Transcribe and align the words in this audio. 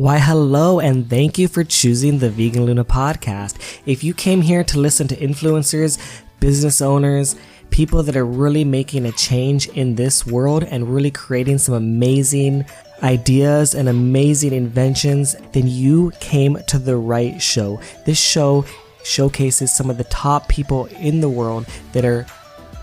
Why, 0.00 0.16
hello, 0.16 0.80
and 0.80 1.10
thank 1.10 1.36
you 1.36 1.46
for 1.46 1.62
choosing 1.62 2.20
the 2.20 2.30
Vegan 2.30 2.64
Luna 2.64 2.86
podcast. 2.86 3.82
If 3.84 4.02
you 4.02 4.14
came 4.14 4.40
here 4.40 4.64
to 4.64 4.80
listen 4.80 5.06
to 5.08 5.16
influencers, 5.16 5.98
business 6.40 6.80
owners, 6.80 7.36
people 7.68 8.02
that 8.04 8.16
are 8.16 8.24
really 8.24 8.64
making 8.64 9.04
a 9.04 9.12
change 9.12 9.68
in 9.68 9.96
this 9.96 10.26
world 10.26 10.64
and 10.64 10.88
really 10.88 11.10
creating 11.10 11.58
some 11.58 11.74
amazing 11.74 12.64
ideas 13.02 13.74
and 13.74 13.90
amazing 13.90 14.54
inventions, 14.54 15.36
then 15.52 15.66
you 15.66 16.12
came 16.18 16.56
to 16.68 16.78
the 16.78 16.96
right 16.96 17.42
show. 17.42 17.78
This 18.06 18.18
show 18.18 18.64
showcases 19.04 19.70
some 19.70 19.90
of 19.90 19.98
the 19.98 20.04
top 20.04 20.48
people 20.48 20.86
in 20.98 21.20
the 21.20 21.28
world 21.28 21.66
that 21.92 22.06
are 22.06 22.24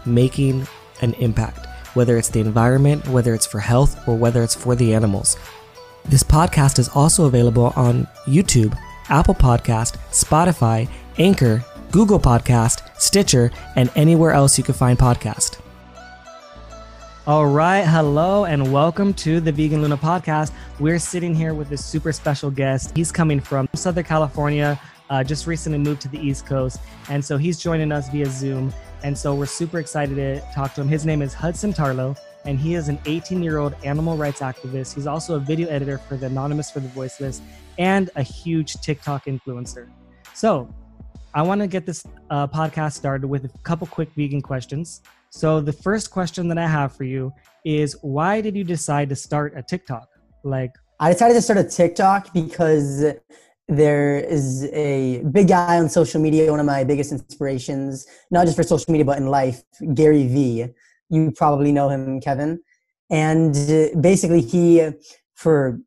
making 0.06 0.68
an 1.02 1.16
impact, 1.16 1.66
whether 1.96 2.16
it's 2.16 2.30
the 2.30 2.42
environment, 2.42 3.08
whether 3.08 3.34
it's 3.34 3.48
for 3.48 3.60
health, 3.60 4.08
or 4.08 4.16
whether 4.16 4.44
it's 4.44 4.54
for 4.54 4.76
the 4.76 4.94
animals. 4.94 5.36
This 6.10 6.24
podcast 6.24 6.80
is 6.80 6.88
also 6.88 7.26
available 7.26 7.74
on 7.76 8.08
YouTube, 8.26 8.78
Apple 9.10 9.36
Podcast, 9.36 9.98
Spotify, 10.12 10.88
Anchor, 11.18 11.66
Google 11.92 12.18
Podcast, 12.18 12.82
Stitcher, 12.98 13.52
and 13.76 13.92
anywhere 13.94 14.32
else 14.32 14.58
you 14.58 14.64
can 14.64 14.74
find 14.74 14.98
podcast. 14.98 15.60
All 17.26 17.46
right, 17.48 17.82
hello 17.82 18.46
and 18.46 18.72
welcome 18.72 19.14
to 19.16 19.42
the 19.42 19.52
Vegan 19.52 19.82
Luna 19.82 19.98
podcast. 19.98 20.54
We're 20.80 20.98
sitting 20.98 21.36
here 21.36 21.54
with 21.54 21.74
a 21.74 21.78
super 21.78 22.14
special 22.14 22.52
guest. 22.52 22.96
He's 22.96 23.12
coming 23.12 23.42
from 23.42 23.68
Southern 23.76 24.06
California, 24.06 24.80
uh, 25.10 25.26
just 25.26 25.46
recently 25.46 25.78
moved 25.78 26.00
to 26.04 26.08
the 26.08 26.20
East 26.20 26.46
Coast, 26.46 26.80
and 27.10 27.24
so 27.24 27.36
he's 27.36 27.60
joining 27.60 27.92
us 27.92 28.08
via 28.08 28.28
Zoom. 28.28 28.74
And 29.04 29.16
so 29.18 29.36
we're 29.36 29.46
super 29.46 29.80
excited 29.80 30.16
to 30.16 30.40
talk 30.56 30.74
to 30.76 30.82
him. 30.82 30.88
His 30.88 31.06
name 31.06 31.22
is 31.22 31.34
Hudson 31.34 31.74
Tarlow 31.74 32.18
and 32.48 32.58
he 32.58 32.76
is 32.76 32.88
an 32.88 32.98
18 33.06 33.44
year 33.44 33.60
old 33.60 33.76
animal 33.84 34.16
rights 34.18 34.40
activist. 34.40 34.96
He's 34.96 35.06
also 35.06 35.36
a 35.36 35.40
video 35.40 35.68
editor 35.68 35.98
for 35.98 36.16
the 36.16 36.28
Anonymous 36.28 36.72
for 36.72 36.80
the 36.80 36.88
Voiceless 36.88 37.42
and 37.78 38.10
a 38.16 38.24
huge 38.24 38.76
TikTok 38.76 39.26
influencer. 39.26 39.90
So, 40.34 40.74
I 41.34 41.42
want 41.44 41.62
to 41.62 41.68
get 41.68 41.86
this 41.86 42.04
uh, 42.32 42.48
podcast 42.48 42.94
started 42.94 43.28
with 43.28 43.46
a 43.46 43.50
couple 43.60 43.86
quick 43.86 44.10
vegan 44.16 44.42
questions. 44.42 45.02
So, 45.30 45.60
the 45.60 45.74
first 45.74 46.10
question 46.10 46.48
that 46.48 46.58
I 46.58 46.68
have 46.68 46.96
for 46.96 47.04
you 47.04 47.34
is 47.66 47.98
why 48.02 48.40
did 48.42 48.56
you 48.56 48.64
decide 48.64 49.10
to 49.10 49.16
start 49.16 49.54
a 49.56 49.62
TikTok? 49.62 50.08
Like, 50.44 50.72
I 51.00 51.12
decided 51.12 51.34
to 51.34 51.42
start 51.42 51.60
a 51.60 51.66
TikTok 51.66 52.34
because 52.34 53.04
there 53.68 54.20
is 54.20 54.64
a 54.72 55.22
big 55.32 55.50
guy 55.50 55.78
on 55.78 55.90
social 55.90 56.22
media, 56.22 56.50
one 56.50 56.62
of 56.62 56.66
my 56.66 56.86
biggest 56.86 57.12
inspirations, 57.12 58.08
not 58.32 58.46
just 58.46 58.56
for 58.56 58.64
social 58.64 58.90
media, 58.92 59.04
but 59.04 59.18
in 59.18 59.28
life, 59.28 59.64
Gary 59.94 60.26
Vee 60.28 60.68
you 61.10 61.32
probably 61.32 61.72
know 61.72 61.90
him, 61.90 62.20
Kevin. 62.22 62.60
And 63.10 63.56
uh, 63.56 64.00
basically, 64.00 64.42
he, 64.42 64.90
for 65.36 65.80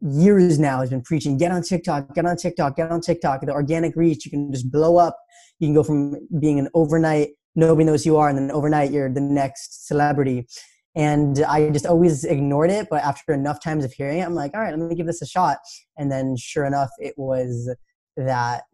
years 0.00 0.58
now, 0.58 0.80
has 0.80 0.90
been 0.90 1.02
preaching 1.02 1.38
get 1.38 1.50
on 1.50 1.62
TikTok, 1.62 2.14
get 2.14 2.26
on 2.26 2.36
TikTok, 2.36 2.76
get 2.76 2.90
on 2.90 3.00
TikTok. 3.00 3.40
The 3.40 3.52
organic 3.52 3.96
reach, 3.96 4.24
you 4.24 4.30
can 4.30 4.52
just 4.52 4.70
blow 4.70 4.96
up. 4.96 5.18
You 5.58 5.68
can 5.68 5.74
go 5.74 5.82
from 5.82 6.16
being 6.40 6.58
an 6.58 6.68
overnight, 6.74 7.30
nobody 7.56 7.84
knows 7.84 8.04
who 8.04 8.10
you 8.10 8.16
are, 8.16 8.28
and 8.28 8.38
then 8.38 8.50
overnight, 8.50 8.92
you're 8.92 9.12
the 9.12 9.20
next 9.20 9.86
celebrity. 9.88 10.46
And 10.94 11.42
I 11.44 11.70
just 11.70 11.86
always 11.86 12.24
ignored 12.24 12.70
it. 12.70 12.88
But 12.90 13.02
after 13.02 13.32
enough 13.32 13.62
times 13.62 13.84
of 13.84 13.92
hearing 13.92 14.18
it, 14.18 14.22
I'm 14.22 14.34
like, 14.34 14.52
all 14.54 14.60
right, 14.60 14.76
let 14.76 14.78
me 14.78 14.94
give 14.94 15.06
this 15.06 15.22
a 15.22 15.26
shot. 15.26 15.58
And 15.96 16.10
then 16.12 16.36
sure 16.36 16.64
enough, 16.64 16.90
it 16.98 17.14
was 17.16 17.74
that 18.16 18.64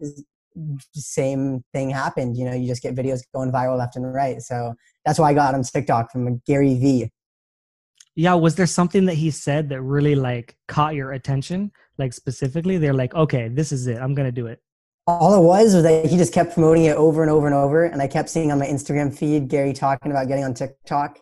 same 0.94 1.64
thing 1.72 1.90
happened. 1.90 2.36
You 2.36 2.44
know, 2.44 2.54
you 2.54 2.66
just 2.66 2.82
get 2.82 2.94
videos 2.94 3.20
going 3.34 3.52
viral 3.52 3.78
left 3.78 3.96
and 3.96 4.12
right. 4.12 4.40
So 4.40 4.74
that's 5.04 5.18
why 5.18 5.30
I 5.30 5.34
got 5.34 5.54
on 5.54 5.62
TikTok 5.62 6.10
from 6.10 6.40
Gary 6.46 6.74
Vee. 6.74 7.10
Yeah, 8.16 8.34
was 8.34 8.54
there 8.54 8.66
something 8.66 9.06
that 9.06 9.14
he 9.14 9.30
said 9.30 9.68
that 9.70 9.82
really 9.82 10.14
like 10.14 10.56
caught 10.68 10.94
your 10.94 11.12
attention? 11.12 11.72
Like 11.98 12.12
specifically, 12.12 12.78
they're 12.78 12.94
like, 12.94 13.14
okay, 13.14 13.48
this 13.48 13.72
is 13.72 13.86
it. 13.88 13.98
I'm 13.98 14.14
gonna 14.14 14.32
do 14.32 14.46
it. 14.46 14.60
All 15.06 15.34
it 15.34 15.44
was 15.44 15.74
was 15.74 15.82
that 15.82 16.06
he 16.06 16.16
just 16.16 16.32
kept 16.32 16.54
promoting 16.54 16.84
it 16.84 16.96
over 16.96 17.22
and 17.22 17.30
over 17.30 17.46
and 17.46 17.54
over, 17.54 17.84
and 17.84 18.00
I 18.00 18.06
kept 18.06 18.30
seeing 18.30 18.52
on 18.52 18.58
my 18.58 18.66
Instagram 18.66 19.16
feed 19.16 19.48
Gary 19.48 19.72
talking 19.72 20.12
about 20.12 20.28
getting 20.28 20.44
on 20.44 20.54
TikTok, 20.54 21.18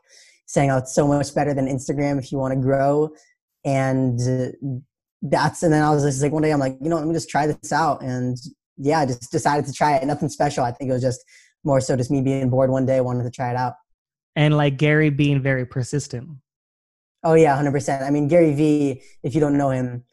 saying 0.46 0.68
how 0.68 0.78
it's 0.78 0.94
so 0.94 1.08
much 1.08 1.34
better 1.34 1.54
than 1.54 1.66
Instagram 1.66 2.18
if 2.18 2.30
you 2.30 2.38
want 2.38 2.52
to 2.52 2.60
grow, 2.60 3.10
and 3.64 4.18
that's 5.22 5.62
and 5.62 5.72
then 5.72 5.82
I 5.82 5.90
was 5.90 6.04
just 6.04 6.22
like 6.22 6.32
one 6.32 6.42
day 6.42 6.52
I'm 6.52 6.60
like, 6.60 6.76
you 6.80 6.90
know, 6.90 6.96
let 6.96 7.06
me 7.06 7.14
just 7.14 7.30
try 7.30 7.46
this 7.46 7.72
out, 7.72 8.02
and 8.02 8.36
yeah, 8.76 9.00
I 9.00 9.06
just 9.06 9.30
decided 9.30 9.66
to 9.66 9.72
try 9.72 9.96
it. 9.96 10.06
Nothing 10.06 10.28
special. 10.28 10.64
I 10.64 10.72
think 10.72 10.90
it 10.90 10.94
was 10.94 11.02
just 11.02 11.24
more 11.64 11.80
so 11.80 11.96
just 11.96 12.10
me 12.10 12.20
being 12.20 12.50
bored 12.50 12.70
one 12.70 12.86
day, 12.86 13.00
wanted 13.00 13.24
to 13.24 13.30
try 13.30 13.50
it 13.50 13.56
out. 13.56 13.74
And 14.34 14.56
like 14.56 14.78
Gary 14.78 15.10
being 15.10 15.42
very 15.42 15.66
persistent. 15.66 16.28
Oh 17.24 17.34
yeah, 17.34 17.54
hundred 17.54 17.72
percent. 17.72 18.02
I 18.02 18.10
mean, 18.10 18.28
Gary 18.28 18.54
Vee. 18.54 19.02
If 19.22 19.34
you 19.34 19.40
don't 19.40 19.56
know 19.56 19.70
him, 19.70 20.04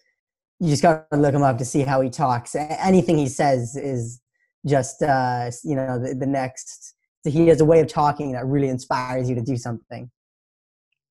you 0.60 0.70
just 0.70 0.84
gotta 0.84 1.06
look 1.16 1.34
him 1.34 1.42
up 1.42 1.58
to 1.58 1.66
see 1.66 1.82
how 1.82 2.02
he 2.02 2.10
talks. 2.10 2.56
Anything 2.56 3.18
he 3.18 3.28
says 3.28 3.76
is 3.76 4.22
just 4.68 5.02
uh, 5.02 5.50
you 5.64 5.76
know 5.76 6.00
the, 6.00 6.14
the 6.14 6.28
next. 6.28 6.96
He 7.24 7.48
has 7.48 7.62
a 7.62 7.66
way 7.66 7.80
of 7.80 7.88
talking 7.88 8.32
that 8.34 8.46
really 8.46 8.70
inspires 8.70 9.30
you 9.30 9.36
to 9.36 9.42
do 9.42 9.58
something. 9.58 10.10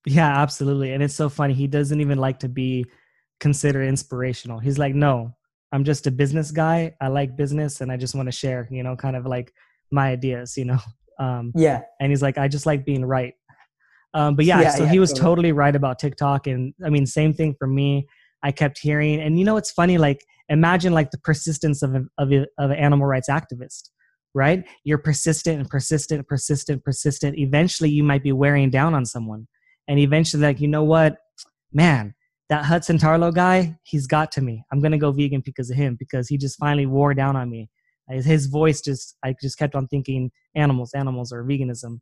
Yeah, 0.07 0.41
absolutely. 0.41 0.93
And 0.93 1.03
it's 1.03 1.15
so 1.15 1.29
funny. 1.29 1.53
He 1.53 1.67
doesn't 1.67 2.01
even 2.01 2.19
like 2.19 2.39
to 2.41 2.49
be 2.49 2.87
considered 3.41 3.83
inspirational. 3.83 4.59
He's 4.59 4.79
like, 4.79 4.95
no, 4.95 5.35
I'm 5.73 5.85
just 5.85 6.07
a 6.07 6.11
business 6.11 6.51
guy. 6.51 6.95
I 7.01 7.09
like 7.09 7.37
business 7.37 7.81
and 7.81 7.93
I 7.93 7.97
just 7.97 8.15
want 8.15 8.27
to 8.27 8.33
share, 8.33 8.69
you 8.71 8.83
know, 8.83 8.97
kind 8.97 9.17
of 9.17 9.27
like 9.27 9.53
my 9.91 10.11
ideas, 10.11 10.57
you 10.57 10.65
know. 10.65 10.79
Um, 11.21 11.51
yeah. 11.57 11.81
And 11.99 12.13
he's 12.13 12.23
like, 12.23 12.39
I 12.39 12.47
just 12.47 12.65
like 12.65 12.85
being 12.85 13.05
right. 13.05 13.35
Um, 14.15 14.37
but 14.37 14.45
yeah, 14.45 14.61
yeah 14.61 14.71
so 14.71 14.85
yeah, 14.85 14.91
he 14.91 15.01
was 15.01 15.11
totally. 15.11 15.25
totally 15.25 15.53
right 15.53 15.75
about 15.75 15.99
TikTok. 15.99 16.47
And 16.47 16.73
I 16.85 16.91
mean, 16.91 17.07
same 17.07 17.35
thing 17.35 17.57
for 17.59 17.67
me. 17.67 18.07
I 18.43 18.53
kept 18.53 18.79
hearing, 18.79 19.21
and 19.21 19.37
you 19.37 19.45
know, 19.45 19.57
it's 19.57 19.73
funny, 19.73 19.99
like, 19.99 20.25
imagine 20.49 20.93
like 20.93 21.11
the 21.11 21.19
persistence 21.19 21.83
of, 21.83 21.95
a, 21.95 22.05
of, 22.19 22.33
a, 22.33 22.47
of 22.57 22.71
an 22.71 22.77
animal 22.77 23.07
rights 23.07 23.29
activist, 23.29 23.91
right? 24.35 24.65
You're 24.85 24.99
persistent 24.99 25.59
and 25.59 25.69
persistent, 25.69 26.27
persistent, 26.29 26.85
persistent. 26.85 27.37
Eventually, 27.37 27.91
you 27.91 28.05
might 28.05 28.23
be 28.23 28.33
wearing 28.33 28.71
down 28.71 28.95
on 28.95 29.05
someone. 29.05 29.49
And 29.89 29.99
eventually, 29.99 30.43
like, 30.43 30.61
you 30.61 30.69
know 30.69 30.85
what? 30.85 31.19
Man, 31.73 32.15
that 32.49 32.65
Hudson 32.65 32.99
Tarlow 32.99 33.35
guy, 33.35 33.79
he's 33.83 34.07
got 34.07 34.33
to 34.33 34.41
me. 34.41 34.65
I'm 34.73 34.81
gonna 34.81 34.99
go 34.99 35.13
vegan 35.13 35.43
because 35.45 35.71
of 35.71 35.77
him 35.77 35.97
because 35.99 36.29
he 36.29 36.39
just 36.39 36.59
finally 36.59 36.87
wore 36.87 37.15
down 37.15 37.37
on 37.37 37.51
me. 37.51 37.69
His 38.11 38.47
voice 38.47 38.81
just, 38.81 39.17
I 39.23 39.35
just 39.41 39.59
kept 39.59 39.75
on 39.75 39.87
thinking 39.87 40.31
animals, 40.55 40.93
animals, 40.95 41.31
or 41.31 41.45
veganism. 41.45 42.01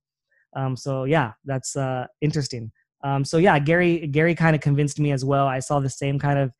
Um, 0.55 0.77
so 0.77 1.03
yeah, 1.03 1.33
that's 1.45 1.75
uh, 1.75 2.07
interesting. 2.21 2.71
Um, 3.03 3.25
so 3.25 3.39
yeah, 3.39 3.59
Gary, 3.59 4.07
Gary 4.07 4.35
kind 4.35 4.55
of 4.55 4.63
convinced 4.63 5.01
me 5.01 5.11
as 5.11 5.25
well. 5.25 5.49
I 5.49 5.59
saw 5.59 5.81
the 5.81 5.91
same 5.91 6.19
kind 6.19 6.39
of 6.39 6.53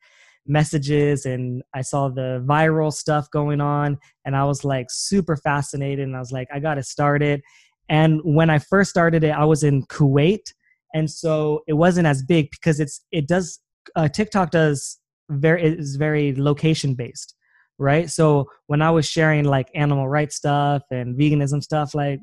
messages 0.45 1.25
and 1.25 1.63
I 1.73 1.81
saw 1.81 2.09
the 2.09 2.43
viral 2.47 2.91
stuff 2.91 3.29
going 3.31 3.61
on, 3.61 3.97
and 4.25 4.35
I 4.35 4.43
was 4.43 4.63
like 4.63 4.87
super 4.89 5.37
fascinated. 5.37 6.05
And 6.05 6.15
I 6.15 6.19
was 6.19 6.31
like, 6.31 6.47
I 6.53 6.59
got 6.59 6.75
to 6.75 6.83
start 6.83 7.23
it. 7.23 7.41
And 7.89 8.19
when 8.23 8.49
I 8.49 8.59
first 8.59 8.89
started 8.89 9.23
it, 9.23 9.31
I 9.31 9.45
was 9.45 9.63
in 9.63 9.83
Kuwait, 9.83 10.53
and 10.93 11.09
so 11.09 11.61
it 11.67 11.73
wasn't 11.73 12.07
as 12.07 12.21
big 12.21 12.51
because 12.51 12.81
it's 12.81 13.01
it 13.11 13.27
does 13.27 13.59
uh, 13.95 14.07
TikTok 14.07 14.51
does 14.51 14.99
very 15.29 15.63
is 15.63 15.95
very 15.95 16.35
location 16.35 16.93
based, 16.93 17.35
right? 17.77 18.09
So 18.09 18.49
when 18.67 18.81
I 18.81 18.91
was 18.91 19.07
sharing 19.07 19.45
like 19.45 19.69
animal 19.75 20.07
rights 20.07 20.35
stuff 20.35 20.83
and 20.91 21.17
veganism 21.17 21.61
stuff, 21.63 21.93
like 21.93 22.19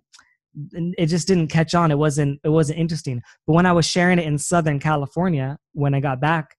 it 0.72 1.06
just 1.06 1.26
didn't 1.26 1.48
catch 1.48 1.74
on. 1.74 1.90
It 1.90 1.98
wasn't 1.98 2.40
it 2.44 2.48
wasn't 2.48 2.78
interesting. 2.78 3.22
But 3.46 3.54
when 3.54 3.66
I 3.66 3.72
was 3.72 3.86
sharing 3.86 4.18
it 4.18 4.26
in 4.26 4.38
Southern 4.38 4.78
California 4.78 5.58
when 5.72 5.94
I 5.94 6.00
got 6.00 6.20
back, 6.20 6.56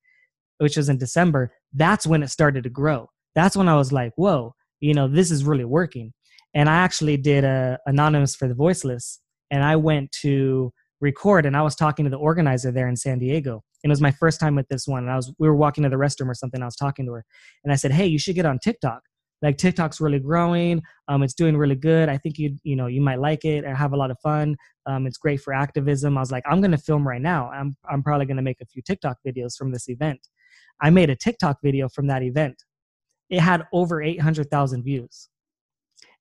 which 0.57 0.77
was 0.77 0.89
in 0.89 0.97
December, 0.97 1.53
that's 1.73 2.05
when 2.05 2.23
it 2.23 2.29
started 2.29 2.63
to 2.63 2.69
grow. 2.69 3.09
That's 3.33 3.57
when 3.57 3.67
I 3.67 3.75
was 3.75 3.91
like, 3.91 4.13
whoa, 4.15 4.53
you 4.79 4.93
know, 4.93 5.07
this 5.07 5.31
is 5.31 5.43
really 5.43 5.65
working. 5.65 6.13
And 6.53 6.69
I 6.69 6.75
actually 6.75 7.17
did 7.17 7.43
a 7.43 7.77
anonymous 7.85 8.35
for 8.35 8.47
the 8.47 8.53
voiceless, 8.53 9.19
and 9.51 9.63
I 9.63 9.75
went 9.75 10.11
to 10.21 10.71
record, 11.01 11.45
and 11.45 11.55
I 11.55 11.61
was 11.61 11.75
talking 11.75 12.05
to 12.05 12.09
the 12.09 12.17
organizer 12.17 12.71
there 12.71 12.87
in 12.87 12.95
San 12.95 13.19
Diego, 13.19 13.63
and 13.85 13.91
it 13.91 13.93
was 13.93 14.01
my 14.01 14.09
first 14.09 14.39
time 14.39 14.55
with 14.55 14.67
this 14.67 14.87
one. 14.87 15.03
And 15.03 15.11
I 15.11 15.15
was 15.15 15.31
we 15.37 15.47
were 15.47 15.55
walking 15.55 15.83
to 15.83 15.89
the 15.91 15.95
restroom 15.95 16.27
or 16.27 16.33
something. 16.33 16.59
I 16.59 16.65
was 16.65 16.75
talking 16.75 17.05
to 17.05 17.11
her, 17.11 17.23
and 17.63 17.71
I 17.71 17.75
said, 17.75 17.91
"Hey, 17.91 18.07
you 18.07 18.17
should 18.17 18.33
get 18.33 18.47
on 18.47 18.57
TikTok. 18.57 18.99
Like 19.43 19.57
TikTok's 19.57 20.01
really 20.01 20.17
growing. 20.17 20.81
Um, 21.07 21.21
it's 21.21 21.35
doing 21.35 21.55
really 21.55 21.75
good. 21.75 22.09
I 22.09 22.17
think 22.17 22.39
you 22.39 22.57
you 22.63 22.75
know 22.75 22.87
you 22.87 22.99
might 22.99 23.19
like 23.19 23.45
it 23.45 23.63
and 23.63 23.77
have 23.77 23.93
a 23.93 23.95
lot 23.95 24.09
of 24.09 24.17
fun. 24.23 24.55
Um, 24.87 25.05
it's 25.05 25.19
great 25.19 25.39
for 25.39 25.53
activism." 25.53 26.17
I 26.17 26.21
was 26.21 26.31
like, 26.31 26.43
"I'm 26.47 26.61
gonna 26.61 26.79
film 26.79 27.07
right 27.07 27.21
now. 27.21 27.51
I'm 27.51 27.77
I'm 27.87 28.01
probably 28.01 28.25
gonna 28.25 28.41
make 28.41 28.59
a 28.59 28.65
few 28.65 28.81
TikTok 28.81 29.17
videos 29.25 29.55
from 29.55 29.71
this 29.71 29.87
event." 29.87 30.19
I 30.81 30.89
made 30.89 31.11
a 31.11 31.15
TikTok 31.15 31.59
video 31.63 31.87
from 31.87 32.07
that 32.07 32.23
event. 32.23 32.63
It 33.29 33.39
had 33.39 33.65
over 33.71 34.01
800,000 34.01 34.83
views. 34.83 35.29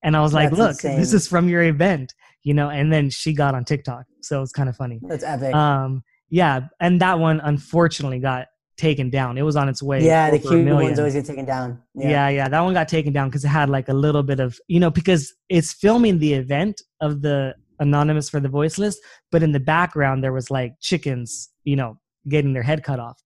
And 0.02 0.14
I 0.16 0.20
was 0.20 0.32
like, 0.34 0.50
That's 0.50 0.60
look, 0.60 0.70
insane. 0.70 1.00
this 1.00 1.12
is 1.12 1.26
from 1.26 1.48
your 1.48 1.62
event, 1.62 2.12
you 2.44 2.54
know, 2.54 2.68
and 2.68 2.92
then 2.92 3.10
she 3.10 3.32
got 3.32 3.54
on 3.54 3.64
TikTok. 3.64 4.04
So 4.20 4.42
it's 4.42 4.52
kind 4.52 4.68
of 4.68 4.76
funny. 4.76 5.00
That's 5.02 5.24
epic. 5.24 5.54
Um, 5.54 6.04
yeah, 6.28 6.68
and 6.80 7.00
that 7.00 7.18
one 7.18 7.40
unfortunately 7.40 8.18
got 8.18 8.48
taken 8.76 9.10
down. 9.10 9.38
It 9.38 9.42
was 9.42 9.56
on 9.56 9.68
its 9.68 9.82
way. 9.82 10.04
Yeah, 10.04 10.30
the 10.30 10.38
cute 10.38 10.66
ones 10.66 10.98
always 10.98 11.14
get 11.14 11.26
taken 11.26 11.44
down. 11.44 11.80
Yeah, 11.94 12.08
yeah, 12.08 12.28
yeah 12.28 12.48
that 12.48 12.60
one 12.60 12.74
got 12.74 12.88
taken 12.88 13.12
down 13.12 13.28
because 13.28 13.44
it 13.44 13.48
had 13.48 13.70
like 13.70 13.88
a 13.88 13.94
little 13.94 14.22
bit 14.22 14.40
of 14.40 14.58
you 14.68 14.80
know 14.80 14.90
because 14.90 15.32
it's 15.48 15.72
filming 15.72 16.18
the 16.18 16.34
event 16.34 16.82
of 17.00 17.22
the 17.22 17.54
anonymous 17.78 18.28
for 18.30 18.40
the 18.40 18.48
voiceless, 18.48 18.98
but 19.30 19.42
in 19.42 19.52
the 19.52 19.60
background 19.60 20.22
there 20.22 20.32
was 20.32 20.50
like 20.50 20.74
chickens, 20.80 21.50
you 21.64 21.76
know, 21.76 21.98
getting 22.28 22.52
their 22.52 22.62
head 22.62 22.82
cut 22.82 22.98
off, 22.98 23.20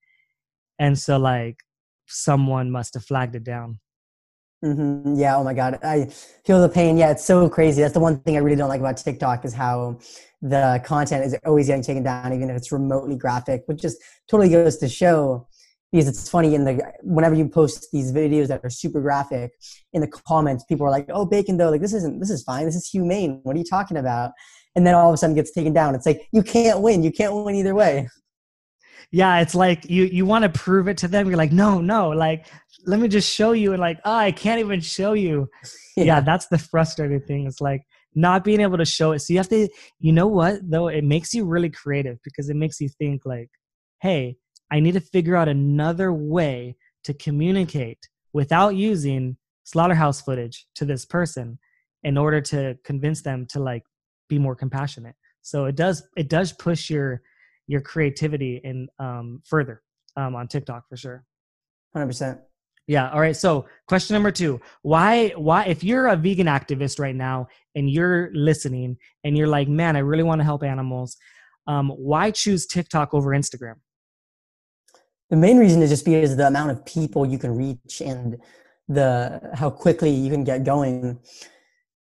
and 0.79 0.99
so 0.99 1.19
like 1.19 1.57
someone 2.07 2.71
must 2.71 2.95
have 2.95 3.05
flagged 3.05 3.35
it 3.35 3.45
down. 3.45 3.79
Mm-hmm. 4.65 5.15
Yeah. 5.15 5.37
Oh 5.37 5.45
my 5.45 5.55
God. 5.55 5.79
I 5.83 6.07
feel 6.45 6.61
the 6.61 6.69
pain. 6.69 6.97
Yeah. 6.97 7.11
It's 7.11 7.25
so 7.25 7.49
crazy. 7.49 7.81
That's 7.81 7.95
the 7.95 8.01
one 8.01 8.21
thing 8.21 8.37
I 8.37 8.41
really 8.41 8.57
don't 8.57 8.69
like 8.69 8.81
about 8.81 8.97
TikTok 8.97 9.45
is 9.45 9.55
how 9.55 9.99
the 10.43 10.81
content 10.85 11.25
is 11.25 11.37
always 11.45 11.69
getting 11.69 11.83
taken 11.83 12.03
down, 12.03 12.33
even 12.33 12.51
if 12.51 12.57
it's 12.57 12.73
remotely 12.73 13.17
graphic, 13.17 13.63
which 13.67 13.81
just 13.81 13.99
totally 14.29 14.49
goes 14.49 14.77
to 14.79 14.89
show 14.89 15.47
because 15.93 16.09
it's 16.09 16.29
funny 16.29 16.55
in 16.55 16.65
the 16.65 16.93
whenever 17.03 17.35
you 17.35 17.49
post 17.49 17.89
these 17.93 18.13
videos 18.13 18.49
that 18.49 18.61
are 18.63 18.71
super 18.71 19.01
graphic 19.01 19.53
in 19.93 20.01
the 20.01 20.07
comments 20.07 20.65
people 20.65 20.87
are 20.87 20.91
like 20.91 21.07
oh 21.09 21.25
bacon 21.25 21.57
though 21.57 21.71
like 21.71 21.81
this 21.81 21.95
isn't 21.95 22.21
this 22.21 22.31
is 22.31 22.43
fine 22.43 22.67
this 22.67 22.77
is 22.77 22.89
humane 22.89 23.41
what 23.43 23.57
are 23.57 23.59
you 23.59 23.65
talking 23.65 23.97
about 23.97 24.33
and 24.77 24.87
then 24.87 24.95
all 24.95 25.09
of 25.09 25.15
a 25.15 25.17
sudden 25.17 25.35
gets 25.35 25.51
taken 25.51 25.73
down 25.73 25.95
it's 25.95 26.07
like 26.07 26.29
you 26.33 26.43
can't 26.43 26.81
win 26.81 27.03
you 27.03 27.11
can't 27.11 27.35
win 27.35 27.55
either 27.55 27.75
way 27.75 28.09
yeah 29.11 29.41
it's 29.41 29.55
like 29.55 29.89
you 29.89 30.05
you 30.05 30.25
want 30.27 30.43
to 30.43 30.49
prove 30.49 30.89
it 30.89 30.97
to 30.97 31.09
them 31.09 31.29
you're 31.29 31.37
like 31.37 31.53
no 31.53 31.81
no 31.81 32.09
like 32.11 32.47
let 32.87 33.01
me 33.01 33.09
just 33.09 33.33
show 33.33 33.53
you 33.53 33.73
and 33.73 33.81
like 33.81 33.99
oh 34.05 34.15
i 34.15 34.33
can't 34.33 34.61
even 34.61 34.81
show 34.81 35.13
you. 35.13 35.49
Yeah, 35.97 36.05
yeah 36.05 36.21
that's 36.21 36.47
the 36.47 36.59
frustrating 36.59 37.21
thing 37.23 37.49
it's 37.49 37.61
like 37.61 37.83
not 38.15 38.45
being 38.45 38.61
able 38.61 38.79
to 38.79 38.85
show 38.85 39.11
it 39.11 39.19
so 39.19 39.33
you 39.33 39.39
have 39.41 39.49
to 39.49 39.69
you 39.99 40.13
know 40.13 40.29
what 40.29 40.61
though 40.63 40.87
it 40.87 41.03
makes 41.03 41.35
you 41.35 41.45
really 41.45 41.71
creative 41.71 42.19
because 42.23 42.49
it 42.49 42.55
makes 42.55 42.81
you 42.81 42.89
think 42.89 43.23
like 43.25 43.49
hey 44.01 44.37
i 44.71 44.79
need 44.79 44.93
to 44.93 45.01
figure 45.01 45.35
out 45.35 45.49
another 45.49 46.13
way 46.13 46.77
to 47.03 47.13
communicate 47.15 47.99
without 48.33 48.77
using 48.77 49.37
slaughterhouse 49.65 50.21
footage 50.21 50.67
to 50.77 50.85
this 50.85 51.05
person 51.05 51.59
in 52.05 52.17
order 52.17 52.41
to 52.41 52.77
convince 52.85 53.23
them 53.23 53.47
to 53.47 53.61
like 53.61 53.83
be 54.29 54.39
more 54.39 54.55
compassionate. 54.55 55.15
So 55.43 55.65
it 55.67 55.75
does 55.75 56.07
it 56.17 56.29
does 56.29 56.53
push 56.53 56.91
your 56.91 57.23
your 57.69 57.81
creativity 57.81 58.61
in 58.65 58.89
um 58.99 59.41
further 59.45 59.83
um 60.17 60.35
on 60.35 60.49
tiktok 60.49 60.89
for 60.89 60.97
sure 60.97 61.25
100% 61.97 62.41
yeah. 62.89 63.11
All 63.11 63.21
right. 63.21 63.37
So 63.37 63.67
question 63.87 64.15
number 64.15 64.33
two. 64.33 64.61
Why 64.81 65.29
why 65.37 65.65
if 65.65 65.85
you're 65.85 66.07
a 66.07 66.17
vegan 66.17 66.47
activist 66.47 66.99
right 66.99 67.15
now 67.15 67.49
and 67.75 67.89
you're 67.89 68.31
listening 68.33 68.97
and 69.23 69.37
you're 69.37 69.47
like, 69.47 69.69
man, 69.69 69.95
I 69.95 69.99
really 69.99 70.23
want 70.23 70.41
to 70.41 70.45
help 70.45 70.65
animals, 70.65 71.19
um, 71.67 71.91
why 71.91 72.31
choose 72.31 72.67
TikTok 72.67 73.13
over 73.13 73.31
Instagram? 73.31 73.75
The 75.29 75.37
main 75.37 75.59
reason 75.59 75.83
is 75.83 75.91
just 75.91 76.07
because 76.07 76.35
the 76.35 76.47
amount 76.47 76.71
of 76.71 76.85
people 76.87 77.27
you 77.27 77.39
can 77.39 77.55
reach 77.55 78.01
and 78.01 78.39
the 78.89 79.51
how 79.53 79.69
quickly 79.69 80.11
you 80.11 80.31
can 80.31 80.43
get 80.43 80.65
going. 80.65 81.21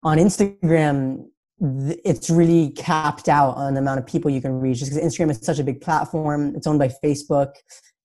On 0.03 0.17
Instagram, 0.17 1.25
it's 1.59 2.29
really 2.29 2.69
capped 2.71 3.27
out 3.27 3.55
on 3.57 3.73
the 3.73 3.79
amount 3.79 3.99
of 3.99 4.05
people 4.05 4.29
you 4.29 4.41
can 4.41 4.59
reach 4.59 4.79
just 4.79 4.91
because 4.91 5.03
Instagram 5.03 5.31
is 5.31 5.39
such 5.41 5.59
a 5.59 5.63
big 5.63 5.81
platform. 5.81 6.55
It's 6.55 6.67
owned 6.67 6.79
by 6.79 6.89
Facebook 7.03 7.53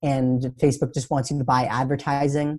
and 0.03 0.43
Facebook 0.61 0.95
just 0.95 1.11
wants 1.11 1.31
you 1.31 1.39
to 1.39 1.45
buy 1.45 1.65
advertising. 1.65 2.59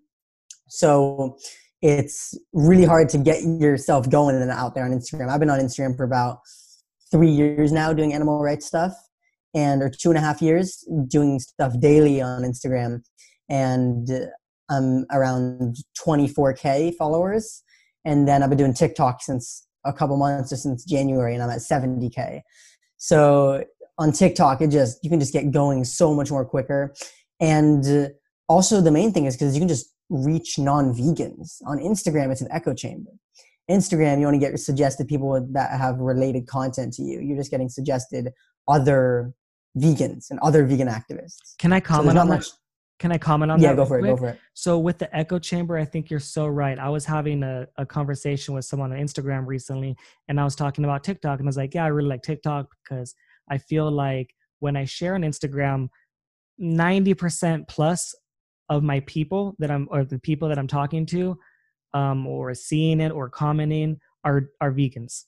So 0.69 1.38
it's 1.81 2.38
really 2.54 2.86
hard 2.86 3.10
to 3.10 3.18
get 3.18 3.44
yourself 3.44 4.10
going 4.10 4.36
and 4.36 4.50
out 4.51 4.75
there 4.75 4.86
on 4.86 4.92
Instagram. 4.92 5.30
I've 5.30 5.40
been 5.40 5.50
on 5.50 5.60
Instagram 5.60 5.98
for 5.98 6.04
about 6.04 6.40
three 7.12 7.30
years 7.30 7.72
now 7.72 7.92
doing 7.92 8.13
animal 8.13 8.40
rights 8.40 8.66
stuff 8.66 8.94
and 9.54 9.81
or 9.81 9.90
two 9.90 10.10
and 10.10 10.18
a 10.18 10.22
half 10.22 10.42
years 10.42 10.88
doing 11.07 11.40
stuff 11.40 11.80
daily 11.80 12.22
on 12.22 12.44
Instagram. 12.44 13.01
And 13.50 14.07
I'm 14.69 15.06
around 15.12 15.78
24K 16.00 16.95
followers. 16.95 17.63
And 18.06 18.28
then 18.28 18.44
I've 18.44 18.50
been 18.50 18.57
doing 18.57 18.74
TikTok 18.74 19.22
since 19.22 19.68
a 19.85 19.94
couple 19.94 20.18
months 20.18 20.51
or 20.51 20.56
since 20.56 20.83
January 20.85 21.33
and 21.33 21.44
I'm 21.44 21.50
at 21.50 21.59
70K. 21.59 22.41
So 22.97 23.63
on 23.97 24.12
TikTok, 24.12 24.62
it 24.62 24.69
just, 24.69 25.03
you 25.03 25.09
can 25.09 25.19
just 25.19 25.33
get 25.33 25.51
going 25.51 25.83
so 25.83 26.13
much 26.13 26.31
more 26.31 26.45
quicker. 26.45 26.94
And 27.39 28.12
also 28.47 28.81
the 28.81 28.91
main 28.91 29.12
thing 29.12 29.25
is 29.25 29.35
because 29.35 29.56
you 29.56 29.62
can 29.62 29.68
just 29.68 29.94
reach 30.09 30.57
non-vegans. 30.57 31.62
On 31.65 31.77
Instagram, 31.77 32.31
it's 32.31 32.41
an 32.41 32.47
echo 32.51 32.74
chamber. 32.74 33.12
Instagram, 33.69 34.19
you 34.19 34.27
only 34.27 34.39
get 34.39 34.57
suggested 34.59 35.07
people 35.07 35.47
that 35.51 35.71
have 35.80 36.00
related 36.00 36.47
content 36.47 36.94
to 36.94 37.03
you. 37.03 37.19
You're 37.21 37.38
just 37.38 37.51
getting 37.51 37.69
suggested 37.69 38.30
other 38.68 39.33
vegans 39.77 40.30
and 40.30 40.39
other 40.41 40.65
vegan 40.65 40.88
activists. 40.88 41.57
Can 41.57 41.74
I 41.74 41.80
comment 41.80 42.15
so 42.15 42.21
on 42.21 42.30
that? 42.30 42.47
Can 43.03 43.11
I 43.11 43.17
comment 43.17 43.51
on 43.51 43.59
yeah, 43.59 43.73
that? 43.73 43.73
Yeah, 43.73 43.75
go 43.75 43.85
for 43.85 44.00
it. 44.00 44.03
Go 44.03 44.15
for 44.15 44.29
it. 44.29 44.39
So 44.53 44.79
with 44.79 44.97
the 44.97 45.13
echo 45.13 45.38
chamber, 45.38 45.77
I 45.77 45.83
think 45.83 46.09
you're 46.09 46.21
so 46.21 46.47
right. 46.47 46.79
I 46.79 46.88
was 46.88 47.03
having 47.03 47.44
a, 47.44 47.67
a 47.75 47.85
conversation 47.85 48.53
with 48.53 48.63
someone 48.63 48.94
on 48.94 48.97
Instagram 48.97 49.45
recently, 49.45 49.97
and 50.29 50.39
I 50.39 50.45
was 50.45 50.55
talking 50.55 50.85
about 50.85 51.03
TikTok, 51.03 51.39
and 51.39 51.45
I 51.45 51.50
was 51.50 51.57
like, 51.57 51.73
"Yeah, 51.73 51.83
I 51.83 51.88
really 51.88 52.07
like 52.07 52.21
TikTok 52.21 52.73
because 52.81 53.13
I 53.51 53.57
feel 53.57 53.91
like 53.91 54.33
when 54.59 54.77
I 54.77 54.85
share 54.85 55.15
on 55.15 55.23
Instagram, 55.23 55.89
ninety 56.57 57.13
percent 57.13 57.67
plus 57.67 58.15
of 58.69 58.83
my 58.83 59.01
people 59.01 59.57
that 59.59 59.69
I'm 59.69 59.89
or 59.91 60.06
the 60.06 60.19
people 60.19 60.47
that 60.47 60.57
I'm 60.57 60.69
talking 60.69 61.06
to 61.07 61.38
um, 61.94 62.25
or 62.25 62.53
seeing 62.53 63.01
it 63.01 63.11
or 63.11 63.29
commenting 63.29 63.99
are 64.23 64.49
are 64.61 64.71
vegans. 64.71 65.25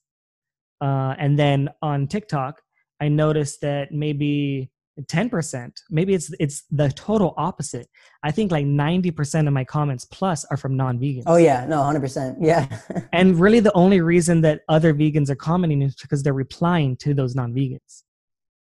Uh, 0.79 1.13
and 1.19 1.37
then 1.37 1.67
on 1.81 2.07
TikTok, 2.07 2.61
I 3.01 3.09
noticed 3.09 3.59
that 3.63 3.91
maybe 3.91 4.71
10%, 5.01 5.71
maybe 5.89 6.13
it's 6.13 6.31
it's 6.39 6.63
the 6.71 6.89
total 6.89 7.33
opposite. 7.37 7.87
I 8.23 8.31
think 8.31 8.51
like 8.51 8.65
90% 8.65 9.47
of 9.47 9.53
my 9.53 9.65
comments 9.65 10.05
plus 10.05 10.45
are 10.45 10.57
from 10.57 10.77
non-vegans. 10.77 11.23
Oh 11.27 11.35
yeah, 11.35 11.65
no, 11.65 11.77
100%. 11.77 12.37
Yeah. 12.39 12.67
and 13.13 13.39
really 13.39 13.59
the 13.59 13.73
only 13.73 14.01
reason 14.01 14.41
that 14.41 14.61
other 14.69 14.93
vegans 14.93 15.29
are 15.29 15.35
commenting 15.35 15.81
is 15.81 15.95
because 15.95 16.23
they're 16.23 16.33
replying 16.33 16.95
to 16.97 17.13
those 17.13 17.35
non-vegans 17.35 18.03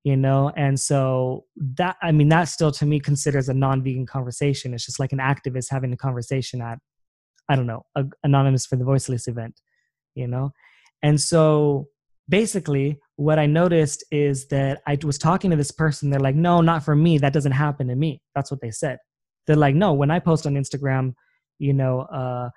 you 0.04 0.18
know 0.18 0.52
and 0.56 0.80
so 0.80 1.46
that 1.56 1.96
i 2.02 2.12
mean 2.12 2.30
that 2.30 2.46
still 2.46 2.72
to 2.72 2.86
me 2.86 3.00
considers 3.00 3.50
a 3.50 3.54
non-vegan 3.54 4.06
conversation 4.06 4.74
it's 4.74 4.86
just 4.86 5.00
like 5.00 5.12
an 5.12 5.20
activist 5.20 5.68
having 5.70 5.94
a 5.94 5.98
conversation 5.98 6.62
at 6.62 6.80
i 7.50 7.56
don't 7.56 7.68
know 7.68 7.86
a, 7.96 8.04
anonymous 8.24 8.66
for 8.66 8.76
the 8.76 8.84
voiceless 8.84 9.28
event 9.28 9.62
you 10.16 10.28
know 10.28 10.52
and 11.04 11.20
so 11.22 11.88
basically 12.30 13.00
what 13.22 13.40
i 13.40 13.46
noticed 13.46 14.04
is 14.12 14.48
that 14.48 14.82
i 14.88 14.98
was 15.04 15.18
talking 15.18 15.52
to 15.52 15.58
this 15.58 15.72
person 15.72 16.10
they're 16.10 16.20
like 16.20 16.36
no 16.36 16.62
not 16.62 16.84
for 16.84 16.96
me 16.96 17.18
that 17.18 17.34
doesn't 17.34 17.52
happen 17.52 17.88
to 17.88 17.96
me 17.96 18.22
that's 18.36 18.52
what 18.52 18.62
they 18.62 18.72
said 18.72 18.98
they're 19.48 19.56
like 19.56 19.76
no 19.76 19.94
when 19.94 20.12
i 20.12 20.20
post 20.20 20.46
on 20.46 20.56
instagram 20.56 21.14
you 21.60 21.74
know 21.74 22.02
uh 22.02 22.50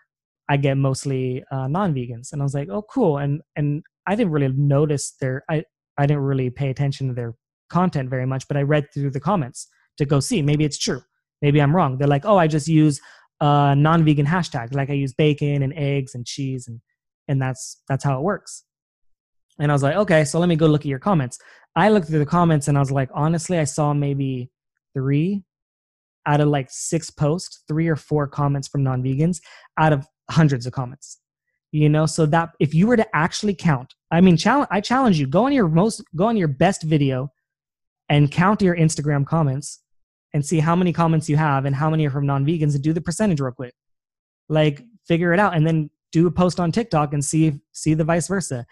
i 0.49 0.56
get 0.56 0.76
mostly 0.76 1.44
uh 1.50 1.66
non-vegans 1.66 2.32
and 2.32 2.40
i 2.40 2.44
was 2.44 2.55
like 2.55 2.69
oh 2.70 2.82
cool 2.82 3.19
and 3.19 3.40
and 3.56 3.82
i 4.06 4.14
didn't 4.14 4.32
really 4.32 4.52
notice 4.56 5.14
their 5.20 5.44
i 5.50 5.62
I 5.99 6.06
didn't 6.06 6.22
really 6.22 6.50
pay 6.50 6.70
attention 6.70 7.08
to 7.08 7.14
their 7.14 7.34
content 7.70 8.10
very 8.10 8.26
much, 8.26 8.46
but 8.49 8.56
I 8.56 8.62
read 8.62 8.87
through 8.93 9.10
the 9.10 9.20
comments 9.20 9.69
to 9.99 10.05
go 10.05 10.20
see. 10.20 10.43
Maybe 10.43 10.64
it's 10.64 10.78
true. 10.78 11.02
Maybe 11.43 11.60
I'm 11.60 11.75
wrong. 11.75 11.99
They're 11.99 12.08
like, 12.08 12.25
oh, 12.25 12.37
I 12.37 12.46
just 12.46 12.69
use 12.69 13.00
a 13.40 13.75
non-vegan 13.76 14.26
hashtag, 14.26 14.75
like 14.75 14.90
I 14.90 14.94
use 14.94 15.12
bacon 15.12 15.62
and 15.62 15.74
eggs 15.77 16.15
and 16.15 16.24
cheese, 16.24 16.69
and 16.69 16.81
and 17.29 17.41
that's 17.41 17.82
that's 17.88 18.05
how 18.05 18.19
it 18.19 18.22
works. 18.22 18.65
And 19.58 19.70
I 19.70 19.75
was 19.75 19.82
like, 19.82 19.96
okay, 19.96 20.25
so 20.25 20.39
let 20.39 20.49
me 20.49 20.56
go 20.56 20.67
look 20.67 20.82
at 20.82 20.87
your 20.87 20.99
comments. 20.99 21.39
I 21.77 21.89
looked 21.89 22.08
through 22.08 22.19
the 22.20 22.27
comments 22.27 22.69
and 22.69 22.77
I 22.77 22.81
was 22.81 22.91
like, 22.91 23.11
honestly, 23.15 23.58
I 23.58 23.65
saw 23.65 23.94
maybe 23.94 24.51
three 24.94 25.43
out 26.27 26.41
of 26.41 26.49
like 26.49 26.69
six 26.70 27.11
posts, 27.11 27.63
three 27.69 27.89
or 27.89 27.96
four 27.96 28.27
comments 28.27 28.69
from 28.69 28.82
non-vegans 28.82 29.41
out 29.79 29.93
of 29.93 30.06
hundreds 30.31 30.67
of 30.67 30.73
comments 30.73 31.19
you 31.70 31.89
know? 31.89 32.06
So 32.06 32.25
that 32.27 32.51
if 32.61 32.73
you 32.73 32.87
were 32.87 32.96
to 32.96 33.17
actually 33.17 33.55
count 33.55 33.94
i 34.13 34.20
mean 34.20 34.37
challenge 34.37 34.69
i 34.70 34.81
challenge 34.81 35.19
you 35.19 35.27
go 35.27 35.44
on 35.44 35.53
your 35.53 35.69
most 35.69 36.05
go 36.15 36.27
on 36.27 36.37
your 36.37 36.46
best 36.49 36.84
video 36.84 37.32
and 38.08 38.31
count 38.31 38.63
your 38.63 38.77
instagram 38.77 39.27
comments 39.27 39.82
and 40.34 40.44
see 40.44 40.58
how 40.58 40.77
many 40.77 40.93
comments 40.93 41.29
you 41.29 41.37
have 41.37 41.65
and 41.65 41.75
how 41.75 41.89
many 41.89 42.06
are 42.06 42.11
from 42.11 42.27
non-vegans 42.27 42.75
and 42.75 42.82
do 42.82 42.93
the 42.93 43.01
percentage 43.01 43.41
real 43.41 43.53
quick. 43.53 43.73
Like 44.49 44.82
figure 45.06 45.32
it 45.32 45.41
out 45.41 45.55
and 45.56 45.67
then 45.67 45.91
do 46.13 46.27
a 46.27 46.31
post 46.31 46.61
on 46.61 46.70
tiktok 46.70 47.13
and 47.13 47.25
see 47.25 47.61
see 47.73 47.94
the 47.94 48.05
vice 48.05 48.29
versa 48.29 48.67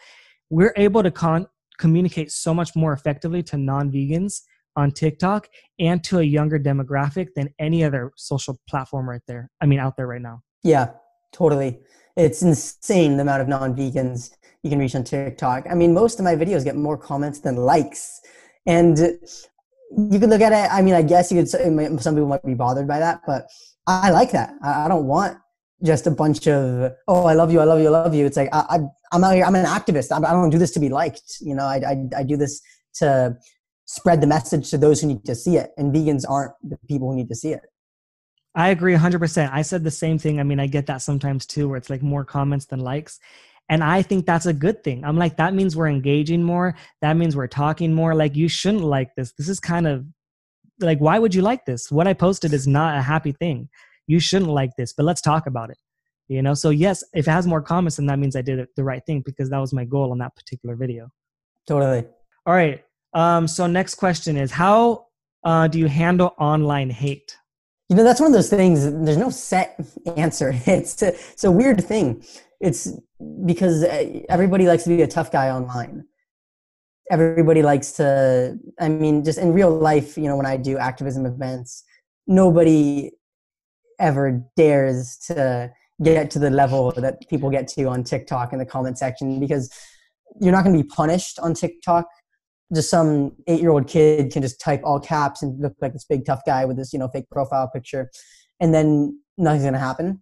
we're 0.53 0.75
able 0.77 1.03
to 1.03 1.11
con- 1.11 1.47
communicate 1.79 2.31
so 2.31 2.53
much 2.53 2.77
more 2.77 2.93
effectively 2.93 3.43
to 3.43 3.57
non-vegans 3.57 4.43
on 4.77 4.91
tiktok 4.91 5.49
and 5.79 6.05
to 6.05 6.19
a 6.19 6.23
younger 6.23 6.59
demographic 6.59 7.29
than 7.35 7.49
any 7.59 7.83
other 7.83 8.13
social 8.17 8.59
platform 8.69 9.09
right 9.09 9.23
there 9.27 9.51
i 9.61 9.67
mean 9.67 9.79
out 9.79 9.97
there 9.97 10.07
right 10.07 10.23
now 10.23 10.41
yeah 10.63 10.91
totally 11.33 11.81
it's 12.17 12.43
insane 12.43 13.17
the 13.17 13.23
amount 13.23 13.41
of 13.43 13.49
non-vegans 13.49 14.31
you 14.63 14.71
can 14.71 14.79
reach 14.79 14.95
on 14.95 15.05
TikTok. 15.05 15.67
I 15.69 15.75
mean, 15.75 15.93
most 15.93 16.19
of 16.19 16.25
my 16.25 16.37
videos 16.37 16.65
get 16.65 16.77
more 16.77 16.97
comments 16.97 17.41
than 17.41 17.57
likes, 17.57 18.21
and 18.67 18.97
you 18.99 20.21
could 20.21 20.31
look 20.31 20.41
at 20.41 20.53
it. 20.53 20.73
I 20.73 20.83
mean, 20.83 20.95
I 20.95 21.03
guess 21.03 21.33
you 21.33 21.41
could. 21.41 21.49
Some 21.49 22.15
people 22.15 22.29
might 22.29 22.45
be 22.45 22.55
bothered 22.55 22.87
by 22.87 22.99
that, 23.01 23.23
but 23.27 23.49
I 23.87 24.11
like 24.11 24.31
that. 24.33 24.55
I 24.63 24.87
don't 24.89 25.07
want 25.07 25.37
just 25.85 26.07
a 26.07 26.11
bunch 26.11 26.47
of 26.47 26.93
oh, 27.09 27.25
I 27.25 27.35
love 27.35 27.53
you, 27.53 27.61
I 27.61 27.65
love 27.65 27.81
you, 27.81 27.89
I 27.89 27.91
love 27.91 28.15
you. 28.15 28.27
It's 28.27 28.37
like 28.37 28.49
I, 28.53 28.81
am 29.13 29.25
out 29.25 29.35
here. 29.35 29.45
I'm 29.45 29.55
an 29.55 29.67
activist. 29.67 30.13
I 30.13 30.33
don't 30.33 30.51
do 30.51 30.59
this 30.59 30.73
to 30.73 30.81
be 30.81 30.89
liked. 30.89 31.39
You 31.41 31.55
know, 31.55 31.65
I, 31.65 31.83
I, 31.87 32.21
I 32.21 32.23
do 32.23 32.37
this 32.37 32.61
to 32.95 33.37
spread 33.87 34.21
the 34.21 34.27
message 34.27 34.71
to 34.71 34.79
those 34.79 35.01
who 35.01 35.09
need 35.09 35.25
to 35.25 35.35
see 35.35 35.57
it, 35.57 35.71
and 35.77 35.95
vegans 35.95 36.25
aren't 36.29 36.53
the 36.63 36.79
people 36.89 37.11
who 37.11 37.17
need 37.17 37.29
to 37.29 37.35
see 37.35 37.53
it. 37.53 37.61
I 38.55 38.69
agree 38.69 38.95
100%. 38.95 39.51
I 39.51 39.63
said 39.63 39.83
the 39.83 39.91
same 39.91 40.19
thing. 40.19 40.39
I 40.39 40.43
mean, 40.43 40.61
I 40.61 40.67
get 40.67 40.87
that 40.87 41.01
sometimes 41.01 41.47
too, 41.47 41.69
where 41.69 41.79
it's 41.79 41.89
like 41.89 42.03
more 42.03 42.25
comments 42.25 42.67
than 42.67 42.81
likes. 42.81 43.19
And 43.69 43.83
I 43.83 44.03
think 44.03 44.27
that's 44.27 44.45
a 44.45 44.53
good 44.53 44.85
thing. 44.85 45.05
I'm 45.05 45.17
like, 45.17 45.39
that 45.39 45.55
means 45.55 45.75
we're 45.75 45.89
engaging 45.89 46.43
more. 46.43 46.77
That 47.01 47.17
means 47.17 47.35
we're 47.35 47.47
talking 47.47 47.95
more. 47.95 48.15
Like, 48.15 48.37
you 48.37 48.49
shouldn't 48.49 48.85
like 48.85 49.15
this. 49.15 49.33
This 49.33 49.49
is 49.49 49.61
kind 49.61 49.87
of 49.87 50.05
like, 50.81 50.99
why 50.99 51.19
would 51.19 51.35
you 51.35 51.41
like 51.41 51.65
this? 51.65 51.91
What 51.91 52.07
I 52.07 52.13
posted 52.13 52.53
is 52.53 52.67
not 52.67 52.99
a 52.99 53.03
happy 53.03 53.33
thing. 53.33 53.71
You 54.13 54.21
shouldn't 54.21 54.51
like 54.61 54.73
this 54.77 54.93
but 54.93 55.05
let's 55.05 55.21
talk 55.21 55.47
about 55.47 55.71
it 55.71 55.79
you 56.29 56.43
know? 56.43 56.55
So 56.55 56.71
yes 56.71 57.05
if 57.13 57.27
it 57.29 57.31
has 57.31 57.47
more 57.47 57.63
comments 57.63 57.97
then 57.97 58.07
that 58.07 58.19
means 58.19 58.37
i 58.37 58.43
did 58.43 58.67
the 58.77 58.85
right 58.85 59.05
thing 59.07 59.21
because 59.21 59.51
that 59.51 59.59
was 59.59 59.73
my 59.73 59.85
goal 59.85 60.13
on 60.13 60.19
that 60.19 60.35
particular 60.37 60.75
video. 60.77 61.11
Totally. 61.67 62.05
All 62.47 62.55
right 62.55 62.83
um 63.15 63.47
so 63.47 63.67
next 63.67 63.95
question 63.97 64.37
is 64.37 64.51
how 64.51 65.07
uh, 65.45 65.67
do 65.67 65.79
you 65.79 65.89
handle 65.89 66.35
online 66.39 66.89
hate? 66.89 67.37
You 67.89 67.97
know 67.97 68.05
that's 68.05 68.21
one 68.21 68.29
of 68.29 68.33
those 68.33 68.51
things 68.51 68.85
there's 69.05 69.17
no 69.17 69.31
set 69.31 69.69
answer. 70.17 70.53
It's 70.67 71.03
a, 71.03 71.09
it's 71.09 71.45
a 71.45 71.51
weird 71.51 71.85
thing. 71.85 72.25
It's 72.61 72.93
because 73.45 73.83
uh, 73.83 74.21
everybody 74.29 74.67
likes 74.67 74.85
to 74.85 74.91
be 74.97 75.03
a 75.03 75.09
tough 75.09 75.33
guy 75.33 75.51
online. 75.51 76.05
Everybody 77.11 77.63
likes 77.63 77.93
to 77.99 78.57
i 78.81 78.89
mean 78.89 79.25
just 79.25 79.39
in 79.39 79.53
real 79.53 79.73
life 79.91 80.17
you 80.17 80.29
know 80.29 80.37
when 80.37 80.47
i 80.47 80.57
do 80.57 80.79
activism 80.79 81.27
events 81.27 81.85
nobody 82.27 83.11
ever 83.99 84.43
dares 84.57 85.17
to 85.27 85.71
get 86.03 86.31
to 86.31 86.39
the 86.39 86.51
level 86.51 86.93
that 86.93 87.21
people 87.29 87.51
get 87.51 87.69
to 87.69 87.85
on 87.85 88.03
tiktok 88.03 88.53
in 88.53 88.59
the 88.59 88.67
comment 88.67 88.99
section 88.99 89.39
because 89.39 89.73
you're 90.41 90.53
not 90.53 90.65
going 90.65 90.77
to 90.77 90.83
be 90.83 90.89
punished 90.89 91.39
on 91.39 91.55
tiktok 91.55 92.07
just 92.75 92.91
some 92.91 93.33
eight 93.47 93.61
year 93.61 93.71
old 93.71 93.87
kid 93.87 94.33
can 94.33 94.43
just 94.43 94.61
type 94.61 94.81
all 94.85 94.99
caps 94.99 95.43
and 95.43 95.61
look 95.61 95.75
like 95.81 95.93
this 95.93 96.05
big 96.05 96.25
tough 96.25 96.41
guy 96.47 96.65
with 96.65 96.77
this 96.77 96.93
you 96.93 96.99
know 96.99 97.09
fake 97.09 97.29
profile 97.31 97.71
picture 97.73 98.11
and 98.61 98.75
then 98.75 99.19
nothing's 99.39 99.63
going 99.63 99.75
to 99.75 99.79
happen 99.79 100.21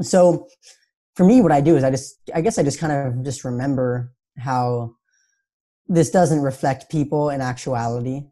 so 0.00 0.46
for 1.14 1.24
me 1.24 1.40
what 1.40 1.52
i 1.52 1.60
do 1.60 1.76
is 1.76 1.82
i 1.82 1.90
just 1.90 2.20
i 2.34 2.40
guess 2.40 2.58
i 2.58 2.62
just 2.62 2.78
kind 2.78 2.92
of 2.92 3.24
just 3.24 3.44
remember 3.44 4.12
how 4.38 4.94
this 5.88 6.10
doesn't 6.10 6.40
reflect 6.40 6.90
people 6.90 7.30
in 7.30 7.40
actuality. 7.40 8.22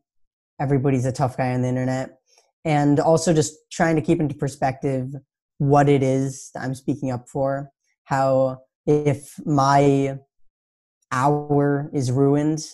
Everybody's 0.61 1.05
a 1.05 1.13
tough 1.13 1.37
guy 1.37 1.53
on 1.53 1.63
the 1.63 1.69
internet. 1.69 2.19
And 2.65 2.99
also 2.99 3.35
just 3.35 3.55
trying 3.71 3.97
to 3.97 4.03
keep 4.03 4.21
into 4.21 4.35
perspective 4.35 5.13
what 5.59 5.89
it 5.89 6.03
is 6.03 6.51
that 6.55 6.63
I'm 6.63 6.75
speaking 6.75 7.11
up 7.11 7.29
for. 7.29 7.71
How 8.05 8.61
if 8.87 9.35
my 9.45 10.19
hour 11.13 11.91
is 11.93 12.11
ruined, 12.11 12.67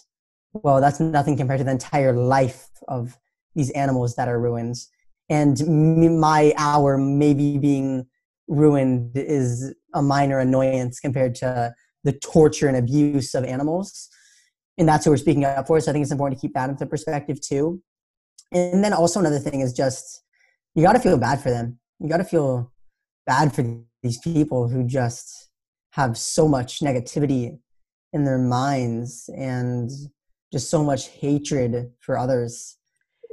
well, 0.53 0.81
that's 0.81 1.01
nothing 1.01 1.37
compared 1.37 1.59
to 1.59 1.65
the 1.65 1.71
entire 1.71 2.13
life 2.13 2.69
of 2.89 3.19
these 3.55 3.71
animals 3.71 4.17
that 4.17 4.29
are 4.29 4.41
ruined. 4.41 4.77
And 5.29 6.21
my 6.21 6.53
hour 6.57 6.99
maybe 6.99 7.59
being 7.59 8.07
ruined 8.49 9.13
is 9.17 9.75
a 9.95 10.03
minor 10.03 10.41
annoyance 10.41 10.99
compared 10.99 11.35
to 11.37 11.73
the 12.03 12.13
torture 12.13 12.67
and 12.67 12.77
abuse 12.77 13.35
of 13.35 13.45
animals 13.45 14.09
and 14.81 14.89
that's 14.89 15.05
who 15.05 15.11
we're 15.11 15.19
speaking 15.19 15.45
up 15.45 15.67
for. 15.67 15.79
So 15.79 15.91
I 15.91 15.93
think 15.93 16.05
it's 16.05 16.11
important 16.11 16.41
to 16.41 16.47
keep 16.47 16.55
that 16.55 16.71
into 16.71 16.87
perspective 16.87 17.41
too. 17.41 17.83
And 18.53 18.83
then 18.85 18.93
also 18.93 19.21
another 19.21 19.39
thing 19.39 19.61
is 19.61 19.73
just 19.73 20.23
you 20.75 20.83
got 20.83 20.93
to 20.93 20.99
feel 21.01 21.19
bad 21.19 21.43
for 21.43 21.51
them. 21.51 21.79
You 21.99 22.09
got 22.09 22.19
to 22.19 22.25
feel 22.25 22.73
bad 23.27 23.55
for 23.55 23.63
these 24.03 24.19
people 24.19 24.69
who 24.69 24.85
just 24.85 25.51
have 25.93 26.17
so 26.17 26.49
much 26.49 26.81
negativity 26.81 27.59
in 28.13 28.25
their 28.25 28.39
minds 28.39 29.29
and 29.37 29.91
just 30.53 30.71
so 30.71 30.83
much 30.83 31.09
hatred 31.09 31.91
for 32.01 32.19
others. 32.19 32.77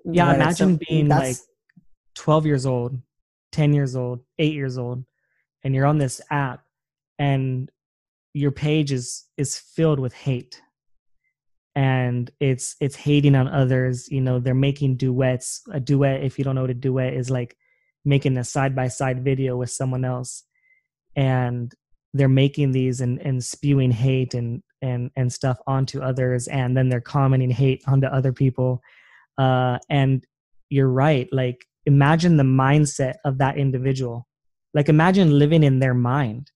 Yeah, 0.05 0.33
imagine 0.33 0.79
being 0.87 1.07
like 1.07 1.37
12 2.15 2.45
years 2.45 2.65
old, 2.65 2.99
10 3.51 3.73
years 3.73 3.95
old, 3.95 4.21
8 4.39 4.53
years 4.53 4.77
old 4.77 5.03
and 5.63 5.75
you're 5.75 5.85
on 5.85 5.97
this 5.97 6.21
app 6.31 6.61
and 7.19 7.69
your 8.33 8.51
page 8.51 8.91
is 8.91 9.25
is 9.37 9.57
filled 9.57 9.99
with 9.99 10.13
hate 10.13 10.61
and 11.77 12.31
it's 12.39 12.75
it's 12.81 12.95
hating 12.95 13.35
on 13.35 13.47
others 13.47 14.09
you 14.09 14.19
know 14.19 14.39
they're 14.39 14.55
making 14.55 14.97
duets. 14.97 15.61
A 15.71 15.79
duet 15.79 16.23
if 16.23 16.37
you 16.37 16.43
don't 16.43 16.55
know 16.55 16.61
what 16.61 16.71
a 16.71 16.73
duet 16.73 17.13
is 17.13 17.29
like 17.29 17.55
making 18.03 18.35
a 18.35 18.43
side 18.43 18.75
by 18.75 18.87
side 18.87 19.23
video 19.23 19.55
with 19.55 19.69
someone 19.69 20.03
else. 20.03 20.43
And 21.15 21.71
they're 22.15 22.27
making 22.27 22.71
these 22.71 22.99
and, 22.99 23.21
and 23.21 23.43
spewing 23.43 23.91
hate 23.91 24.33
and 24.33 24.63
and 24.81 25.11
and 25.15 25.31
stuff 25.31 25.59
onto 25.67 26.01
others 26.01 26.47
and 26.47 26.75
then 26.75 26.89
they're 26.89 26.99
commenting 26.99 27.51
hate 27.51 27.83
onto 27.85 28.07
other 28.07 28.33
people. 28.33 28.81
Uh 29.37 29.77
and 29.87 30.25
you're 30.69 30.89
right 30.89 31.29
like 31.31 31.63
imagine 31.85 32.37
the 32.37 32.43
mindset 32.43 33.15
of 33.23 33.37
that 33.37 33.55
individual. 33.55 34.27
Like 34.73 34.89
imagine 34.89 35.37
living 35.37 35.63
in 35.63 35.77
their 35.77 35.93
mind 35.93 36.49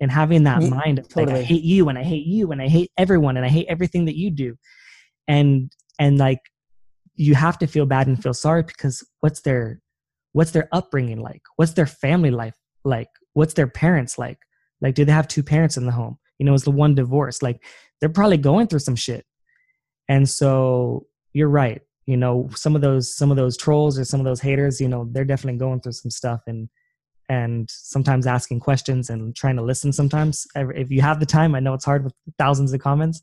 and 0.00 0.10
having 0.10 0.44
that 0.44 0.62
yeah, 0.62 0.68
mind 0.68 0.98
of 0.98 1.08
totally. 1.08 1.32
like 1.32 1.42
I 1.42 1.44
hate 1.44 1.64
you 1.64 1.88
and 1.88 1.98
I 1.98 2.02
hate 2.02 2.26
you 2.26 2.52
and 2.52 2.60
I 2.60 2.68
hate 2.68 2.90
everyone 2.98 3.36
and 3.36 3.46
I 3.46 3.48
hate 3.48 3.66
everything 3.68 4.04
that 4.06 4.16
you 4.16 4.30
do. 4.30 4.56
And 5.28 5.72
and 5.98 6.18
like 6.18 6.40
you 7.14 7.34
have 7.34 7.58
to 7.58 7.66
feel 7.66 7.86
bad 7.86 8.06
and 8.06 8.22
feel 8.22 8.34
sorry 8.34 8.62
because 8.62 9.06
what's 9.20 9.40
their 9.40 9.80
what's 10.32 10.50
their 10.50 10.68
upbringing 10.72 11.20
like? 11.20 11.42
What's 11.56 11.72
their 11.72 11.86
family 11.86 12.30
life 12.30 12.54
like? 12.84 13.08
What's 13.32 13.54
their 13.54 13.66
parents 13.66 14.18
like? 14.18 14.38
Like 14.80 14.94
do 14.94 15.04
they 15.04 15.12
have 15.12 15.28
two 15.28 15.42
parents 15.42 15.76
in 15.76 15.86
the 15.86 15.92
home? 15.92 16.18
You 16.38 16.44
know, 16.44 16.54
is 16.54 16.64
the 16.64 16.70
one 16.70 16.94
divorced? 16.94 17.42
Like 17.42 17.64
they're 18.00 18.10
probably 18.10 18.36
going 18.36 18.66
through 18.66 18.80
some 18.80 18.96
shit. 18.96 19.24
And 20.08 20.28
so 20.28 21.06
you're 21.32 21.48
right. 21.48 21.80
You 22.04 22.16
know, 22.16 22.48
some 22.54 22.76
of 22.76 22.82
those 22.82 23.14
some 23.14 23.30
of 23.30 23.36
those 23.36 23.56
trolls 23.56 23.98
or 23.98 24.04
some 24.04 24.20
of 24.20 24.26
those 24.26 24.40
haters, 24.40 24.80
you 24.80 24.88
know, 24.88 25.08
they're 25.10 25.24
definitely 25.24 25.58
going 25.58 25.80
through 25.80 25.92
some 25.92 26.10
stuff 26.10 26.42
and 26.46 26.68
and 27.28 27.68
sometimes 27.70 28.26
asking 28.26 28.60
questions 28.60 29.10
and 29.10 29.34
trying 29.34 29.56
to 29.56 29.62
listen 29.62 29.92
sometimes. 29.92 30.46
If 30.54 30.90
you 30.90 31.00
have 31.02 31.20
the 31.20 31.26
time 31.26 31.54
i 31.54 31.60
know 31.60 31.74
it's 31.74 31.84
hard 31.84 32.04
with 32.04 32.14
thousands 32.38 32.72
of 32.72 32.80
comments 32.80 33.22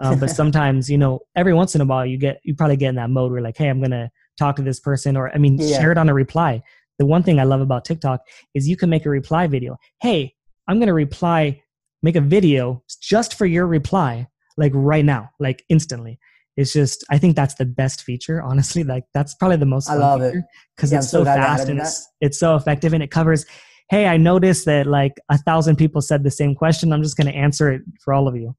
um, 0.00 0.18
but 0.18 0.30
sometimes 0.40 0.90
you 0.90 0.98
know 0.98 1.20
every 1.36 1.54
once 1.54 1.74
in 1.74 1.80
a 1.80 1.84
while 1.84 2.06
you 2.06 2.18
get 2.18 2.40
you 2.42 2.54
probably 2.54 2.76
get 2.76 2.90
in 2.90 2.94
that 2.96 3.10
mode 3.10 3.32
where 3.32 3.40
like 3.40 3.56
hey 3.56 3.68
i'm 3.68 3.80
gonna 3.80 4.10
talk 4.38 4.56
to 4.56 4.62
this 4.62 4.80
person 4.80 5.16
or 5.16 5.34
i 5.34 5.38
mean 5.38 5.58
yeah. 5.58 5.78
share 5.78 5.92
it 5.92 5.98
on 5.98 6.08
a 6.08 6.14
reply. 6.14 6.62
The 6.98 7.06
one 7.06 7.22
thing 7.22 7.38
i 7.38 7.44
love 7.44 7.60
about 7.60 7.84
tiktok 7.84 8.20
is 8.54 8.68
you 8.68 8.76
can 8.76 8.90
make 8.90 9.06
a 9.06 9.10
reply 9.10 9.46
video. 9.46 9.76
Hey 10.00 10.34
i'm 10.68 10.78
gonna 10.78 10.94
reply 10.94 11.62
make 12.02 12.16
a 12.16 12.20
video 12.20 12.82
just 13.00 13.34
for 13.34 13.46
your 13.46 13.66
reply 13.66 14.26
like 14.56 14.72
right 14.74 15.04
now 15.04 15.30
like 15.38 15.64
instantly 15.68 16.18
it's 16.58 16.72
just 16.72 17.04
I 17.08 17.18
think 17.18 17.36
that's 17.36 17.54
the 17.54 17.64
best 17.64 18.02
feature. 18.02 18.42
Honestly, 18.42 18.82
like 18.82 19.04
that's 19.14 19.34
probably 19.36 19.58
the 19.58 19.66
most. 19.66 19.88
I 19.88 19.94
love 19.94 20.20
it 20.22 20.34
because 20.76 20.90
yeah, 20.90 20.98
it's 20.98 21.08
so, 21.08 21.20
so 21.20 21.24
fast 21.24 21.68
and 21.68 21.78
it's 21.78 22.08
it's 22.20 22.38
so 22.38 22.56
effective 22.56 22.92
and 22.92 23.02
it 23.02 23.12
covers. 23.12 23.46
Hey, 23.90 24.06
I 24.06 24.16
noticed 24.16 24.64
that 24.64 24.88
like 24.88 25.12
a 25.30 25.38
thousand 25.38 25.76
people 25.76 26.02
said 26.02 26.24
the 26.24 26.32
same 26.32 26.56
question. 26.56 26.92
I'm 26.92 27.02
just 27.02 27.16
going 27.16 27.28
to 27.28 27.32
answer 27.32 27.70
it 27.70 27.82
for 28.04 28.12
all 28.12 28.26
of 28.26 28.34
you. 28.34 28.56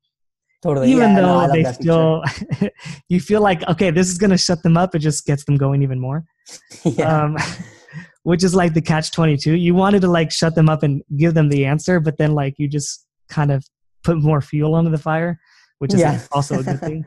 Totally. 0.63 0.89
Even 0.89 1.09
yeah, 1.09 1.21
though 1.21 1.45
no, 1.45 1.51
they 1.51 1.63
still, 1.73 2.23
you 3.09 3.19
feel 3.19 3.41
like 3.41 3.67
okay, 3.67 3.91
this 3.91 4.07
is 4.07 4.17
going 4.17 4.31
to 4.31 4.37
shut 4.37 4.63
them 4.63 4.77
up. 4.77 4.95
It 4.95 4.99
just 4.99 5.25
gets 5.25 5.43
them 5.43 5.57
going 5.57 5.83
even 5.83 5.99
more. 5.99 6.23
yeah. 6.85 7.23
Um, 7.23 7.37
which 8.23 8.43
is 8.43 8.53
like 8.53 8.73
the 8.73 8.81
catch 8.81 9.11
22 9.11 9.55
you 9.55 9.73
wanted 9.73 10.01
to 10.01 10.07
like 10.07 10.29
shut 10.29 10.53
them 10.53 10.67
up 10.67 10.83
and 10.83 11.01
give 11.15 11.33
them 11.33 11.47
the 11.47 11.65
answer 11.65 12.01
but 12.01 12.17
then 12.17 12.35
like 12.35 12.53
you 12.57 12.67
just 12.67 13.07
kind 13.29 13.49
of 13.49 13.65
put 14.03 14.17
more 14.17 14.41
fuel 14.41 14.75
onto 14.75 14.91
the 14.91 14.97
fire 14.97 15.39
which 15.77 15.93
is 15.93 16.01
yeah. 16.01 16.19
also 16.33 16.59
a 16.59 16.63
good 16.63 16.79
thing 16.81 17.05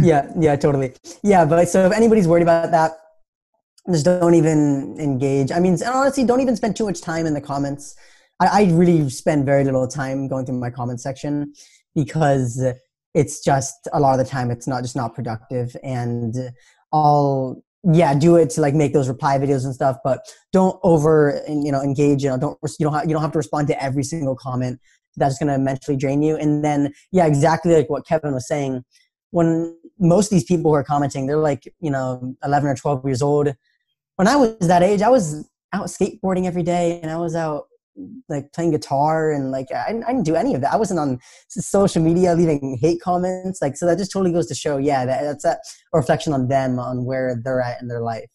yeah, 0.00 0.30
yeah, 0.38 0.56
totally. 0.56 0.94
Yeah, 1.22 1.44
but 1.44 1.68
so 1.68 1.86
if 1.86 1.92
anybody's 1.92 2.28
worried 2.28 2.42
about 2.42 2.70
that, 2.70 2.92
just 3.90 4.04
don't 4.04 4.34
even 4.34 4.96
engage. 4.98 5.50
I 5.50 5.58
mean, 5.58 5.78
honestly, 5.86 6.24
don't 6.24 6.40
even 6.40 6.56
spend 6.56 6.76
too 6.76 6.84
much 6.84 7.00
time 7.00 7.26
in 7.26 7.34
the 7.34 7.40
comments. 7.40 7.96
I, 8.40 8.46
I 8.46 8.72
really 8.72 9.08
spend 9.08 9.46
very 9.46 9.64
little 9.64 9.88
time 9.88 10.28
going 10.28 10.46
through 10.46 10.58
my 10.58 10.70
comment 10.70 11.00
section 11.00 11.54
because 11.94 12.62
it's 13.14 13.42
just 13.42 13.88
a 13.92 14.00
lot 14.00 14.18
of 14.18 14.24
the 14.24 14.30
time 14.30 14.50
it's 14.50 14.66
not 14.66 14.82
just 14.82 14.96
not 14.96 15.14
productive 15.14 15.76
and 15.82 16.52
I'll 16.92 17.62
yeah 17.92 18.14
do 18.14 18.36
it 18.36 18.50
to 18.50 18.60
like 18.60 18.74
make 18.74 18.92
those 18.92 19.08
reply 19.08 19.38
videos 19.38 19.64
and 19.64 19.74
stuff 19.74 19.96
but 20.04 20.20
don't 20.52 20.78
over 20.82 21.42
you 21.48 21.72
know 21.72 21.80
engage 21.80 22.22
you 22.22 22.28
know 22.28 22.36
don't 22.36 22.58
you 22.78 22.84
don't 22.84 22.92
have, 22.92 23.06
you 23.06 23.12
don't 23.14 23.22
have 23.22 23.32
to 23.32 23.38
respond 23.38 23.66
to 23.68 23.82
every 23.82 24.04
single 24.04 24.36
comment 24.36 24.78
that's 25.16 25.38
going 25.38 25.48
to 25.50 25.58
mentally 25.58 25.96
drain 25.96 26.22
you 26.22 26.36
and 26.36 26.64
then 26.64 26.92
yeah 27.10 27.26
exactly 27.26 27.74
like 27.74 27.88
what 27.88 28.06
Kevin 28.06 28.34
was 28.34 28.46
saying 28.46 28.84
when 29.30 29.76
most 29.98 30.26
of 30.26 30.30
these 30.30 30.44
people 30.44 30.70
who 30.70 30.74
are 30.74 30.84
commenting, 30.84 31.26
they're 31.26 31.36
like, 31.36 31.72
you 31.80 31.90
know, 31.90 32.34
11 32.44 32.68
or 32.68 32.74
12 32.74 33.04
years 33.04 33.22
old. 33.22 33.54
When 34.16 34.28
I 34.28 34.36
was 34.36 34.56
that 34.60 34.82
age, 34.82 35.02
I 35.02 35.08
was 35.08 35.48
out 35.72 35.86
skateboarding 35.86 36.46
every 36.46 36.62
day 36.62 37.00
and 37.00 37.10
I 37.10 37.16
was 37.16 37.34
out 37.34 37.66
like 38.28 38.52
playing 38.52 38.70
guitar 38.70 39.32
and 39.32 39.50
like 39.50 39.66
I, 39.72 39.88
I 39.88 40.12
didn't 40.12 40.24
do 40.24 40.36
any 40.36 40.54
of 40.54 40.60
that. 40.62 40.72
I 40.72 40.76
wasn't 40.76 41.00
on 41.00 41.18
social 41.48 42.02
media 42.02 42.34
leaving 42.34 42.78
hate 42.80 43.00
comments. 43.00 43.60
Like, 43.60 43.76
so 43.76 43.86
that 43.86 43.98
just 43.98 44.12
totally 44.12 44.32
goes 44.32 44.46
to 44.48 44.54
show, 44.54 44.78
yeah, 44.78 45.04
that, 45.04 45.22
that's 45.22 45.44
a 45.44 45.58
reflection 45.92 46.32
on 46.32 46.48
them, 46.48 46.78
on 46.78 47.04
where 47.04 47.40
they're 47.42 47.60
at 47.60 47.80
in 47.80 47.88
their 47.88 48.00
life. 48.00 48.30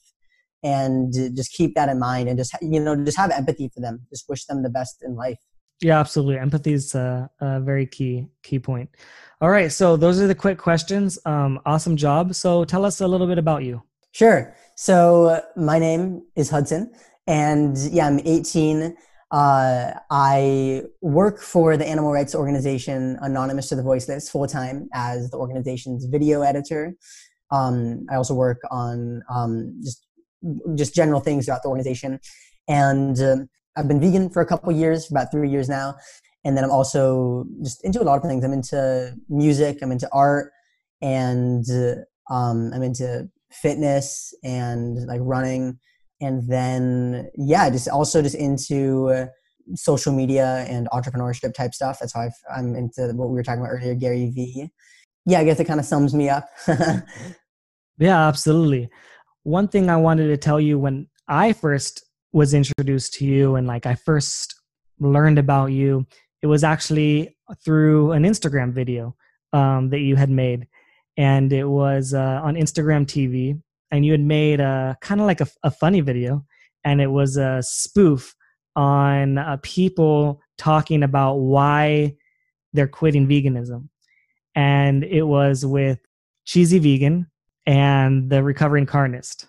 And 0.63 1.13
just 1.35 1.53
keep 1.53 1.75
that 1.75 1.89
in 1.89 1.99
mind 1.99 2.27
and 2.27 2.37
just, 2.37 2.55
you 2.61 2.79
know, 2.79 2.95
just 2.95 3.17
have 3.17 3.29
empathy 3.29 3.69
for 3.73 3.81
them. 3.81 4.01
Just 4.09 4.27
wish 4.27 4.45
them 4.45 4.63
the 4.63 4.69
best 4.69 5.03
in 5.03 5.15
life. 5.15 5.37
Yeah, 5.81 5.99
absolutely. 5.99 6.39
Empathy 6.39 6.73
is 6.73 6.95
a, 6.95 7.29
a 7.39 7.59
very 7.59 7.85
key, 7.85 8.27
key 8.43 8.59
point. 8.59 8.89
All 9.41 9.49
right. 9.49 9.71
So 9.71 9.97
those 9.97 10.21
are 10.21 10.27
the 10.27 10.35
quick 10.35 10.57
questions. 10.57 11.19
Um, 11.25 11.59
awesome 11.65 11.97
job. 11.97 12.33
So 12.33 12.63
tell 12.63 12.85
us 12.85 13.01
a 13.01 13.07
little 13.07 13.27
bit 13.27 13.37
about 13.37 13.63
you. 13.63 13.83
Sure. 14.11 14.55
So 14.75 15.25
uh, 15.25 15.41
my 15.57 15.77
name 15.77 16.23
is 16.35 16.49
Hudson, 16.49 16.93
and 17.27 17.77
yeah, 17.91 18.07
I'm 18.07 18.19
18. 18.19 18.95
Uh, 19.31 19.91
I 20.09 20.83
work 21.01 21.41
for 21.41 21.75
the 21.75 21.85
animal 21.85 22.13
rights 22.13 22.33
organization 22.33 23.17
Anonymous 23.21 23.67
to 23.69 23.75
the 23.75 23.83
Voiceless 23.83 24.29
full 24.29 24.47
time 24.47 24.87
as 24.93 25.29
the 25.31 25.37
organization's 25.37 26.05
video 26.05 26.41
editor. 26.41 26.95
Um, 27.51 28.05
I 28.09 28.15
also 28.15 28.33
work 28.33 28.61
on 28.71 29.21
um, 29.29 29.79
just 29.83 30.05
just 30.75 30.95
general 30.95 31.19
things 31.19 31.45
throughout 31.45 31.63
the 31.63 31.69
organization. 31.69 32.19
And 32.67 33.19
um, 33.19 33.49
I've 33.75 33.87
been 33.87 33.99
vegan 33.99 34.29
for 34.29 34.41
a 34.41 34.45
couple 34.45 34.71
years, 34.71 35.09
about 35.11 35.31
three 35.31 35.49
years 35.49 35.67
now. 35.67 35.95
And 36.43 36.55
then 36.55 36.63
I'm 36.63 36.71
also 36.71 37.45
just 37.63 37.83
into 37.83 38.01
a 38.01 38.05
lot 38.05 38.17
of 38.17 38.29
things. 38.29 38.43
I'm 38.45 38.53
into 38.53 39.15
music, 39.29 39.79
I'm 39.81 39.91
into 39.91 40.07
art, 40.11 40.51
and 41.01 41.65
um, 42.29 42.71
I'm 42.73 42.83
into 42.83 43.29
fitness 43.51 44.33
and 44.43 45.07
like 45.07 45.21
running. 45.23 45.79
And 46.21 46.47
then, 46.49 47.29
yeah, 47.35 47.69
just 47.69 47.89
also 47.89 48.21
just 48.21 48.35
into 48.35 49.09
uh, 49.09 49.25
social 49.73 50.13
media 50.13 50.65
and 50.69 50.87
entrepreneurship 50.91 51.53
type 51.53 51.73
stuff. 51.73 51.97
That's 51.99 52.13
how 52.13 52.29
i 52.53 52.59
am 52.59 52.75
into 52.75 53.11
what 53.15 53.29
we 53.29 53.35
were 53.35 53.43
talking 53.43 53.61
about 53.61 53.71
earlier, 53.71 53.95
Gary 53.95 54.29
Vee. 54.29 54.69
Yeah, 55.25 55.39
I 55.39 55.43
guess 55.43 55.59
it 55.59 55.65
kind 55.65 55.79
of 55.79 55.85
sums 55.85 56.13
me 56.13 56.29
up. 56.29 56.47
yeah, 57.97 58.27
absolutely. 58.27 58.89
One 59.43 59.67
thing 59.67 59.89
I 59.89 59.97
wanted 59.97 60.27
to 60.27 60.37
tell 60.37 60.59
you 60.59 60.77
when 60.77 61.07
I 61.27 61.53
first 61.53 62.05
was 62.35 62.53
introduced 62.53 63.13
to 63.13 63.25
you 63.25 63.55
and 63.55 63.65
like 63.65 63.85
I 63.85 63.95
first 63.95 64.59
learned 64.99 65.39
about 65.39 65.67
you, 65.67 66.05
it 66.41 66.47
was 66.47 66.65
actually 66.65 67.33
through 67.63 68.11
an 68.11 68.23
Instagram 68.23 68.73
video 68.73 69.15
um, 69.53 69.89
that 69.89 69.99
you 69.99 70.17
had 70.17 70.29
made. 70.29 70.67
And 71.15 71.53
it 71.53 71.63
was 71.63 72.13
uh, 72.13 72.41
on 72.43 72.55
Instagram 72.55 73.05
TV. 73.05 73.61
And 73.89 74.05
you 74.05 74.11
had 74.11 74.21
made 74.21 74.59
a 74.59 74.97
kind 74.99 75.21
of 75.21 75.27
like 75.27 75.39
a, 75.39 75.47
a 75.63 75.71
funny 75.71 76.01
video. 76.01 76.45
And 76.83 76.99
it 76.99 77.07
was 77.07 77.37
a 77.37 77.61
spoof 77.63 78.35
on 78.75 79.37
uh, 79.37 79.57
people 79.63 80.41
talking 80.57 81.03
about 81.03 81.35
why 81.35 82.17
they're 82.73 82.85
quitting 82.87 83.27
veganism. 83.27 83.87
And 84.55 85.05
it 85.05 85.23
was 85.23 85.65
with 85.65 85.99
Cheesy 86.43 86.79
Vegan 86.79 87.27
and 87.65 88.29
the 88.29 88.43
Recovering 88.43 88.85
Carnist, 88.85 89.47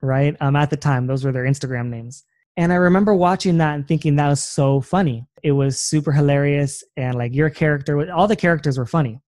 right? 0.00 0.36
Um, 0.40 0.54
at 0.54 0.70
the 0.70 0.76
time, 0.76 1.08
those 1.08 1.24
were 1.24 1.32
their 1.32 1.44
Instagram 1.44 1.88
names. 1.88 2.24
And 2.58 2.72
I 2.72 2.76
remember 2.76 3.14
watching 3.14 3.58
that 3.58 3.76
and 3.76 3.86
thinking 3.86 4.16
that 4.16 4.28
was 4.28 4.42
so 4.42 4.80
funny. 4.80 5.24
It 5.44 5.52
was 5.52 5.80
super 5.80 6.10
hilarious. 6.10 6.82
And 6.96 7.14
like 7.14 7.32
your 7.32 7.50
character, 7.50 8.12
all 8.12 8.26
the 8.26 8.34
characters 8.34 8.76
were 8.76 8.84
funny. 8.84 9.20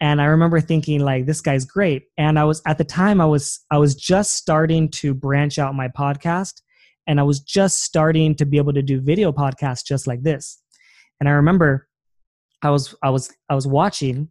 And 0.00 0.22
I 0.22 0.26
remember 0.26 0.60
thinking 0.60 1.00
like, 1.00 1.26
this 1.26 1.40
guy's 1.40 1.64
great. 1.64 2.04
And 2.16 2.38
I 2.38 2.44
was, 2.44 2.62
at 2.66 2.78
the 2.78 2.84
time, 2.84 3.20
I 3.20 3.26
was, 3.26 3.58
I 3.72 3.78
was 3.78 3.96
just 3.96 4.34
starting 4.34 4.88
to 4.92 5.12
branch 5.12 5.58
out 5.58 5.74
my 5.74 5.88
podcast 5.88 6.62
and 7.08 7.18
I 7.18 7.24
was 7.24 7.40
just 7.40 7.82
starting 7.82 8.36
to 8.36 8.46
be 8.46 8.56
able 8.56 8.72
to 8.72 8.82
do 8.82 9.00
video 9.00 9.32
podcasts 9.32 9.84
just 9.84 10.06
like 10.06 10.22
this. 10.22 10.62
And 11.18 11.28
I 11.28 11.32
remember 11.32 11.88
I 12.62 12.70
was 12.70 12.94
I 13.02 13.10
was 13.10 13.34
I 13.48 13.54
was 13.54 13.66
watching 13.66 14.28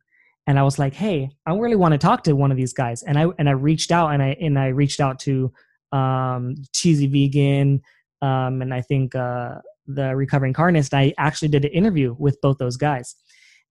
and 0.47 0.57
I 0.59 0.63
was 0.63 0.79
like, 0.79 0.93
"Hey, 0.93 1.31
I 1.45 1.55
really 1.55 1.75
want 1.75 1.93
to 1.93 1.97
talk 1.97 2.23
to 2.23 2.33
one 2.35 2.51
of 2.51 2.57
these 2.57 2.73
guys." 2.73 3.03
And 3.03 3.17
I 3.17 3.25
and 3.37 3.49
I 3.49 3.53
reached 3.53 3.91
out 3.91 4.13
and 4.13 4.21
I 4.21 4.37
and 4.39 4.57
I 4.57 4.67
reached 4.67 4.99
out 4.99 5.19
to 5.21 5.51
um, 5.91 6.55
Cheesy 6.73 7.07
Vegan 7.07 7.81
um, 8.21 8.61
and 8.61 8.73
I 8.73 8.81
think 8.81 9.15
uh, 9.15 9.55
the 9.87 10.15
Recovering 10.15 10.53
Carnist. 10.53 10.93
I 10.93 11.13
actually 11.17 11.47
did 11.49 11.65
an 11.65 11.71
interview 11.71 12.15
with 12.17 12.39
both 12.41 12.57
those 12.57 12.77
guys. 12.77 13.15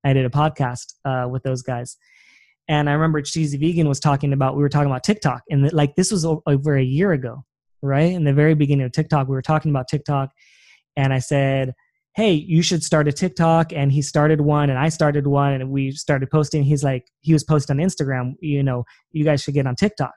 I 0.04 0.12
did 0.12 0.26
a 0.26 0.30
podcast 0.30 0.94
uh, 1.04 1.28
with 1.28 1.42
those 1.42 1.62
guys. 1.62 1.96
And 2.68 2.90
I 2.90 2.92
remember 2.92 3.22
Cheesy 3.22 3.56
Vegan 3.56 3.88
was 3.88 4.00
talking 4.00 4.32
about 4.32 4.56
we 4.56 4.62
were 4.62 4.68
talking 4.68 4.90
about 4.90 5.02
TikTok 5.02 5.42
and 5.48 5.64
the, 5.64 5.74
like 5.74 5.94
this 5.94 6.12
was 6.12 6.26
over 6.26 6.76
a 6.76 6.82
year 6.82 7.12
ago 7.12 7.44
right? 7.82 8.12
In 8.12 8.24
the 8.24 8.32
very 8.32 8.54
beginning 8.54 8.86
of 8.86 8.92
TikTok, 8.92 9.28
we 9.28 9.34
were 9.34 9.42
talking 9.42 9.70
about 9.70 9.88
TikTok, 9.88 10.30
and 10.96 11.12
I 11.12 11.18
said, 11.18 11.74
Hey, 12.14 12.32
you 12.32 12.62
should 12.62 12.82
start 12.82 13.06
a 13.06 13.12
TikTok. 13.12 13.72
And 13.72 13.92
he 13.92 14.02
started 14.02 14.40
one, 14.40 14.70
and 14.70 14.78
I 14.78 14.88
started 14.88 15.26
one, 15.26 15.52
and 15.52 15.70
we 15.70 15.92
started 15.92 16.30
posting. 16.30 16.64
He's 16.64 16.82
like, 16.82 17.06
he 17.20 17.32
was 17.32 17.44
posting 17.44 17.78
on 17.78 17.86
Instagram, 17.86 18.34
you 18.40 18.62
know, 18.62 18.84
you 19.12 19.24
guys 19.24 19.42
should 19.42 19.54
get 19.54 19.66
on 19.66 19.76
TikTok. 19.76 20.12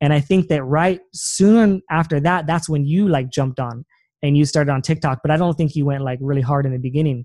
And 0.00 0.12
I 0.12 0.20
think 0.20 0.48
that 0.48 0.62
right 0.64 1.00
soon 1.12 1.82
after 1.90 2.20
that, 2.20 2.46
that's 2.46 2.68
when 2.68 2.84
you 2.84 3.08
like 3.08 3.30
jumped 3.30 3.60
on 3.60 3.84
and 4.22 4.36
you 4.36 4.44
started 4.44 4.70
on 4.70 4.82
TikTok. 4.82 5.20
But 5.22 5.30
I 5.30 5.36
don't 5.36 5.54
think 5.54 5.74
you 5.74 5.84
went 5.86 6.04
like 6.04 6.18
really 6.20 6.42
hard 6.42 6.66
in 6.66 6.72
the 6.72 6.78
beginning. 6.78 7.24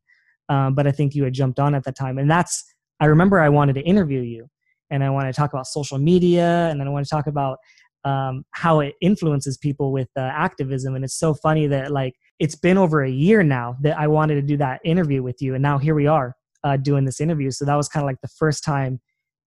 Um, 0.50 0.76
but 0.76 0.88
I 0.88 0.92
think 0.92 1.16
you 1.16 1.24
had 1.24 1.34
jumped 1.34 1.60
on 1.60 1.76
at 1.76 1.84
that 1.84 1.96
time. 1.96 2.18
And 2.18 2.30
that's, 2.30 2.64
I 3.00 3.06
remember 3.06 3.40
I 3.40 3.50
wanted 3.50 3.76
to 3.76 3.82
interview 3.82 4.22
you 4.22 4.48
and 4.90 5.04
I 5.04 5.10
wanted 5.10 5.34
to 5.34 5.38
talk 5.38 5.54
about 5.54 5.68
social 5.68 5.98
media 5.98 6.68
and 6.70 6.80
then 6.80 6.88
I 6.88 6.92
want 6.92 7.06
to 7.06 7.10
talk 7.10 7.28
about 7.28 7.58
um, 8.04 8.44
how 8.52 8.80
it 8.80 8.96
influences 9.02 9.58
people 9.58 9.92
with 9.92 10.10
uh, 10.18 10.22
activism. 10.22 10.96
And 10.96 11.04
it's 11.04 11.18
so 11.18 11.34
funny 11.34 11.68
that 11.68 11.92
like 11.92 12.14
it's 12.40 12.56
been 12.56 12.78
over 12.78 13.04
a 13.04 13.10
year 13.10 13.44
now 13.44 13.76
that 13.82 13.98
I 13.98 14.08
wanted 14.08 14.36
to 14.36 14.42
do 14.42 14.58
that 14.58 14.82
interview 14.84 15.22
with 15.22 15.42
you, 15.42 15.54
and 15.54 15.62
now 15.62 15.78
here 15.78 15.94
we 15.94 16.08
are 16.08 16.36
uh, 16.64 16.78
doing 16.78 17.06
this 17.06 17.22
interview. 17.22 17.52
So 17.52 17.66
that 17.66 17.76
was 17.76 17.88
kind 17.88 18.04
of 18.04 18.08
like 18.08 18.22
the 18.22 18.30
first 18.30 18.64
time 18.64 19.00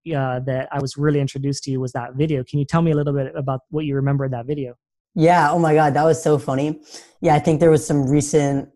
uh, 0.06 0.40
that 0.40 0.68
I 0.72 0.80
was 0.80 0.96
really 0.96 1.20
introduced 1.20 1.64
to 1.64 1.70
you 1.70 1.80
was 1.80 1.92
that 1.92 2.14
video. 2.14 2.44
Can 2.44 2.58
you 2.58 2.64
tell 2.64 2.82
me 2.82 2.90
a 2.90 2.96
little 2.96 3.12
bit 3.12 3.34
about 3.36 3.60
what 3.70 3.84
you 3.84 3.94
remember 3.94 4.24
of 4.24 4.32
that 4.32 4.46
video? 4.46 4.74
Yeah. 5.14 5.50
Oh 5.50 5.58
my 5.58 5.74
God, 5.74 5.94
that 5.94 6.04
was 6.04 6.22
so 6.22 6.38
funny. 6.38 6.80
Yeah, 7.20 7.34
I 7.34 7.38
think 7.38 7.60
there 7.60 7.70
was 7.70 7.86
some 7.86 8.08
recent. 8.08 8.68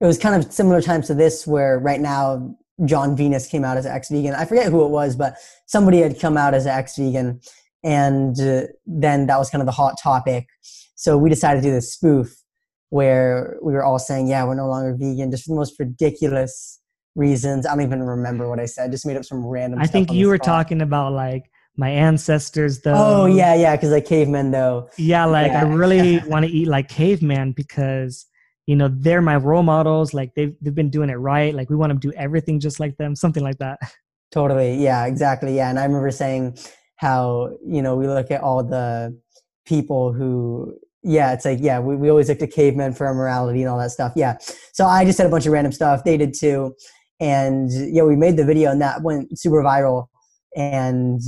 It 0.00 0.06
was 0.06 0.18
kind 0.18 0.34
of 0.34 0.52
similar 0.52 0.82
times 0.82 1.06
to 1.06 1.14
this, 1.14 1.46
where 1.46 1.78
right 1.78 2.00
now 2.00 2.56
Jon 2.84 3.16
Venus 3.16 3.46
came 3.46 3.64
out 3.64 3.76
as 3.76 3.86
ex-vegan. 3.86 4.34
I 4.34 4.44
forget 4.44 4.70
who 4.70 4.84
it 4.84 4.88
was, 4.88 5.16
but 5.16 5.36
somebody 5.66 5.98
had 6.00 6.18
come 6.18 6.36
out 6.36 6.54
as 6.54 6.66
ex-vegan 6.66 7.40
and 7.84 8.40
uh, 8.40 8.62
then 8.86 9.26
that 9.26 9.38
was 9.38 9.50
kind 9.50 9.60
of 9.60 9.66
the 9.66 9.72
hot 9.72 9.94
topic 10.00 10.48
so 10.94 11.18
we 11.18 11.28
decided 11.28 11.62
to 11.62 11.68
do 11.68 11.72
this 11.72 11.92
spoof 11.92 12.42
where 12.90 13.56
we 13.62 13.72
were 13.72 13.82
all 13.82 13.98
saying 13.98 14.28
yeah 14.28 14.44
we're 14.44 14.54
no 14.54 14.68
longer 14.68 14.94
vegan 14.98 15.30
just 15.30 15.48
the 15.48 15.54
most 15.54 15.78
ridiculous 15.78 16.80
reasons. 17.14 17.66
I 17.66 17.74
don't 17.74 17.82
even 17.82 18.02
remember 18.02 18.48
what 18.48 18.58
i 18.60 18.66
said. 18.66 18.90
Just 18.90 19.06
made 19.06 19.16
up 19.16 19.24
some 19.24 19.44
random 19.44 19.80
i 19.80 19.86
think 19.86 20.12
you 20.12 20.28
were 20.28 20.38
talking 20.38 20.80
about 20.82 21.12
like 21.12 21.50
my 21.76 21.88
ancestors 21.88 22.80
though. 22.80 22.94
Oh 22.94 23.26
yeah 23.26 23.54
yeah 23.54 23.76
because 23.76 23.90
like 23.90 24.04
cavemen 24.04 24.50
though. 24.50 24.90
Yeah 24.98 25.24
like 25.24 25.52
yeah. 25.52 25.60
i 25.60 25.64
really 25.64 26.18
want 26.26 26.44
to 26.44 26.50
eat 26.50 26.68
like 26.68 26.88
caveman 26.88 27.52
because 27.52 28.26
you 28.66 28.76
know 28.76 28.88
they're 28.88 29.22
my 29.22 29.36
role 29.36 29.62
models. 29.62 30.14
Like 30.14 30.34
they've, 30.34 30.54
they've 30.60 30.74
been 30.74 30.90
doing 30.90 31.10
it 31.10 31.14
right. 31.14 31.54
Like 31.54 31.70
we 31.70 31.76
want 31.76 31.92
to 31.92 31.98
do 31.98 32.12
everything 32.16 32.60
just 32.60 32.78
like 32.78 32.96
them 32.96 33.16
something 33.16 33.42
like 33.42 33.58
that. 33.58 33.78
Totally. 34.32 34.74
Yeah 34.76 35.06
exactly. 35.06 35.56
Yeah 35.56 35.70
and 35.70 35.78
i 35.78 35.84
remember 35.84 36.10
saying 36.10 36.58
how 36.96 37.56
you 37.66 37.82
know 37.82 37.96
we 37.96 38.06
look 38.06 38.30
at 38.30 38.42
all 38.42 38.62
the 38.62 39.18
people 39.66 40.12
who 40.12 40.74
yeah 41.02 41.32
it's 41.32 41.44
like 41.44 41.58
yeah 41.60 41.80
we, 41.80 41.96
we 41.96 42.10
always 42.10 42.28
look 42.28 42.38
to 42.38 42.46
cavemen 42.46 42.92
for 42.92 43.06
our 43.06 43.14
morality 43.14 43.60
and 43.60 43.70
all 43.70 43.78
that 43.78 43.90
stuff. 43.90 44.12
Yeah. 44.14 44.36
So 44.72 44.84
i 44.84 45.06
just 45.06 45.16
said 45.16 45.26
a 45.26 45.30
bunch 45.30 45.46
of 45.46 45.52
random 45.52 45.72
stuff. 45.72 46.04
They 46.04 46.18
did 46.18 46.34
too 46.34 46.74
and 47.22 47.70
yeah 47.94 48.02
we 48.02 48.16
made 48.16 48.36
the 48.36 48.44
video 48.44 48.70
and 48.70 48.80
that 48.82 49.02
went 49.02 49.38
super 49.38 49.62
viral. 49.62 50.08
And 50.54 51.20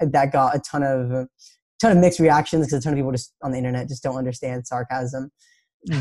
that 0.00 0.32
got 0.32 0.54
a 0.54 0.58
ton 0.60 0.82
of 0.82 1.28
ton 1.80 1.92
of 1.92 1.98
mixed 1.98 2.20
reactions 2.20 2.66
because 2.66 2.80
a 2.80 2.82
ton 2.82 2.92
of 2.92 2.98
people 2.98 3.12
just 3.12 3.32
on 3.42 3.52
the 3.52 3.58
internet 3.58 3.88
just 3.88 4.02
don't 4.02 4.16
understand 4.16 4.66
sarcasm. 4.66 5.30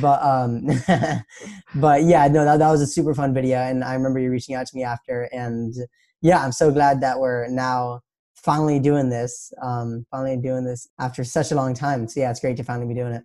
But 0.01 0.21
um 0.23 0.65
but 1.75 2.03
yeah 2.03 2.27
no 2.27 2.43
that, 2.43 2.57
that 2.59 2.71
was 2.71 2.81
a 2.81 2.87
super 2.87 3.13
fun 3.13 3.33
video. 3.33 3.59
And 3.59 3.83
i 3.83 3.93
remember 3.93 4.19
you 4.19 4.31
reaching 4.31 4.55
out 4.55 4.67
to 4.67 4.75
me 4.75 4.83
after. 4.83 5.29
And 5.31 5.73
yeah 6.21 6.43
i'm 6.43 6.51
so 6.51 6.71
glad 6.71 7.01
that 7.01 7.19
we're 7.19 7.47
now 7.47 8.01
finally 8.45 8.79
doing 8.79 9.09
this, 9.09 9.51
um, 9.61 10.05
finally 10.11 10.37
doing 10.37 10.63
this 10.63 10.87
after 10.99 11.23
such 11.23 11.51
a 11.51 11.55
long 11.55 11.73
time. 11.73 12.07
So 12.07 12.19
yeah, 12.19 12.29
it's 12.29 12.39
great 12.39 12.57
to 12.57 12.63
finally 12.63 12.87
be 12.87 12.93
doing 12.93 13.13
it. 13.13 13.23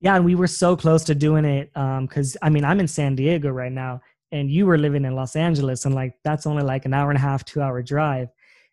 Yeah, 0.00 0.14
and 0.14 0.26
we 0.26 0.34
were 0.34 0.46
so 0.46 0.76
close 0.76 1.04
to 1.04 1.14
doing 1.14 1.46
it 1.46 1.72
because 1.72 2.36
um, 2.36 2.40
I 2.42 2.50
mean 2.50 2.64
I'm 2.64 2.78
in 2.78 2.86
San 2.86 3.16
Diego 3.16 3.48
right 3.48 3.72
now, 3.72 4.02
and 4.32 4.50
you 4.50 4.66
were 4.66 4.78
living 4.78 5.04
in 5.04 5.14
Los 5.14 5.36
Angeles, 5.36 5.84
and 5.84 5.94
like 5.94 6.14
that's 6.24 6.46
only 6.46 6.62
like 6.62 6.84
an 6.84 6.94
hour 6.94 7.10
and 7.10 7.18
a 7.18 7.20
half, 7.20 7.44
two 7.44 7.60
hour 7.60 7.82
drive, 7.82 8.28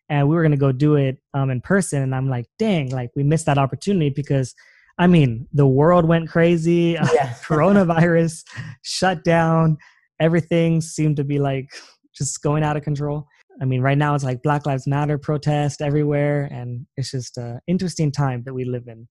and 0.08 0.28
we 0.28 0.34
were 0.34 0.42
gonna 0.42 0.56
go 0.56 0.72
do 0.72 0.96
it 0.96 1.18
um, 1.34 1.50
in 1.50 1.60
person, 1.60 2.02
and 2.02 2.14
I'm 2.14 2.28
like, 2.28 2.46
dang, 2.58 2.90
like 2.90 3.10
we 3.16 3.22
missed 3.22 3.46
that 3.46 3.58
opportunity 3.58 4.10
because. 4.10 4.54
I 4.96 5.08
mean, 5.08 5.48
the 5.52 5.66
world 5.66 6.04
went 6.04 6.28
crazy. 6.28 6.96
Yeah. 6.96 7.34
coronavirus 7.44 8.44
shut 8.82 9.24
down. 9.24 9.76
Everything 10.20 10.80
seemed 10.80 11.16
to 11.16 11.24
be 11.24 11.40
like 11.40 11.68
just 12.16 12.40
going 12.42 12.62
out 12.62 12.76
of 12.76 12.84
control. 12.84 13.26
I 13.60 13.64
mean, 13.64 13.80
right 13.80 13.98
now 13.98 14.14
it's 14.14 14.24
like 14.24 14.42
Black 14.42 14.66
Lives 14.66 14.86
Matter 14.86 15.18
protest 15.18 15.80
everywhere, 15.80 16.48
and 16.50 16.86
it's 16.96 17.10
just 17.10 17.36
an 17.38 17.60
interesting 17.66 18.10
time 18.10 18.42
that 18.44 18.54
we 18.54 18.64
live 18.64 18.88
in. 18.88 19.08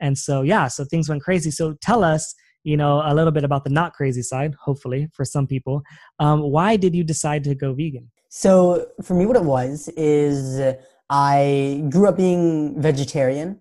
And 0.00 0.18
so, 0.18 0.42
yeah, 0.42 0.68
so 0.68 0.84
things 0.84 1.08
went 1.08 1.22
crazy. 1.22 1.50
So 1.50 1.74
tell 1.80 2.02
us, 2.02 2.34
you 2.64 2.76
know, 2.76 3.02
a 3.04 3.14
little 3.14 3.30
bit 3.30 3.44
about 3.44 3.64
the 3.64 3.70
not 3.70 3.92
crazy 3.92 4.22
side, 4.22 4.54
hopefully, 4.60 5.08
for 5.12 5.24
some 5.24 5.46
people. 5.46 5.82
Um, 6.18 6.40
why 6.40 6.76
did 6.76 6.94
you 6.94 7.04
decide 7.04 7.44
to 7.44 7.54
go 7.54 7.74
vegan? 7.74 8.10
So, 8.30 8.86
for 9.02 9.14
me, 9.14 9.26
what 9.26 9.36
it 9.36 9.44
was 9.44 9.88
is 9.96 10.74
I 11.08 11.84
grew 11.90 12.08
up 12.08 12.16
being 12.16 12.80
vegetarian, 12.80 13.60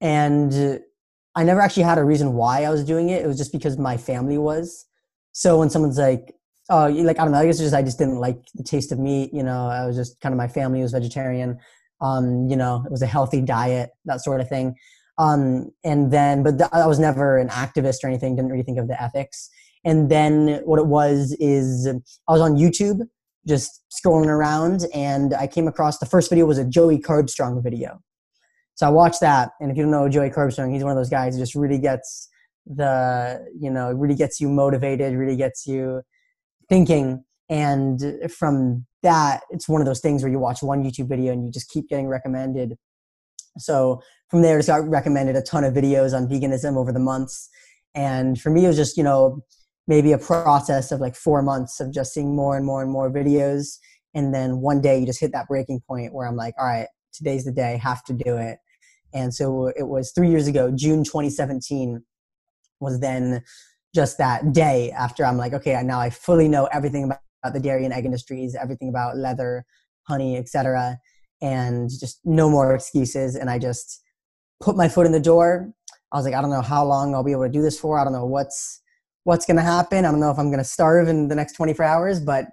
and 0.00 0.80
I 1.34 1.42
never 1.42 1.60
actually 1.60 1.82
had 1.82 1.98
a 1.98 2.04
reason 2.04 2.34
why 2.34 2.64
I 2.64 2.70
was 2.70 2.84
doing 2.84 3.08
it. 3.08 3.24
It 3.24 3.26
was 3.26 3.38
just 3.38 3.50
because 3.50 3.76
my 3.78 3.96
family 3.96 4.38
was. 4.38 4.86
So, 5.32 5.58
when 5.58 5.70
someone's 5.70 5.98
like, 5.98 6.34
oh, 6.70 6.88
like 6.88 7.18
I 7.18 7.24
don't 7.24 7.32
know. 7.32 7.38
I 7.38 7.46
guess 7.46 7.58
just 7.58 7.74
I 7.74 7.82
just 7.82 7.98
didn't 7.98 8.18
like 8.18 8.38
the 8.54 8.62
taste 8.62 8.92
of 8.92 8.98
meat. 8.98 9.32
You 9.32 9.42
know, 9.42 9.68
I 9.68 9.86
was 9.86 9.96
just 9.96 10.20
kind 10.20 10.32
of 10.32 10.36
my 10.36 10.48
family 10.48 10.82
was 10.82 10.92
vegetarian. 10.92 11.58
Um, 12.00 12.48
you 12.48 12.56
know, 12.56 12.82
it 12.84 12.90
was 12.90 13.02
a 13.02 13.06
healthy 13.06 13.40
diet, 13.40 13.90
that 14.04 14.20
sort 14.20 14.40
of 14.40 14.48
thing. 14.48 14.76
Um, 15.18 15.70
and 15.84 16.12
then, 16.12 16.42
but 16.42 16.58
th- 16.58 16.70
I 16.72 16.86
was 16.86 16.98
never 16.98 17.38
an 17.38 17.48
activist 17.48 18.02
or 18.02 18.08
anything. 18.08 18.36
Didn't 18.36 18.50
really 18.50 18.64
think 18.64 18.78
of 18.78 18.88
the 18.88 19.00
ethics. 19.00 19.48
And 19.84 20.10
then 20.10 20.60
what 20.64 20.78
it 20.78 20.86
was 20.86 21.36
is 21.38 21.86
I 21.86 22.32
was 22.32 22.40
on 22.40 22.56
YouTube 22.56 23.00
just 23.46 23.82
scrolling 23.92 24.26
around 24.26 24.86
and 24.94 25.34
I 25.34 25.46
came 25.46 25.68
across 25.68 25.98
the 25.98 26.06
first 26.06 26.30
video 26.30 26.46
was 26.46 26.58
a 26.58 26.64
Joey 26.64 26.98
Carbstrong 26.98 27.62
video. 27.62 28.00
So 28.76 28.86
I 28.86 28.90
watched 28.90 29.20
that, 29.20 29.50
and 29.60 29.70
if 29.70 29.76
you 29.76 29.84
don't 29.84 29.92
know 29.92 30.08
Joey 30.08 30.30
Carbstrong, 30.30 30.72
he's 30.72 30.82
one 30.82 30.90
of 30.90 30.96
those 30.96 31.10
guys 31.10 31.34
who 31.34 31.40
just 31.40 31.54
really 31.54 31.78
gets 31.78 32.28
the 32.66 33.46
you 33.58 33.70
know 33.70 33.92
really 33.92 34.14
gets 34.14 34.40
you 34.40 34.48
motivated 34.48 35.14
really 35.14 35.36
gets 35.36 35.66
you 35.66 36.00
thinking 36.68 37.22
and 37.50 38.00
from 38.34 38.86
that 39.02 39.42
it's 39.50 39.68
one 39.68 39.82
of 39.82 39.86
those 39.86 40.00
things 40.00 40.22
where 40.22 40.32
you 40.32 40.38
watch 40.38 40.62
one 40.62 40.82
youtube 40.82 41.08
video 41.08 41.32
and 41.32 41.44
you 41.44 41.52
just 41.52 41.68
keep 41.68 41.88
getting 41.88 42.08
recommended 42.08 42.76
so 43.58 44.02
from 44.28 44.42
there 44.42 44.58
just 44.58 44.68
got 44.68 44.88
recommended 44.88 45.36
a 45.36 45.42
ton 45.42 45.64
of 45.64 45.74
videos 45.74 46.16
on 46.16 46.28
veganism 46.28 46.76
over 46.76 46.92
the 46.92 47.00
months. 47.00 47.48
And 47.94 48.40
for 48.40 48.50
me 48.50 48.64
it 48.64 48.68
was 48.68 48.76
just 48.76 48.96
you 48.96 49.02
know 49.02 49.42
maybe 49.86 50.12
a 50.12 50.18
process 50.18 50.90
of 50.90 51.00
like 51.00 51.14
four 51.14 51.42
months 51.42 51.80
of 51.80 51.92
just 51.92 52.12
seeing 52.12 52.34
more 52.34 52.56
and 52.56 52.64
more 52.66 52.82
and 52.82 52.90
more 52.90 53.10
videos. 53.10 53.78
And 54.14 54.34
then 54.34 54.60
one 54.60 54.80
day 54.80 54.98
you 54.98 55.06
just 55.06 55.20
hit 55.20 55.32
that 55.32 55.48
breaking 55.48 55.80
point 55.86 56.14
where 56.14 56.26
i'm 56.26 56.36
like 56.36 56.54
all 56.58 56.66
right 56.66 56.88
today's 57.12 57.44
the 57.44 57.52
day 57.52 57.78
have 57.82 58.02
to 58.04 58.12
do 58.12 58.36
it. 58.36 58.58
And 59.12 59.32
so 59.32 59.68
it 59.76 59.86
was 59.86 60.12
three 60.12 60.28
years 60.28 60.48
ago 60.48 60.72
june 60.74 61.04
2017 61.04 62.02
was 62.80 63.00
then 63.00 63.42
just 63.94 64.18
that 64.18 64.52
day 64.52 64.90
after 64.90 65.24
I'm 65.24 65.36
like, 65.36 65.54
okay, 65.54 65.80
now 65.82 66.00
I 66.00 66.10
fully 66.10 66.48
know 66.48 66.66
everything 66.66 67.04
about, 67.04 67.20
the 67.52 67.60
dairy 67.60 67.84
and 67.84 67.92
egg 67.92 68.06
industries, 68.06 68.54
everything 68.54 68.88
about 68.88 69.18
leather, 69.18 69.66
honey, 70.08 70.38
etc., 70.38 70.98
and 71.40 71.90
just 71.90 72.20
no 72.24 72.48
more 72.48 72.74
excuses. 72.74 73.36
And 73.36 73.50
I 73.50 73.58
just 73.58 74.02
put 74.60 74.76
my 74.76 74.88
foot 74.88 75.06
in 75.06 75.12
the 75.12 75.20
door. 75.20 75.72
I 76.12 76.16
was 76.16 76.24
like, 76.24 76.34
I 76.34 76.40
don't 76.40 76.50
know 76.50 76.62
how 76.62 76.84
long 76.84 77.14
I'll 77.14 77.24
be 77.24 77.32
able 77.32 77.44
to 77.44 77.52
do 77.52 77.62
this 77.62 77.78
for. 77.78 77.98
I 77.98 78.04
don't 78.04 78.12
know 78.12 78.26
what's 78.26 78.80
what's 79.24 79.46
going 79.46 79.56
to 79.56 79.62
happen. 79.62 80.04
I 80.04 80.10
don't 80.10 80.20
know 80.20 80.30
if 80.30 80.38
I'm 80.38 80.48
going 80.48 80.58
to 80.58 80.64
starve 80.64 81.08
in 81.08 81.28
the 81.28 81.34
next 81.34 81.54
24 81.54 81.84
hours, 81.84 82.20
but 82.20 82.46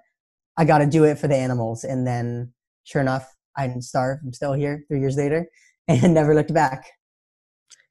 I 0.56 0.64
got 0.64 0.78
to 0.78 0.86
do 0.86 1.04
it 1.04 1.18
for 1.18 1.28
the 1.28 1.36
animals. 1.36 1.84
And 1.84 2.06
then, 2.06 2.52
sure 2.84 3.00
enough, 3.00 3.30
I 3.56 3.66
didn't 3.66 3.82
starve. 3.82 4.18
I'm 4.24 4.32
still 4.32 4.54
here 4.54 4.84
three 4.88 5.00
years 5.00 5.16
later 5.16 5.46
and 5.88 6.14
never 6.14 6.34
looked 6.34 6.52
back. 6.52 6.86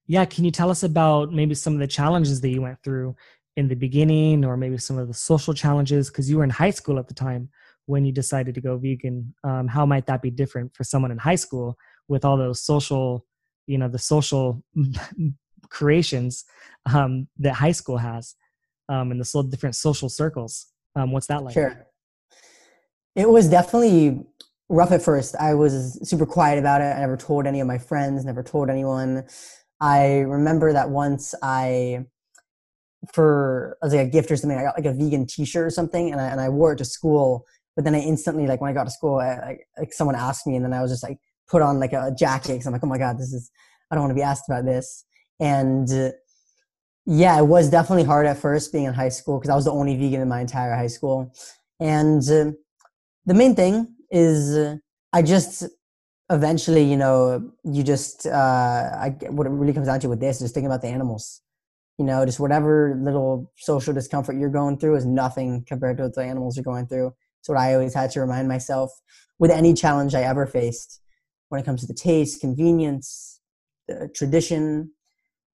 Yeah, 0.07 0.25
can 0.25 0.43
you 0.43 0.51
tell 0.51 0.69
us 0.69 0.83
about 0.83 1.31
maybe 1.31 1.55
some 1.55 1.73
of 1.73 1.79
the 1.79 1.87
challenges 1.87 2.41
that 2.41 2.49
you 2.49 2.61
went 2.61 2.83
through 2.83 3.15
in 3.55 3.67
the 3.67 3.75
beginning, 3.75 4.43
or 4.43 4.57
maybe 4.57 4.77
some 4.77 4.97
of 4.97 5.07
the 5.07 5.13
social 5.13 5.53
challenges? 5.53 6.09
Because 6.09 6.29
you 6.29 6.37
were 6.37 6.43
in 6.43 6.49
high 6.49 6.71
school 6.71 6.99
at 6.99 7.07
the 7.07 7.13
time 7.13 7.49
when 7.91 8.05
you 8.05 8.13
decided 8.13 8.55
to 8.55 8.61
go 8.61 8.77
vegan. 8.77 9.33
Um, 9.43 9.67
how 9.67 9.85
might 9.85 10.05
that 10.05 10.21
be 10.21 10.31
different 10.31 10.73
for 10.73 10.85
someone 10.85 11.11
in 11.11 11.17
high 11.17 11.35
school 11.35 11.77
with 12.07 12.23
all 12.23 12.37
those 12.37 12.63
social, 12.63 13.25
you 13.67 13.77
know, 13.77 13.89
the 13.89 13.99
social 13.99 14.63
creations 15.69 16.45
um, 16.91 17.27
that 17.37 17.55
high 17.55 17.73
school 17.73 17.97
has, 17.97 18.35
um, 18.87 19.11
and 19.11 19.19
the 19.19 19.25
so 19.25 19.43
different 19.43 19.75
social 19.75 20.07
circles? 20.07 20.67
Um, 20.95 21.11
what's 21.11 21.27
that 21.27 21.43
like? 21.43 21.53
Sure. 21.53 21.85
It 23.13 23.27
was 23.27 23.49
definitely 23.49 24.23
rough 24.69 24.93
at 24.93 25.01
first. 25.01 25.35
I 25.35 25.53
was 25.53 25.99
super 26.09 26.25
quiet 26.25 26.59
about 26.59 26.79
it. 26.79 26.95
I 26.95 26.99
never 27.01 27.17
told 27.17 27.45
any 27.45 27.59
of 27.59 27.67
my 27.67 27.77
friends, 27.77 28.23
never 28.23 28.41
told 28.41 28.69
anyone. 28.69 29.25
I 29.81 30.19
remember 30.19 30.71
that 30.71 30.89
once 30.89 31.35
I, 31.43 32.05
for 33.13 33.77
as 33.83 33.93
like 33.93 34.07
a 34.07 34.09
gift 34.09 34.31
or 34.31 34.37
something, 34.37 34.57
I 34.57 34.63
got 34.63 34.77
like 34.77 34.85
a 34.85 34.93
vegan 34.93 35.25
T-shirt 35.27 35.67
or 35.67 35.71
something, 35.71 36.09
and 36.09 36.21
I 36.21 36.27
and 36.27 36.39
I 36.39 36.47
wore 36.47 36.71
it 36.71 36.77
to 36.77 36.85
school. 36.85 37.45
But 37.75 37.85
then 37.85 37.95
I 37.95 37.99
instantly, 37.99 38.47
like 38.47 38.61
when 38.61 38.69
I 38.69 38.73
got 38.73 38.83
to 38.83 38.91
school, 38.91 39.19
I, 39.19 39.39
like, 39.39 39.67
like 39.77 39.93
someone 39.93 40.15
asked 40.15 40.45
me, 40.45 40.55
and 40.55 40.65
then 40.65 40.73
I 40.73 40.81
was 40.81 40.91
just 40.91 41.03
like 41.03 41.17
put 41.49 41.61
on 41.61 41.79
like 41.79 41.93
a 41.93 42.13
jacket 42.17 42.53
because 42.53 42.67
I'm 42.67 42.73
like, 42.73 42.83
oh 42.83 42.87
my 42.87 42.97
god, 42.97 43.17
this 43.17 43.33
is 43.33 43.51
I 43.89 43.95
don't 43.95 44.03
want 44.03 44.11
to 44.11 44.15
be 44.15 44.23
asked 44.23 44.45
about 44.47 44.65
this. 44.65 45.05
And 45.39 45.91
uh, 45.91 46.11
yeah, 47.05 47.37
it 47.37 47.45
was 47.45 47.69
definitely 47.69 48.03
hard 48.03 48.25
at 48.25 48.37
first 48.37 48.71
being 48.71 48.85
in 48.85 48.93
high 48.93 49.09
school 49.09 49.37
because 49.37 49.49
I 49.49 49.55
was 49.55 49.65
the 49.65 49.71
only 49.71 49.97
vegan 49.97 50.21
in 50.21 50.29
my 50.29 50.41
entire 50.41 50.75
high 50.75 50.87
school. 50.87 51.33
And 51.79 52.21
uh, 52.29 52.51
the 53.25 53.33
main 53.33 53.55
thing 53.55 53.95
is 54.11 54.55
uh, 54.55 54.77
I 55.11 55.21
just 55.21 55.65
eventually, 56.29 56.83
you 56.83 56.95
know, 56.95 57.51
you 57.63 57.83
just, 57.83 58.25
uh, 58.25 58.31
I, 58.31 59.15
what 59.29 59.47
it 59.47 59.49
really 59.49 59.73
comes 59.73 59.87
down 59.87 59.99
to 59.99 60.09
with 60.09 60.21
this 60.21 60.37
is 60.37 60.43
just 60.43 60.53
thinking 60.53 60.67
about 60.67 60.81
the 60.81 60.87
animals. 60.87 61.41
You 61.97 62.05
know, 62.05 62.25
just 62.25 62.39
whatever 62.39 62.97
little 62.99 63.51
social 63.57 63.93
discomfort 63.93 64.37
you're 64.37 64.49
going 64.49 64.77
through 64.77 64.95
is 64.95 65.05
nothing 65.05 65.65
compared 65.67 65.97
to 65.97 66.03
what 66.03 66.15
the 66.15 66.23
animals 66.23 66.57
are 66.57 66.63
going 66.63 66.87
through. 66.87 67.13
It's 67.41 67.49
what 67.49 67.57
I 67.57 67.73
always 67.73 67.95
had 67.95 68.11
to 68.11 68.21
remind 68.21 68.47
myself 68.47 68.91
with 69.39 69.49
any 69.49 69.73
challenge 69.73 70.13
I 70.13 70.21
ever 70.21 70.45
faced 70.45 71.01
when 71.49 71.59
it 71.59 71.65
comes 71.65 71.81
to 71.81 71.87
the 71.87 71.93
taste, 71.93 72.39
convenience, 72.39 73.41
the 73.87 74.09
tradition, 74.15 74.91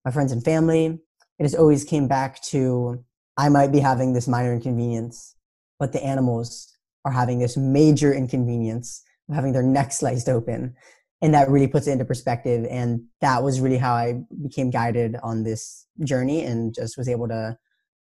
my 0.03 0.11
friends 0.11 0.33
and 0.33 0.43
family. 0.43 0.99
It 1.39 1.43
just 1.43 1.55
always 1.55 1.85
came 1.85 2.09
back 2.09 2.41
to 2.43 3.03
I 3.37 3.47
might 3.47 3.71
be 3.71 3.79
having 3.79 4.11
this 4.11 4.27
minor 4.27 4.53
inconvenience, 4.53 5.35
but 5.79 5.93
the 5.93 6.03
animals 6.03 6.67
are 7.05 7.11
having 7.11 7.39
this 7.39 7.55
major 7.55 8.13
inconvenience 8.13 9.01
of 9.29 9.35
having 9.35 9.53
their 9.53 9.63
neck 9.63 9.93
sliced 9.93 10.27
open. 10.27 10.75
And 11.21 11.33
that 11.33 11.49
really 11.49 11.67
puts 11.67 11.87
it 11.87 11.91
into 11.91 12.03
perspective. 12.05 12.65
And 12.69 13.05
that 13.21 13.43
was 13.43 13.61
really 13.61 13.77
how 13.77 13.93
i 13.93 14.21
became 14.43 14.69
guided 14.71 15.15
on 15.23 15.43
this 15.43 15.85
journey 16.03 16.43
and 16.43 16.75
just 16.75 16.97
was 16.97 17.07
able 17.07 17.29
to 17.29 17.57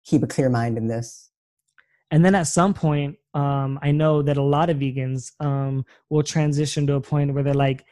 keep 0.05 0.23
a 0.23 0.27
clear 0.29 0.49
mind 0.49 0.79
in 0.79 0.87
this. 0.87 1.31
And 2.13 2.25
then 2.25 2.35
at 2.35 2.47
some 2.47 2.75
point 2.75 3.17
um, 3.35 3.79
i 3.83 3.91
know 3.91 4.23
that 4.23 4.37
a 4.37 4.43
lot 4.43 4.71
of 4.71 4.79
vegans 4.79 5.33
um, 5.41 5.85
will 6.11 6.23
transition 6.23 6.87
to 6.87 6.95
a 6.95 7.01
point 7.01 7.33
where 7.33 7.43
they're 7.43 7.55
like 7.55 7.85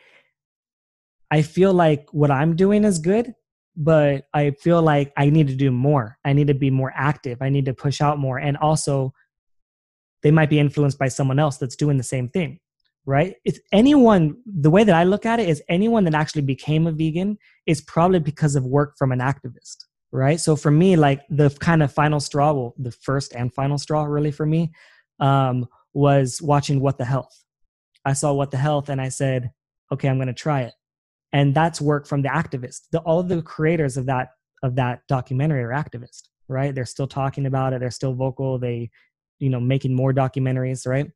i 1.31 1.42
feel 1.42 1.72
like 1.72 2.07
what 2.12 2.31
i'm 2.31 2.57
doing 2.57 2.85
is 2.85 2.98
good 2.98 3.35
but 3.76 4.26
i 4.35 4.50
feel 4.50 4.83
like 4.83 5.12
i 5.16 5.31
need 5.31 5.48
to 5.48 5.55
do 5.55 5.70
more 5.70 6.18
i 6.24 6.33
need 6.33 6.48
to 6.48 6.55
be 6.55 6.70
more 6.70 6.92
active 6.94 7.38
i 7.40 7.48
need 7.48 7.64
to 7.64 7.74
push 7.74 8.00
out 8.00 8.18
more 8.18 8.38
and 8.38 8.57
also 8.57 9.12
they 10.22 10.31
might 10.31 10.50
be 10.50 10.59
influenced 10.59 10.98
by 10.98 11.09
someone 11.09 11.38
else 11.38 11.57
that's 11.57 11.76
doing 11.76 11.96
the 11.96 12.03
same 12.03 12.29
thing 12.29 12.61
right? 13.07 13.35
If 13.44 13.59
anyone, 13.72 14.37
the 14.46 14.70
way 14.70 14.85
that 14.85 14.94
I 14.94 15.05
look 15.05 15.26
at 15.26 15.40
it 15.40 15.48
is 15.48 15.62
anyone 15.68 16.05
that 16.05 16.14
actually 16.14 16.42
became 16.42 16.87
a 16.87 16.92
vegan 16.92 17.38
is 17.66 17.81
probably 17.81 18.20
because 18.20 18.57
of 18.57 18.64
work 18.64 18.96
from 18.98 19.12
an 19.12 19.20
activist, 19.20 19.87
right? 20.12 20.38
So 20.38 20.57
for 20.57 20.70
me, 20.70 20.96
like 20.96 21.22
the 21.29 21.50
kind 21.50 21.83
of 21.83 21.92
final 21.92 22.20
straw, 22.20 22.53
well, 22.53 22.74
the 22.79 22.92
first 22.92 23.35
and 23.35 23.53
final 23.53 23.79
straw 23.79 24.05
really 24.05 24.31
for 24.31 24.46
me 24.46 24.72
um, 25.20 25.68
was 25.92 26.40
watching 26.42 26.80
What 26.80 26.98
the 26.98 27.04
Health. 27.04 27.44
I 28.04 28.14
saw 28.14 28.33
What 28.33 28.50
the 28.50 28.56
Health 28.56 28.88
and 28.88 29.00
I 29.00 29.09
said, 29.09 29.50
okay, 29.92 30.09
I'm 30.09 30.16
going 30.16 30.28
to 30.28 30.35
try 30.35 30.62
it. 30.62 30.74
And 31.33 31.54
that's 31.54 31.80
work 31.80 32.06
from 32.06 32.22
the 32.22 32.28
activist. 32.28 32.83
The, 32.90 33.00
all 33.00 33.22
the 33.22 33.42
creators 33.42 33.96
of 33.96 34.06
that 34.06 34.30
of 34.62 34.74
that 34.76 35.00
documentary 35.09 35.62
are 35.62 35.70
activists, 35.70 36.24
right? 36.48 36.74
They're 36.74 36.85
still 36.85 37.06
talking 37.06 37.46
about 37.46 37.72
it. 37.72 37.80
They're 37.80 37.90
still 37.90 38.14
vocal. 38.14 38.59
They, 38.59 38.90
you 39.38 39.48
know, 39.48 39.61
making 39.61 39.94
more 39.94 40.12
documentaries, 40.12 40.87
right? 40.87 41.11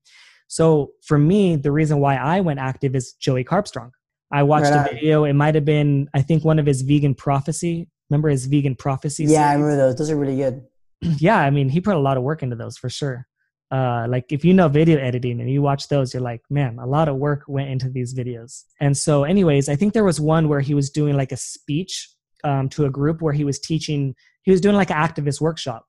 So 0.48 0.92
for 1.02 1.18
me, 1.18 1.56
the 1.56 1.72
reason 1.72 2.00
why 2.00 2.16
I 2.16 2.40
went 2.40 2.60
active 2.60 2.94
is 2.94 3.12
Joey 3.14 3.44
Carbstrong. 3.44 3.90
I 4.32 4.42
watched 4.44 4.70
right. 4.70 4.90
a 4.90 4.94
video. 4.94 5.24
It 5.24 5.34
might 5.34 5.54
have 5.54 5.64
been, 5.64 6.08
I 6.14 6.22
think, 6.22 6.44
one 6.44 6.58
of 6.58 6.66
his 6.66 6.82
vegan 6.82 7.14
prophecy. 7.14 7.88
Remember 8.08 8.28
his 8.28 8.46
vegan 8.46 8.76
prophecy? 8.76 9.24
Yeah, 9.24 9.28
series? 9.28 9.40
I 9.40 9.52
remember 9.54 9.76
those. 9.76 9.96
Those 9.96 10.10
are 10.10 10.16
really 10.16 10.36
good. 10.36 10.62
yeah, 11.18 11.38
I 11.38 11.50
mean, 11.50 11.68
he 11.68 11.80
put 11.80 11.96
a 11.96 12.00
lot 12.00 12.16
of 12.16 12.22
work 12.22 12.42
into 12.42 12.56
those 12.56 12.76
for 12.76 12.88
sure. 12.88 13.26
Uh, 13.70 14.06
like 14.08 14.26
if 14.30 14.44
you 14.44 14.54
know 14.54 14.68
video 14.68 14.98
editing 14.98 15.40
and 15.40 15.50
you 15.50 15.60
watch 15.60 15.88
those, 15.88 16.14
you're 16.14 16.22
like, 16.22 16.42
man, 16.48 16.78
a 16.78 16.86
lot 16.86 17.08
of 17.08 17.16
work 17.16 17.42
went 17.48 17.70
into 17.70 17.88
these 17.88 18.14
videos. 18.14 18.64
And 18.80 18.96
so, 18.96 19.24
anyways, 19.24 19.68
I 19.68 19.76
think 19.76 19.94
there 19.94 20.04
was 20.04 20.20
one 20.20 20.48
where 20.48 20.60
he 20.60 20.74
was 20.74 20.90
doing 20.90 21.16
like 21.16 21.32
a 21.32 21.36
speech 21.36 22.08
um, 22.44 22.68
to 22.70 22.84
a 22.84 22.90
group 22.90 23.20
where 23.20 23.32
he 23.32 23.44
was 23.44 23.58
teaching. 23.58 24.14
He 24.42 24.50
was 24.50 24.60
doing 24.60 24.76
like 24.76 24.90
an 24.90 24.96
activist 24.96 25.40
workshop, 25.40 25.86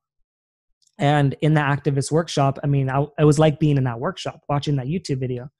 and 0.98 1.36
in 1.42 1.54
the 1.54 1.60
activist 1.60 2.10
workshop, 2.10 2.58
I 2.64 2.66
mean, 2.66 2.88
I, 2.88 3.04
it 3.18 3.24
was 3.24 3.38
like 3.38 3.60
being 3.60 3.76
in 3.76 3.84
that 3.84 4.00
workshop, 4.00 4.40
watching 4.48 4.76
that 4.76 4.86
YouTube 4.86 5.20
video. 5.20 5.50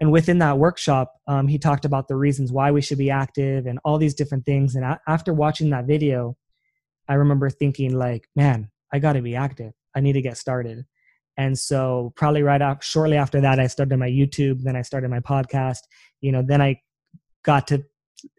And 0.00 0.12
within 0.12 0.38
that 0.38 0.58
workshop, 0.58 1.12
um, 1.26 1.48
he 1.48 1.58
talked 1.58 1.84
about 1.84 2.08
the 2.08 2.16
reasons 2.16 2.52
why 2.52 2.70
we 2.70 2.80
should 2.80 2.98
be 2.98 3.10
active 3.10 3.66
and 3.66 3.78
all 3.84 3.98
these 3.98 4.14
different 4.14 4.44
things. 4.44 4.74
And 4.76 4.84
a- 4.84 5.00
after 5.08 5.32
watching 5.32 5.70
that 5.70 5.86
video, 5.86 6.36
I 7.08 7.14
remember 7.14 7.50
thinking, 7.50 7.96
like, 7.98 8.28
man, 8.36 8.70
I 8.92 8.98
got 8.98 9.14
to 9.14 9.22
be 9.22 9.34
active. 9.34 9.72
I 9.96 10.00
need 10.00 10.12
to 10.12 10.22
get 10.22 10.36
started. 10.36 10.84
And 11.36 11.58
so, 11.58 12.12
probably 12.16 12.42
right 12.42 12.62
up 12.62 12.82
shortly 12.82 13.16
after 13.16 13.40
that, 13.40 13.58
I 13.58 13.66
started 13.66 13.96
my 13.96 14.08
YouTube. 14.08 14.62
Then 14.62 14.76
I 14.76 14.82
started 14.82 15.10
my 15.10 15.20
podcast. 15.20 15.80
You 16.20 16.32
know, 16.32 16.42
then 16.46 16.62
I 16.62 16.80
got 17.44 17.66
to 17.68 17.84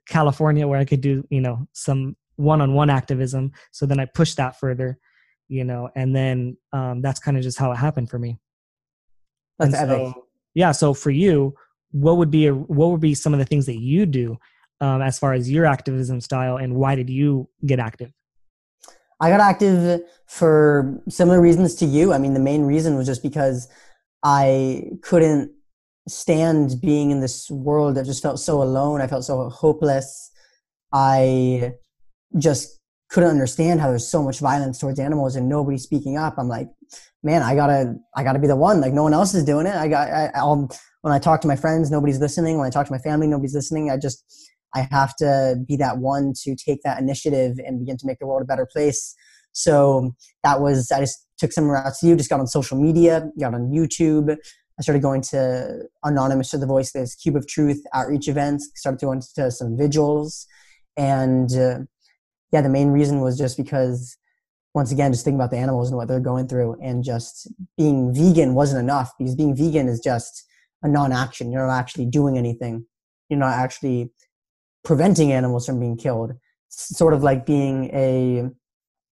California 0.08 0.68
where 0.68 0.80
I 0.80 0.86
could 0.86 1.02
do, 1.02 1.24
you 1.30 1.42
know, 1.42 1.68
some 1.74 2.16
one-on-one 2.38 2.90
activism. 2.90 3.52
So 3.72 3.86
then 3.86 4.00
I 4.00 4.06
pushed 4.06 4.38
that 4.38 4.60
further 4.60 4.98
you 5.48 5.64
know 5.64 5.90
and 5.96 6.16
then 6.16 6.58
um, 6.74 7.02
that's 7.02 7.20
kind 7.20 7.38
of 7.38 7.44
just 7.44 7.58
how 7.58 7.72
it 7.72 7.76
happened 7.76 8.10
for 8.10 8.20
me 8.20 8.40
that's 9.60 9.74
and 9.74 9.92
epic. 9.92 10.14
So, 10.14 10.26
yeah 10.54 10.72
so 10.72 10.94
for 10.94 11.12
you 11.12 11.54
what 11.92 12.18
would 12.18 12.32
be 12.32 12.48
a, 12.48 12.54
what 12.54 12.90
would 12.92 13.02
be 13.02 13.14
some 13.14 13.34
of 13.34 13.40
the 13.40 13.46
things 13.46 13.66
that 13.68 13.80
you 13.80 14.06
do 14.06 14.38
um, 14.82 15.02
as 15.02 15.18
far 15.18 15.34
as 15.34 15.50
your 15.50 15.66
activism 15.66 16.20
style 16.20 16.58
and 16.58 16.76
why 16.76 16.96
did 16.96 17.10
you 17.10 17.48
get 17.66 17.80
active 17.80 18.12
i 19.20 19.30
got 19.30 19.40
active 19.40 20.02
for 20.28 21.02
similar 21.10 21.42
reasons 21.42 21.76
to 21.76 21.86
you 21.86 22.14
i 22.14 22.18
mean 22.18 22.34
the 22.34 22.40
main 22.40 22.64
reason 22.64 22.96
was 22.96 23.06
just 23.06 23.24
because 23.24 23.68
i 24.24 24.84
couldn't 25.02 25.52
stand 26.08 26.80
being 26.82 27.12
in 27.12 27.20
this 27.20 27.50
world 27.50 27.96
that 27.96 28.06
just 28.06 28.22
felt 28.22 28.40
so 28.40 28.62
alone 28.62 29.02
i 29.02 29.08
felt 29.08 29.24
so 29.24 29.50
hopeless 29.50 30.32
i 30.94 31.74
just 32.38 32.80
couldn't 33.10 33.30
understand 33.30 33.80
how 33.80 33.88
there's 33.88 34.08
so 34.08 34.24
much 34.24 34.40
violence 34.40 34.80
towards 34.80 35.00
animals 35.00 35.36
and 35.36 35.48
nobody 35.48 35.78
speaking 35.78 36.18
up. 36.18 36.36
I'm 36.38 36.48
like, 36.48 36.68
man, 37.24 37.44
I 37.44 37.56
gotta, 37.56 37.96
I 38.16 38.24
gotta 38.24 38.40
be 38.40 38.48
the 38.48 38.56
one. 38.56 38.82
Like 38.82 38.94
no 38.94 39.04
one 39.04 39.14
else 39.14 39.34
is 39.34 39.44
doing 39.44 39.68
it. 39.68 39.76
I 39.76 39.88
got, 39.88 40.12
I, 40.12 40.32
I'll, 40.36 40.52
um, 40.52 40.70
when 41.02 41.14
I 41.14 41.20
talk 41.20 41.40
to 41.42 41.48
my 41.48 41.56
friends, 41.56 41.92
nobody's 41.92 42.20
listening. 42.20 42.58
When 42.58 42.66
I 42.66 42.72
talk 42.72 42.88
to 42.88 42.92
my 42.92 42.98
family, 42.98 43.28
nobody's 43.28 43.54
listening. 43.54 43.92
I 43.92 43.98
just, 43.98 44.52
I 44.76 44.88
have 44.92 45.16
to 45.18 45.56
be 45.68 45.78
that 45.78 46.00
one 46.00 46.34
to 46.44 46.56
take 46.56 46.82
that 46.84 47.00
initiative 47.00 47.58
and 47.66 47.80
begin 47.80 47.98
to 47.98 48.06
make 48.06 48.20
the 48.20 48.28
world 48.28 48.42
a 48.42 48.46
better 48.46 48.68
place. 48.72 49.16
So 49.54 50.14
that 50.44 50.60
was, 50.60 50.92
I 50.92 51.00
just 51.00 51.26
took 51.38 51.54
some 51.54 51.66
routes 51.66 52.02
to 52.02 52.08
you, 52.08 52.16
just 52.16 52.30
got 52.30 52.42
on 52.42 52.48
social 52.48 52.78
media, 52.78 53.30
got 53.40 53.54
on 53.54 53.72
YouTube. 53.72 54.36
I 54.78 54.82
started 54.82 55.02
going 55.02 55.22
to 55.22 55.84
Anonymous 56.04 56.50
to 56.50 56.58
the 56.58 56.66
Voice, 56.66 56.92
this 56.92 57.16
Cube 57.16 57.38
of 57.38 57.48
Truth 57.48 57.82
outreach 57.94 58.28
events, 58.28 58.70
started 58.76 59.00
going 59.00 59.22
to 59.36 59.50
some 59.50 59.78
vigils. 59.78 60.46
And 60.98 61.50
uh, 61.56 61.80
yeah, 62.52 62.62
the 62.62 62.70
main 62.70 62.90
reason 62.90 63.22
was 63.22 63.38
just 63.38 63.56
because, 63.56 64.18
once 64.74 64.92
again, 64.92 65.14
just 65.14 65.24
thinking 65.24 65.40
about 65.40 65.52
the 65.52 65.58
animals 65.58 65.90
and 65.90 65.98
what 65.98 66.10
they're 66.10 66.20
going 66.20 66.50
through, 66.50 66.76
and 66.82 67.04
just 67.04 67.48
being 67.78 68.14
vegan 68.14 68.54
wasn't 68.54 68.82
enough 68.82 69.14
because 69.18 69.36
being 69.36 69.56
vegan 69.56 69.88
is 69.88 70.02
just 70.02 70.46
a 70.84 70.90
non 70.90 71.14
action. 71.14 71.52
You're 71.52 71.68
not 71.68 71.80
actually 71.80 72.08
doing 72.08 72.38
anything, 72.38 72.86
you're 73.30 73.40
not 73.40 73.54
actually 73.54 74.12
preventing 74.86 75.32
animals 75.32 75.66
from 75.66 75.80
being 75.80 75.98
killed. 75.98 76.34
Sort 76.70 77.14
of 77.14 77.24
like 77.24 77.46
being 77.46 77.86
a 77.94 78.50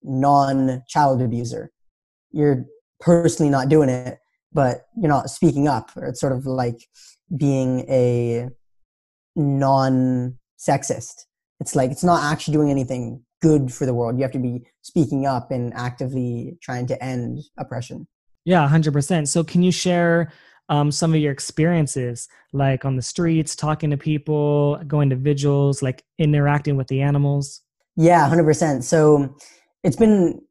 non 0.03 0.83
child 0.87 1.21
abuser. 1.21 1.71
You're 2.31 2.65
personally 2.99 3.49
not 3.49 3.69
doing 3.69 3.89
it, 3.89 4.19
but 4.51 4.85
you're 4.97 5.09
not 5.09 5.29
speaking 5.29 5.67
up. 5.67 5.91
Or 5.95 6.05
it's 6.05 6.19
sort 6.19 6.33
of 6.33 6.45
like 6.45 6.87
being 7.35 7.81
a 7.89 8.49
non 9.35 10.37
sexist. 10.59 11.25
It's 11.59 11.75
like 11.75 11.91
it's 11.91 12.03
not 12.03 12.23
actually 12.23 12.53
doing 12.53 12.69
anything 12.69 13.23
good 13.41 13.73
for 13.73 13.85
the 13.85 13.93
world. 13.93 14.17
You 14.17 14.23
have 14.23 14.31
to 14.31 14.39
be 14.39 14.63
speaking 14.81 15.25
up 15.25 15.51
and 15.51 15.73
actively 15.73 16.57
trying 16.61 16.87
to 16.87 17.03
end 17.03 17.39
oppression. 17.57 18.07
Yeah, 18.45 18.67
100%. 18.67 19.27
So, 19.27 19.43
can 19.43 19.63
you 19.63 19.71
share 19.71 20.31
um, 20.69 20.91
some 20.91 21.13
of 21.13 21.19
your 21.19 21.31
experiences, 21.31 22.27
like 22.51 22.85
on 22.85 22.95
the 22.95 23.01
streets, 23.01 23.55
talking 23.55 23.89
to 23.89 23.97
people, 23.97 24.81
going 24.87 25.09
to 25.09 25.15
vigils, 25.15 25.81
like 25.81 26.03
interacting 26.17 26.77
with 26.77 26.87
the 26.87 27.01
animals? 27.01 27.61
Yeah, 27.95 28.29
100%. 28.29 28.83
So, 28.83 29.35
it's 29.83 29.97
been 29.97 30.41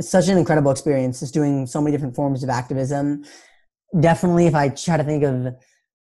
such 0.00 0.28
an 0.28 0.38
incredible 0.38 0.70
experience 0.70 1.20
just 1.20 1.34
doing 1.34 1.66
so 1.66 1.80
many 1.80 1.92
different 1.94 2.14
forms 2.14 2.42
of 2.42 2.50
activism. 2.50 3.24
Definitely, 3.98 4.46
if 4.46 4.54
I 4.54 4.68
try 4.68 4.96
to 4.96 5.04
think 5.04 5.22
of 5.22 5.54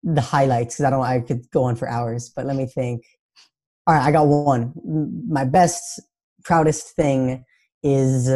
the 0.04 0.22
highlights, 0.22 0.76
because 0.76 0.86
I 0.86 0.90
don't, 0.90 1.04
I 1.04 1.20
could 1.22 1.50
go 1.52 1.64
on 1.64 1.76
for 1.76 1.88
hours, 1.88 2.30
but 2.30 2.46
let 2.46 2.56
me 2.56 2.66
think. 2.66 3.04
All 3.88 3.96
right, 3.96 4.04
I 4.04 4.12
got 4.12 4.28
one. 4.28 4.74
My 5.28 5.44
best, 5.44 6.00
proudest 6.44 6.96
thing 6.96 7.44
is 7.84 8.30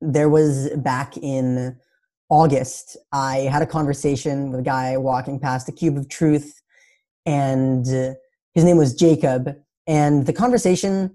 there 0.00 0.28
was 0.28 0.70
back 0.76 1.16
in 1.16 1.76
August, 2.32 2.96
I 3.12 3.40
had 3.40 3.60
a 3.60 3.66
conversation 3.66 4.50
with 4.50 4.60
a 4.60 4.62
guy 4.62 4.96
walking 4.96 5.38
past 5.38 5.66
the 5.66 5.72
Cube 5.72 5.98
of 5.98 6.08
Truth, 6.08 6.62
and 7.26 7.86
uh, 7.86 8.14
his 8.54 8.64
name 8.64 8.78
was 8.78 8.94
Jacob. 8.94 9.54
And 9.86 10.24
the 10.24 10.32
conversation, 10.32 11.14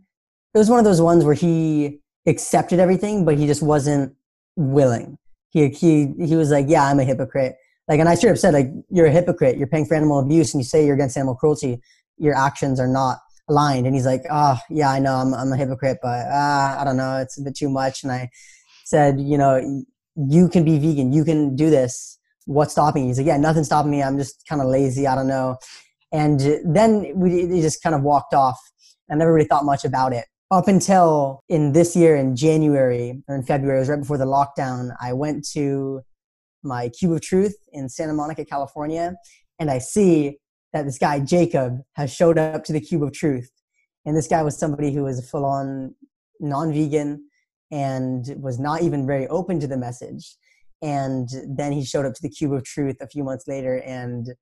it 0.53 0.58
was 0.60 0.69
one 0.69 0.77
of 0.77 0.86
those 0.86 1.01
ones 1.01 1.25
where 1.25 1.34
he 1.34 2.01
accepted 2.27 2.80
everything, 2.80 3.25
but 3.25 3.36
he 3.36 3.47
just 3.47 3.63
wasn't 3.63 4.13
willing. 4.58 5.17
He 5.49 5.69
he 5.69 6.13
he 6.23 6.36
was 6.36 6.51
like, 6.51 6.67
"Yeah, 6.69 6.86
I'm 6.86 6.99
a 6.99 7.03
hypocrite." 7.03 7.56
Like, 7.88 7.99
and 7.99 8.08
I 8.08 8.13
straight 8.13 8.34
up 8.34 8.38
said, 8.38 8.53
"Like, 8.53 8.69
you're 8.91 9.08
a 9.08 9.12
hypocrite. 9.12 9.58
You're 9.58 9.65
paying 9.65 9.88
for 9.88 9.95
animal 9.95 10.19
abuse, 10.19 10.53
and 10.53 10.62
you 10.62 10.65
say 10.65 10.86
you're 10.86 10.93
against 10.93 11.17
animal 11.17 11.34
cruelty. 11.34 11.82
Your 12.19 12.36
actions 12.36 12.80
are 12.80 12.88
not 12.88 13.17
aligned." 13.49 13.88
And 13.88 13.95
he's 13.95 14.06
like, 14.06 14.21
"Oh, 14.30 14.60
yeah, 14.69 14.91
I 14.91 14.99
know. 14.99 15.15
I'm 15.15 15.34
I'm 15.34 15.51
a 15.51 15.58
hypocrite, 15.58 15.97
but 15.99 16.27
uh, 16.27 16.77
I 16.80 16.84
don't 16.86 16.97
know. 16.97 17.17
It's 17.17 17.39
a 17.39 17.41
bit 17.41 17.56
too 17.56 17.69
much." 17.69 18.03
And 18.03 18.12
I 18.12 18.30
said, 18.86 19.19
"You 19.19 19.39
know, 19.39 19.84
you 20.17 20.49
can 20.49 20.63
be 20.63 20.77
vegan. 20.80 21.13
You 21.13 21.23
can 21.23 21.56
do 21.56 21.69
this. 21.69 22.19
What's 22.45 22.71
stopping 22.73 23.03
you?" 23.03 23.10
He's 23.10 23.17
like, 23.19 23.27
"Yeah, 23.27 23.38
nothing's 23.38 23.67
stopping 23.67 23.91
me. 23.91 24.03
I'm 24.03 24.17
just 24.17 24.43
kind 24.47 24.62
of 24.62 24.67
lazy. 24.67 25.08
I 25.08 25.15
don't 25.15 25.27
know." 25.27 25.58
And 26.12 26.39
then 26.65 27.12
we 27.15 27.62
just 27.62 27.84
kind 27.84 27.95
of 27.95 28.01
walked 28.01 28.34
off. 28.34 28.60
I 29.12 29.15
never 29.15 29.34
really 29.34 29.47
thought 29.47 29.65
much 29.65 29.86
about 29.86 30.13
it 30.13 30.25
up 30.49 30.67
until 30.67 31.43
in 31.49 31.73
this 31.73 31.95
year 31.95 32.15
in 32.15 32.36
January 32.36 33.21
or 33.27 33.36
in 33.36 33.43
February, 33.43 33.77
it 33.77 33.82
was 33.82 33.89
right 33.89 33.99
before 33.99 34.17
the 34.17 34.25
lockdown, 34.25 34.95
I 35.01 35.13
went 35.13 35.47
to 35.53 36.01
my 36.63 36.89
Cube 36.89 37.12
of 37.12 37.21
Truth 37.21 37.56
in 37.73 37.89
Santa 37.89 38.13
Monica, 38.13 38.45
California, 38.45 39.15
and 39.60 39.69
I 39.69 39.80
see 39.80 40.38
that 40.73 40.86
this 40.86 40.97
guy, 40.97 41.19
Jacob, 41.19 41.80
has 41.93 42.13
showed 42.13 42.38
up 42.38 42.63
to 42.65 42.73
the 42.73 42.80
Cube 42.80 43.03
of 43.03 43.13
Truth. 43.13 43.51
And 44.06 44.15
this 44.15 44.27
guy 44.27 44.41
was 44.41 44.58
somebody 44.58 44.93
who 44.93 45.03
was 45.03 45.30
full 45.30 45.45
on 45.45 45.95
non 46.39 46.71
vegan 46.73 47.25
and 47.71 48.25
was 48.41 48.60
not 48.60 48.82
even 48.82 49.06
very 49.06 49.27
open 49.27 49.60
to 49.60 49.67
the 49.67 49.77
message. 49.77 50.36
And 50.82 51.27
then 51.47 51.71
he 51.71 51.84
showed 51.84 52.06
up 52.06 52.13
to 52.13 52.21
the 52.21 52.30
Cube 52.30 52.53
of 52.53 52.63
Truth 52.63 52.97
a 53.01 53.08
few 53.08 53.23
months 53.23 53.47
later 53.47 53.82
and 53.86 54.34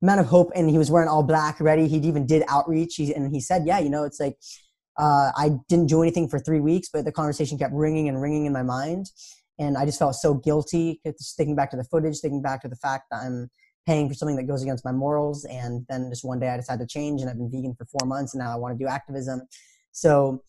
man 0.00 0.18
of 0.20 0.26
hope 0.26 0.50
and 0.54 0.70
he 0.70 0.78
was 0.78 0.92
wearing 0.92 1.08
all 1.08 1.24
black 1.24 1.58
ready 1.58 1.88
he 1.88 1.96
even 1.96 2.24
did 2.24 2.44
outreach 2.46 2.94
he, 2.94 3.12
and 3.12 3.34
he 3.34 3.40
said 3.40 3.66
yeah 3.66 3.80
you 3.80 3.90
know 3.90 4.04
it's 4.04 4.20
like 4.20 4.36
uh, 4.98 5.30
I 5.36 5.52
didn't 5.68 5.86
do 5.86 6.02
anything 6.02 6.28
for 6.28 6.38
three 6.38 6.60
weeks, 6.60 6.88
but 6.92 7.04
the 7.04 7.12
conversation 7.12 7.56
kept 7.56 7.72
ringing 7.72 8.08
and 8.08 8.20
ringing 8.20 8.46
in 8.46 8.52
my 8.52 8.64
mind. 8.64 9.10
And 9.58 9.78
I 9.78 9.84
just 9.84 9.98
felt 9.98 10.16
so 10.16 10.34
guilty, 10.34 11.00
thinking 11.36 11.56
back 11.56 11.70
to 11.70 11.76
the 11.76 11.84
footage, 11.84 12.18
thinking 12.18 12.42
back 12.42 12.62
to 12.62 12.68
the 12.68 12.76
fact 12.76 13.04
that 13.10 13.22
I'm 13.22 13.48
paying 13.86 14.08
for 14.08 14.14
something 14.14 14.36
that 14.36 14.44
goes 14.44 14.62
against 14.62 14.84
my 14.84 14.92
morals. 14.92 15.44
And 15.44 15.86
then 15.88 16.10
just 16.10 16.24
one 16.24 16.40
day 16.40 16.48
I 16.48 16.56
decided 16.56 16.88
to 16.88 16.92
change, 16.92 17.20
and 17.20 17.30
I've 17.30 17.38
been 17.38 17.50
vegan 17.50 17.74
for 17.74 17.86
four 17.86 18.06
months, 18.06 18.34
and 18.34 18.42
now 18.42 18.52
I 18.52 18.56
want 18.56 18.76
to 18.76 18.84
do 18.84 18.88
activism. 18.88 19.42
So 19.92 20.42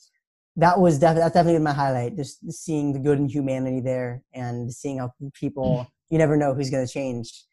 that 0.59 0.79
was 0.79 0.99
def- 0.99 1.15
that's 1.15 1.33
definitely 1.33 1.61
my 1.61 1.73
highlight, 1.73 2.15
just 2.15 2.51
seeing 2.51 2.93
the 2.93 2.99
good 2.99 3.17
in 3.17 3.27
humanity 3.27 3.79
there, 3.79 4.23
and 4.33 4.71
seeing 4.71 4.99
how 4.99 5.11
people 5.33 5.79
mm. 5.79 5.87
you 6.09 6.17
never 6.17 6.35
know 6.35 6.53
who's 6.53 6.69
going 6.69 6.85
to 6.85 6.91
change. 6.91 7.45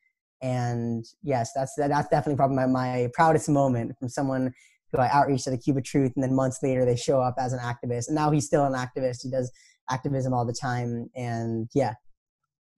And 0.43 1.05
yes, 1.23 1.53
that's 1.55 1.73
that's 1.77 2.09
definitely 2.09 2.37
probably 2.37 2.57
my, 2.57 2.67
my 2.67 3.09
proudest 3.15 3.49
moment 3.49 3.97
from 3.99 4.09
someone 4.09 4.53
who 4.93 4.99
I 4.99 5.09
outreach 5.11 5.45
to 5.45 5.51
the 5.51 5.59
Cube 5.59 5.77
of 5.77 5.85
Truth, 5.85 6.13
and 6.17 6.23
then 6.23 6.35
months 6.35 6.59
later 6.63 6.85
they 6.85 6.97
show 6.97 7.21
up 7.21 7.37
as 7.39 7.53
an 7.53 7.61
activist. 7.61 8.09
And 8.09 8.17
now 8.17 8.31
he's 8.31 8.47
still 8.47 8.65
an 8.65 8.75
activist. 8.75 9.23
He 9.23 9.31
does 9.31 9.51
activism 9.89 10.35
all 10.35 10.45
the 10.45 10.57
time, 10.61 11.09
and 11.15 11.69
yeah. 11.75 11.95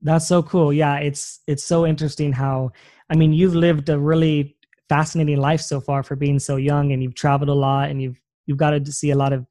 That's 0.02 0.28
so 0.28 0.42
cool. 0.42 0.72
Yeah, 0.72 0.98
it's 0.98 1.40
it's 1.46 1.64
so 1.64 1.86
interesting 1.86 2.32
how 2.32 2.70
I 3.10 3.16
mean 3.16 3.32
you've 3.32 3.56
lived 3.56 3.88
a 3.88 3.98
really 3.98 4.56
fascinating 4.88 5.38
life 5.38 5.60
so 5.60 5.80
far 5.80 6.02
for 6.02 6.16
being 6.16 6.38
so 6.38 6.56
young, 6.56 6.92
and 6.92 7.02
you've 7.02 7.14
traveled 7.14 7.48
a 7.48 7.54
lot, 7.54 7.88
and 7.88 8.02
you've 8.02 8.20
you've 8.46 8.58
got 8.58 8.70
to 8.70 8.92
see 8.92 9.10
a 9.10 9.16
lot 9.16 9.32
of 9.32 9.46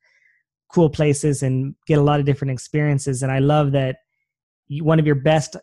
cool 0.69 0.89
places 0.89 1.43
and 1.43 1.75
get 1.87 1.97
a 1.97 2.01
lot 2.01 2.19
of 2.19 2.25
different 2.25 2.51
experiences. 2.51 3.23
And 3.23 3.31
I 3.31 3.39
love 3.39 3.71
that 3.71 3.97
you, 4.67 4.83
one 4.83 4.99
of 4.99 5.05
your 5.05 5.15
best 5.15 5.55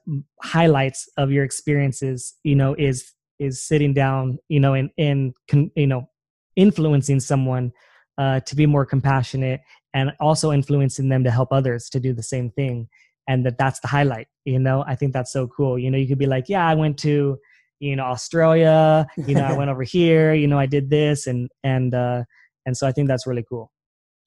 highlights 0.43 1.09
of 1.17 1.31
your 1.31 1.45
experiences, 1.45 2.35
you 2.43 2.55
know, 2.55 2.75
is 2.79 3.13
is 3.39 3.63
sitting 3.67 3.93
down, 3.95 4.39
you 4.49 4.61
know, 4.61 4.75
and 4.75 4.91
and 4.99 5.35
you 5.77 5.87
know 5.87 6.09
influencing 6.57 7.21
someone 7.21 7.73
uh, 8.19 8.41
to 8.41 8.55
be 8.55 8.67
more 8.67 8.87
compassionate 8.87 9.61
and 9.93 10.13
also 10.21 10.53
influencing 10.53 11.09
them 11.09 11.25
to 11.25 11.31
help 11.31 11.53
others 11.53 11.89
to 11.91 12.01
do 12.01 12.13
the 12.13 12.23
same 12.23 12.51
thing. 12.51 12.89
And 13.27 13.45
that 13.47 13.59
that's 13.59 13.81
the 13.81 13.89
highlight 13.89 14.29
you 14.45 14.59
know? 14.59 14.85
I 14.87 14.95
think 14.95 15.13
that's 15.13 15.33
so 15.33 15.47
cool. 15.49 15.79
You 15.79 15.91
know 15.91 15.99
you 15.99 16.07
could 16.07 16.19
be 16.19 16.27
like 16.27 16.49
yeah 16.49 16.67
i 16.67 16.75
went 16.75 16.99
to 16.99 17.39
you 17.81 17.97
know 17.97 18.05
australia 18.05 19.07
you 19.17 19.35
know 19.35 19.45
i 19.45 19.53
went 19.57 19.71
over 19.71 19.83
here 19.83 20.33
you 20.33 20.47
know 20.47 20.59
i 20.59 20.67
did 20.67 20.91
this 20.91 21.27
and 21.27 21.51
and 21.65 21.93
uh 21.95 22.23
and 22.67 22.77
so 22.77 22.87
i 22.87 22.93
think 22.93 23.09
that's 23.09 23.27
really 23.27 23.45
cool 23.49 23.71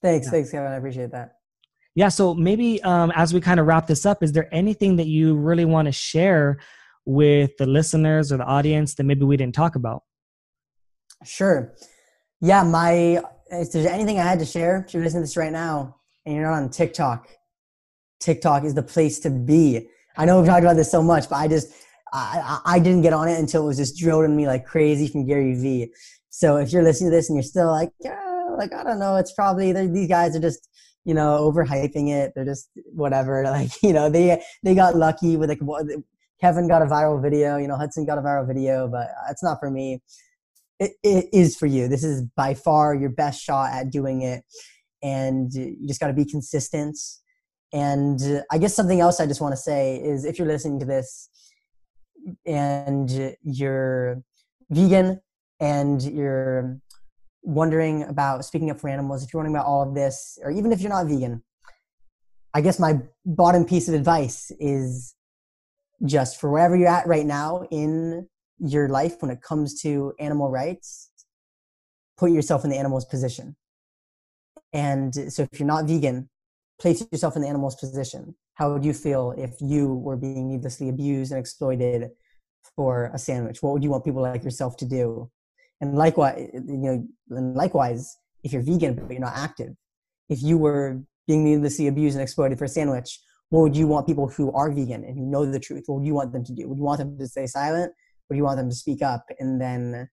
thanks 0.08 0.28
yeah. 0.28 0.32
thanks 0.32 0.52
kevin 0.52 0.72
i 0.72 0.76
appreciate 0.76 1.12
that 1.12 1.36
yeah 1.96 2.10
so 2.10 2.34
maybe 2.34 2.82
um 2.84 3.12
as 3.16 3.34
we 3.34 3.42
kind 3.42 3.60
of 3.60 3.66
wrap 3.66 3.88
this 3.88 4.06
up 4.06 4.24
is 4.24 4.32
there 4.32 4.48
anything 4.54 4.96
that 4.96 5.08
you 5.08 5.36
really 5.36 5.66
want 5.66 5.86
to 5.86 5.92
share 5.92 6.58
with 7.06 7.56
the 7.58 7.66
listeners 7.66 8.32
or 8.32 8.38
the 8.38 8.46
audience 8.46 8.96
that 8.96 9.04
maybe 9.04 9.24
we 9.24 9.38
didn't 9.38 9.56
talk 9.56 9.76
about 9.76 10.04
sure 11.24 11.74
yeah, 12.42 12.64
my 12.64 13.22
if 13.50 13.72
there's 13.72 13.86
anything 13.86 14.20
I 14.20 14.24
had 14.24 14.40
to 14.40 14.46
share, 14.46 14.84
if 14.88 14.94
you're 14.94 15.04
listening 15.04 15.24
to 15.24 15.28
this 15.28 15.38
right 15.38 15.52
now 15.52 15.96
and 16.26 16.36
you're 16.36 16.46
not 16.46 16.62
on 16.62 16.70
TikTok, 16.70 17.30
TikTok 18.20 18.64
is 18.64 18.74
the 18.74 18.84
place 18.84 19.20
to 19.20 19.30
be. 19.30 19.88
I 20.18 20.26
know 20.26 20.38
we've 20.38 20.48
talked 20.48 20.64
about 20.64 20.76
this 20.76 20.92
so 20.92 21.02
much, 21.02 21.30
but 21.30 21.38
I 21.38 21.48
just 21.48 21.72
I, 22.14 22.60
I 22.66 22.80
didn't 22.80 23.02
get 23.02 23.14
on 23.14 23.28
it 23.28 23.40
until 23.40 23.64
it 23.64 23.68
was 23.68 23.78
just 23.78 23.98
drilled 23.98 24.26
in 24.26 24.36
me 24.36 24.48
like 24.48 24.66
crazy 24.66 25.08
from 25.08 25.26
Gary 25.26 25.56
Vee. 25.56 25.92
So 26.30 26.58
if 26.58 26.72
you're 26.72 26.84
listening 26.84 27.10
to 27.12 27.16
this 27.16 27.30
and 27.30 27.36
you're 27.36 27.44
still 27.44 27.72
like, 27.72 27.90
yeah, 28.00 28.27
like 28.58 28.74
I 28.74 28.84
don't 28.84 29.00
know, 29.00 29.16
it's 29.18 29.34
probably 29.34 29.72
these 29.72 30.08
guys 30.08 30.36
are 30.36 30.42
just 30.42 30.68
you 31.06 31.14
know 31.14 31.52
overhyping 31.52 32.10
it. 32.10 32.34
They're 32.36 32.46
just 32.46 32.70
whatever. 32.94 33.44
Like 33.46 33.72
you 33.82 33.94
know 33.94 34.10
they 34.10 34.42
they 34.64 34.76
got 34.76 34.96
lucky 34.96 35.38
with 35.38 35.50
like 35.50 35.60
Kevin 36.42 36.68
got 36.68 36.82
a 36.82 36.86
viral 36.86 37.22
video. 37.22 37.58
You 37.58 37.68
know 37.68 37.78
Hudson 37.78 38.06
got 38.06 38.18
a 38.18 38.22
viral 38.22 38.48
video, 38.48 38.88
but 38.88 39.08
uh, 39.08 39.32
it's 39.32 39.44
not 39.44 39.60
for 39.60 39.70
me 39.70 40.02
it, 40.80 40.94
it 41.04 41.26
is 41.34 41.56
for 41.56 41.66
you. 41.66 41.88
This 41.88 42.04
is 42.04 42.24
by 42.36 42.54
far 42.54 42.96
your 42.96 43.10
best 43.10 43.42
shot 43.44 43.72
at 43.72 43.92
doing 43.92 44.22
it. 44.22 44.44
And 45.04 45.54
you 45.54 45.88
just 45.88 46.00
got 46.00 46.08
to 46.08 46.14
be 46.14 46.26
consistent. 46.26 46.98
And 47.74 48.22
uh, 48.22 48.42
I 48.52 48.58
guess 48.58 48.76
something 48.76 49.00
else 49.00 49.20
I 49.20 49.28
just 49.28 49.42
want 49.42 49.54
to 49.54 49.62
say 49.62 49.98
is 49.98 50.26
if 50.26 50.40
you're 50.40 50.48
listening 50.48 50.80
to 50.80 50.86
this 50.86 51.30
and 52.46 53.36
you're 53.44 54.22
vegan 54.70 55.22
and 55.60 56.02
you're 56.02 56.80
wondering 57.48 58.04
about 58.04 58.46
speaking 58.46 58.70
up 58.70 58.80
for 58.80 58.90
animals, 58.90 59.24
if 59.24 59.34
you're 59.34 59.40
wondering 59.40 59.56
about 59.56 59.66
all 59.66 59.88
of 59.88 59.96
this, 59.96 60.38
or 60.44 60.52
even 60.52 60.72
if 60.72 60.82
you're 60.82 60.90
not 60.90 61.08
vegan, 61.08 61.42
I 62.54 62.62
guess 62.62 62.80
my 62.80 63.00
bottom 63.26 63.66
piece 63.66 63.88
of 63.88 63.94
advice 63.94 64.52
is 64.60 65.16
just 66.06 66.40
for 66.40 66.52
wherever 66.52 66.76
you're 66.76 66.88
at 66.88 67.08
right 67.08 67.26
now 67.26 67.64
in 67.72 68.28
your 68.60 68.90
life 68.90 69.16
when 69.22 69.32
it 69.32 69.42
comes 69.42 69.82
to 69.82 70.14
animal 70.20 70.50
rights 70.50 71.10
put 72.18 72.32
yourself 72.32 72.64
in 72.64 72.70
the 72.70 72.78
animal's 72.78 73.06
position. 73.06 73.56
And 74.74 75.14
so 75.32 75.44
if 75.44 75.60
you're 75.60 75.68
not 75.68 75.86
vegan, 75.86 76.30
place 76.80 77.06
yourself 77.12 77.36
in 77.36 77.44
the 77.44 77.48
animal's 77.48 77.76
position. 77.76 78.36
How 78.56 78.74
would 78.74 78.84
you 78.84 78.94
feel 78.94 79.34
if 79.38 79.56
you 79.62 79.94
were 79.94 80.18
being 80.18 80.50
needlessly 80.50 80.90
abused 80.90 81.32
and 81.32 81.40
exploited 81.40 82.10
for 82.76 83.12
a 83.14 83.20
sandwich? 83.20 83.62
What 83.62 83.74
would 83.74 83.84
you 83.84 83.92
want 83.92 84.04
people 84.04 84.22
like 84.22 84.44
yourself 84.44 84.76
to 84.78 84.86
do? 84.86 85.30
And 85.82 85.96
likewise, 85.96 86.50
you 86.54 86.78
know, 86.78 87.08
and 87.30 87.56
likewise, 87.56 88.18
if 88.44 88.54
you're 88.54 88.62
vegan 88.62 88.96
but 88.96 89.12
you're 89.12 89.20
not 89.20 89.36
active, 89.36 89.74
if 90.30 90.42
you 90.42 90.58
were 90.58 91.02
being 91.28 91.44
needlessly 91.44 91.88
abused 91.88 92.16
and 92.16 92.24
exploited 92.24 92.58
for 92.58 92.66
a 92.66 92.70
sandwich, 92.70 93.20
what 93.50 93.62
would 93.62 93.78
you 93.78 93.88
want 93.88 94.08
people 94.08 94.28
who 94.28 94.52
are 94.54 94.72
vegan 94.72 95.04
and 95.04 95.18
who 95.18 95.26
know 95.26 95.46
the 95.46 95.60
truth? 95.60 95.84
What 95.86 96.00
would 96.00 96.08
you 96.08 96.14
want 96.14 96.34
them 96.34 96.44
to 96.44 96.54
do? 96.54 96.68
Would 96.68 96.78
you 96.78 96.84
want 96.84 97.00
them 97.00 97.18
to 97.18 97.28
stay 97.28 97.46
silent? 97.46 97.94
Would 98.30 98.38
you 98.38 98.44
want 98.44 98.58
them 98.58 98.70
to 98.70 98.76
speak 98.76 99.02
up? 99.02 99.26
And 99.40 99.62
then 99.62 100.10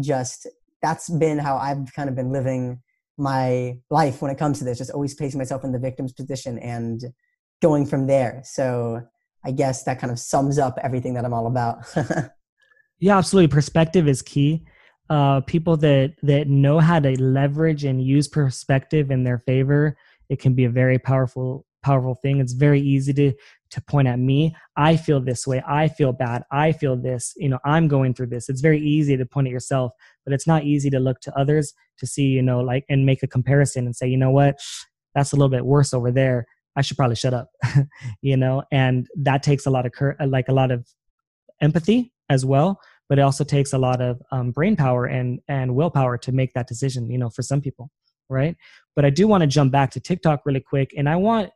just 0.00 0.46
that's 0.82 1.08
been 1.08 1.38
how 1.38 1.56
I've 1.56 1.92
kind 1.94 2.08
of 2.08 2.14
been 2.14 2.30
living 2.30 2.80
my 3.16 3.78
life 3.90 4.22
when 4.22 4.30
it 4.30 4.38
comes 4.38 4.58
to 4.60 4.64
this, 4.64 4.78
just 4.78 4.92
always 4.92 5.14
placing 5.14 5.38
myself 5.38 5.64
in 5.64 5.72
the 5.72 5.78
victim's 5.78 6.12
position 6.12 6.58
and 6.60 7.00
going 7.60 7.84
from 7.84 8.06
there. 8.06 8.40
So 8.44 9.02
I 9.44 9.50
guess 9.50 9.82
that 9.84 9.98
kind 9.98 10.12
of 10.12 10.20
sums 10.20 10.58
up 10.58 10.78
everything 10.82 11.14
that 11.14 11.24
I'm 11.24 11.34
all 11.34 11.48
about. 11.48 11.78
yeah, 13.00 13.18
absolutely. 13.18 13.48
Perspective 13.48 14.06
is 14.06 14.22
key. 14.22 14.64
Uh, 15.10 15.40
people 15.42 15.76
that 15.76 16.14
that 16.22 16.48
know 16.48 16.78
how 16.78 17.00
to 17.00 17.20
leverage 17.22 17.84
and 17.84 18.02
use 18.02 18.28
perspective 18.28 19.10
in 19.10 19.24
their 19.24 19.38
favor, 19.38 19.96
it 20.28 20.38
can 20.38 20.54
be 20.54 20.64
a 20.64 20.70
very 20.70 20.98
powerful 20.98 21.64
powerful 21.82 22.14
thing. 22.14 22.40
It's 22.40 22.52
very 22.52 22.80
easy 22.80 23.12
to 23.14 23.32
to 23.70 23.82
point 23.82 24.08
at 24.08 24.18
me. 24.18 24.54
I 24.76 24.96
feel 24.96 25.20
this 25.20 25.46
way. 25.46 25.62
I 25.66 25.88
feel 25.88 26.12
bad. 26.12 26.42
I 26.50 26.72
feel 26.72 26.96
this. 26.96 27.34
You 27.36 27.50
know, 27.50 27.58
I'm 27.64 27.86
going 27.88 28.14
through 28.14 28.28
this. 28.28 28.48
It's 28.48 28.60
very 28.60 28.80
easy 28.80 29.16
to 29.16 29.26
point 29.26 29.46
at 29.46 29.52
yourself, 29.52 29.92
but 30.24 30.32
it's 30.32 30.46
not 30.46 30.64
easy 30.64 30.90
to 30.90 30.98
look 30.98 31.20
to 31.20 31.38
others 31.38 31.74
to 31.98 32.06
see, 32.06 32.24
you 32.24 32.42
know, 32.42 32.60
like 32.60 32.84
and 32.88 33.04
make 33.04 33.22
a 33.22 33.26
comparison 33.26 33.86
and 33.86 33.94
say, 33.94 34.08
you 34.08 34.16
know 34.16 34.30
what, 34.30 34.56
that's 35.14 35.32
a 35.32 35.36
little 35.36 35.50
bit 35.50 35.66
worse 35.66 35.92
over 35.92 36.10
there. 36.10 36.46
I 36.76 36.82
should 36.82 36.96
probably 36.96 37.16
shut 37.16 37.34
up. 37.34 37.48
you 38.22 38.36
know, 38.36 38.62
and 38.70 39.06
that 39.16 39.42
takes 39.42 39.66
a 39.66 39.70
lot 39.70 39.84
of 39.84 39.92
cur- 39.92 40.16
like 40.26 40.48
a 40.48 40.54
lot 40.54 40.70
of 40.70 40.86
empathy 41.60 42.12
as 42.30 42.44
well, 42.44 42.80
but 43.08 43.18
it 43.18 43.22
also 43.22 43.44
takes 43.44 43.72
a 43.72 43.78
lot 43.78 44.00
of 44.00 44.20
um, 44.30 44.50
brain 44.50 44.76
power 44.76 45.06
and 45.06 45.40
and 45.48 45.74
willpower 45.74 46.18
to 46.18 46.32
make 46.32 46.52
that 46.54 46.68
decision. 46.68 47.10
You 47.10 47.18
know, 47.18 47.30
for 47.30 47.42
some 47.42 47.60
people, 47.60 47.90
right? 48.28 48.56
But 48.94 49.04
I 49.04 49.10
do 49.10 49.26
want 49.26 49.42
to 49.42 49.46
jump 49.46 49.72
back 49.72 49.90
to 49.92 50.00
TikTok 50.00 50.42
really 50.44 50.60
quick, 50.60 50.92
and 50.96 51.08
I 51.08 51.16
want 51.16 51.50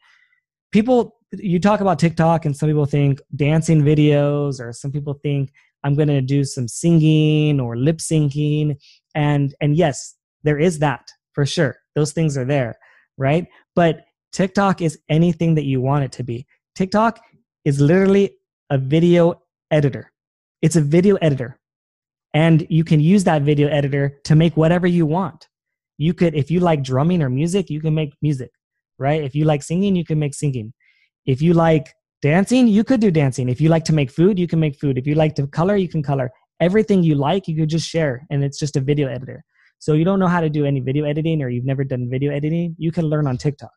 people 0.72 1.18
you 1.38 1.58
talk 1.58 1.80
about 1.80 1.98
TikTok 1.98 2.44
and 2.44 2.56
some 2.56 2.68
people 2.68 2.84
think 2.84 3.20
dancing 3.34 3.82
videos 3.82 4.60
or 4.60 4.72
some 4.72 4.92
people 4.92 5.14
think 5.14 5.50
I'm 5.82 5.94
going 5.94 6.08
to 6.08 6.20
do 6.20 6.44
some 6.44 6.68
singing 6.68 7.58
or 7.58 7.76
lip 7.76 7.98
syncing 7.98 8.76
and 9.14 9.54
and 9.60 9.76
yes, 9.76 10.14
there 10.42 10.58
is 10.58 10.78
that 10.80 11.10
for 11.32 11.46
sure. 11.46 11.76
Those 11.94 12.12
things 12.12 12.36
are 12.36 12.44
there, 12.44 12.78
right? 13.16 13.46
But 13.74 14.04
TikTok 14.32 14.80
is 14.82 14.98
anything 15.08 15.54
that 15.54 15.64
you 15.64 15.80
want 15.80 16.04
it 16.04 16.12
to 16.12 16.22
be. 16.22 16.46
TikTok 16.74 17.20
is 17.64 17.80
literally 17.80 18.36
a 18.70 18.78
video 18.78 19.42
editor. 19.70 20.11
It's 20.62 20.76
a 20.76 20.80
video 20.80 21.16
editor. 21.16 21.58
And 22.34 22.66
you 22.70 22.84
can 22.84 23.00
use 23.00 23.24
that 23.24 23.42
video 23.42 23.68
editor 23.68 24.18
to 24.24 24.34
make 24.34 24.56
whatever 24.56 24.86
you 24.86 25.04
want. 25.04 25.48
You 25.98 26.14
could 26.14 26.34
if 26.34 26.50
you 26.50 26.60
like 26.60 26.82
drumming 26.82 27.20
or 27.22 27.28
music, 27.28 27.68
you 27.68 27.80
can 27.80 27.94
make 27.94 28.14
music, 28.22 28.50
right? 28.98 29.22
If 29.22 29.34
you 29.34 29.44
like 29.44 29.62
singing, 29.62 29.94
you 29.94 30.04
can 30.04 30.18
make 30.18 30.34
singing 30.34 30.72
if 31.26 31.40
you 31.40 31.54
like 31.54 31.92
dancing, 32.20 32.66
you 32.66 32.84
could 32.84 33.00
do 33.00 33.10
dancing. 33.10 33.48
If 33.48 33.60
you 33.60 33.68
like 33.68 33.84
to 33.84 33.92
make 33.92 34.10
food, 34.10 34.38
you 34.38 34.46
can 34.46 34.60
make 34.60 34.76
food. 34.78 34.98
If 34.98 35.06
you 35.06 35.14
like 35.14 35.34
to 35.36 35.46
color, 35.46 35.76
you 35.76 35.88
can 35.88 36.02
color. 36.02 36.30
Everything 36.60 37.02
you 37.02 37.14
like, 37.14 37.48
you 37.48 37.56
could 37.56 37.68
just 37.68 37.88
share, 37.88 38.26
and 38.30 38.44
it's 38.44 38.58
just 38.58 38.76
a 38.76 38.80
video 38.80 39.08
editor. 39.08 39.44
So 39.78 39.94
you 39.94 40.04
don't 40.04 40.20
know 40.20 40.28
how 40.28 40.40
to 40.40 40.48
do 40.48 40.64
any 40.64 40.80
video 40.80 41.04
editing 41.04 41.42
or 41.42 41.48
you've 41.48 41.64
never 41.64 41.82
done 41.82 42.08
video 42.08 42.32
editing, 42.32 42.76
you 42.78 42.92
can 42.92 43.06
learn 43.06 43.26
on 43.26 43.36
TikTok. 43.36 43.72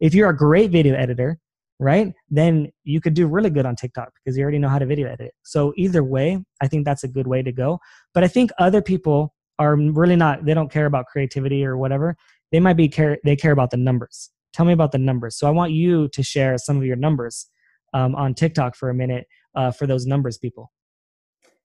If 0.00 0.14
you're 0.14 0.28
a 0.28 0.36
great 0.36 0.70
video 0.70 0.94
editor, 0.94 1.38
right, 1.78 2.12
then 2.30 2.68
you 2.84 3.00
could 3.00 3.14
do 3.14 3.26
really 3.26 3.50
good 3.50 3.66
on 3.66 3.76
TikTok 3.76 4.12
because 4.14 4.36
you 4.36 4.42
already 4.42 4.58
know 4.58 4.68
how 4.68 4.78
to 4.78 4.86
video 4.86 5.08
edit. 5.08 5.32
So 5.42 5.72
either 5.76 6.02
way, 6.02 6.42
I 6.60 6.68
think 6.68 6.84
that's 6.84 7.04
a 7.04 7.08
good 7.08 7.26
way 7.26 7.42
to 7.42 7.52
go. 7.52 7.80
But 8.14 8.24
I 8.24 8.28
think 8.28 8.50
other 8.58 8.80
people 8.80 9.34
are 9.58 9.76
really 9.76 10.16
not, 10.16 10.44
they 10.44 10.54
don't 10.54 10.70
care 10.70 10.86
about 10.86 11.06
creativity 11.06 11.64
or 11.64 11.76
whatever. 11.76 12.16
They 12.52 12.60
might 12.60 12.76
be 12.76 12.88
care, 12.88 13.18
they 13.24 13.36
care 13.36 13.52
about 13.52 13.70
the 13.70 13.76
numbers. 13.76 14.30
Tell 14.52 14.64
me 14.64 14.72
about 14.72 14.92
the 14.92 14.98
numbers. 14.98 15.36
So 15.36 15.46
I 15.46 15.50
want 15.50 15.72
you 15.72 16.08
to 16.08 16.22
share 16.22 16.56
some 16.58 16.76
of 16.78 16.84
your 16.84 16.96
numbers 16.96 17.46
um, 17.92 18.14
on 18.14 18.34
TikTok 18.34 18.74
for 18.74 18.88
a 18.88 18.94
minute 18.94 19.26
uh, 19.54 19.70
for 19.70 19.86
those 19.86 20.06
numbers 20.06 20.38
people. 20.38 20.72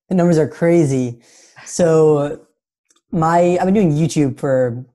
The 0.10 0.16
numbers 0.16 0.38
are 0.38 0.48
crazy. 0.48 1.22
So 1.66 2.46
my 3.12 3.58
I've 3.60 3.66
been 3.66 3.74
doing 3.74 3.92
YouTube 3.92 4.40
for 4.40 4.86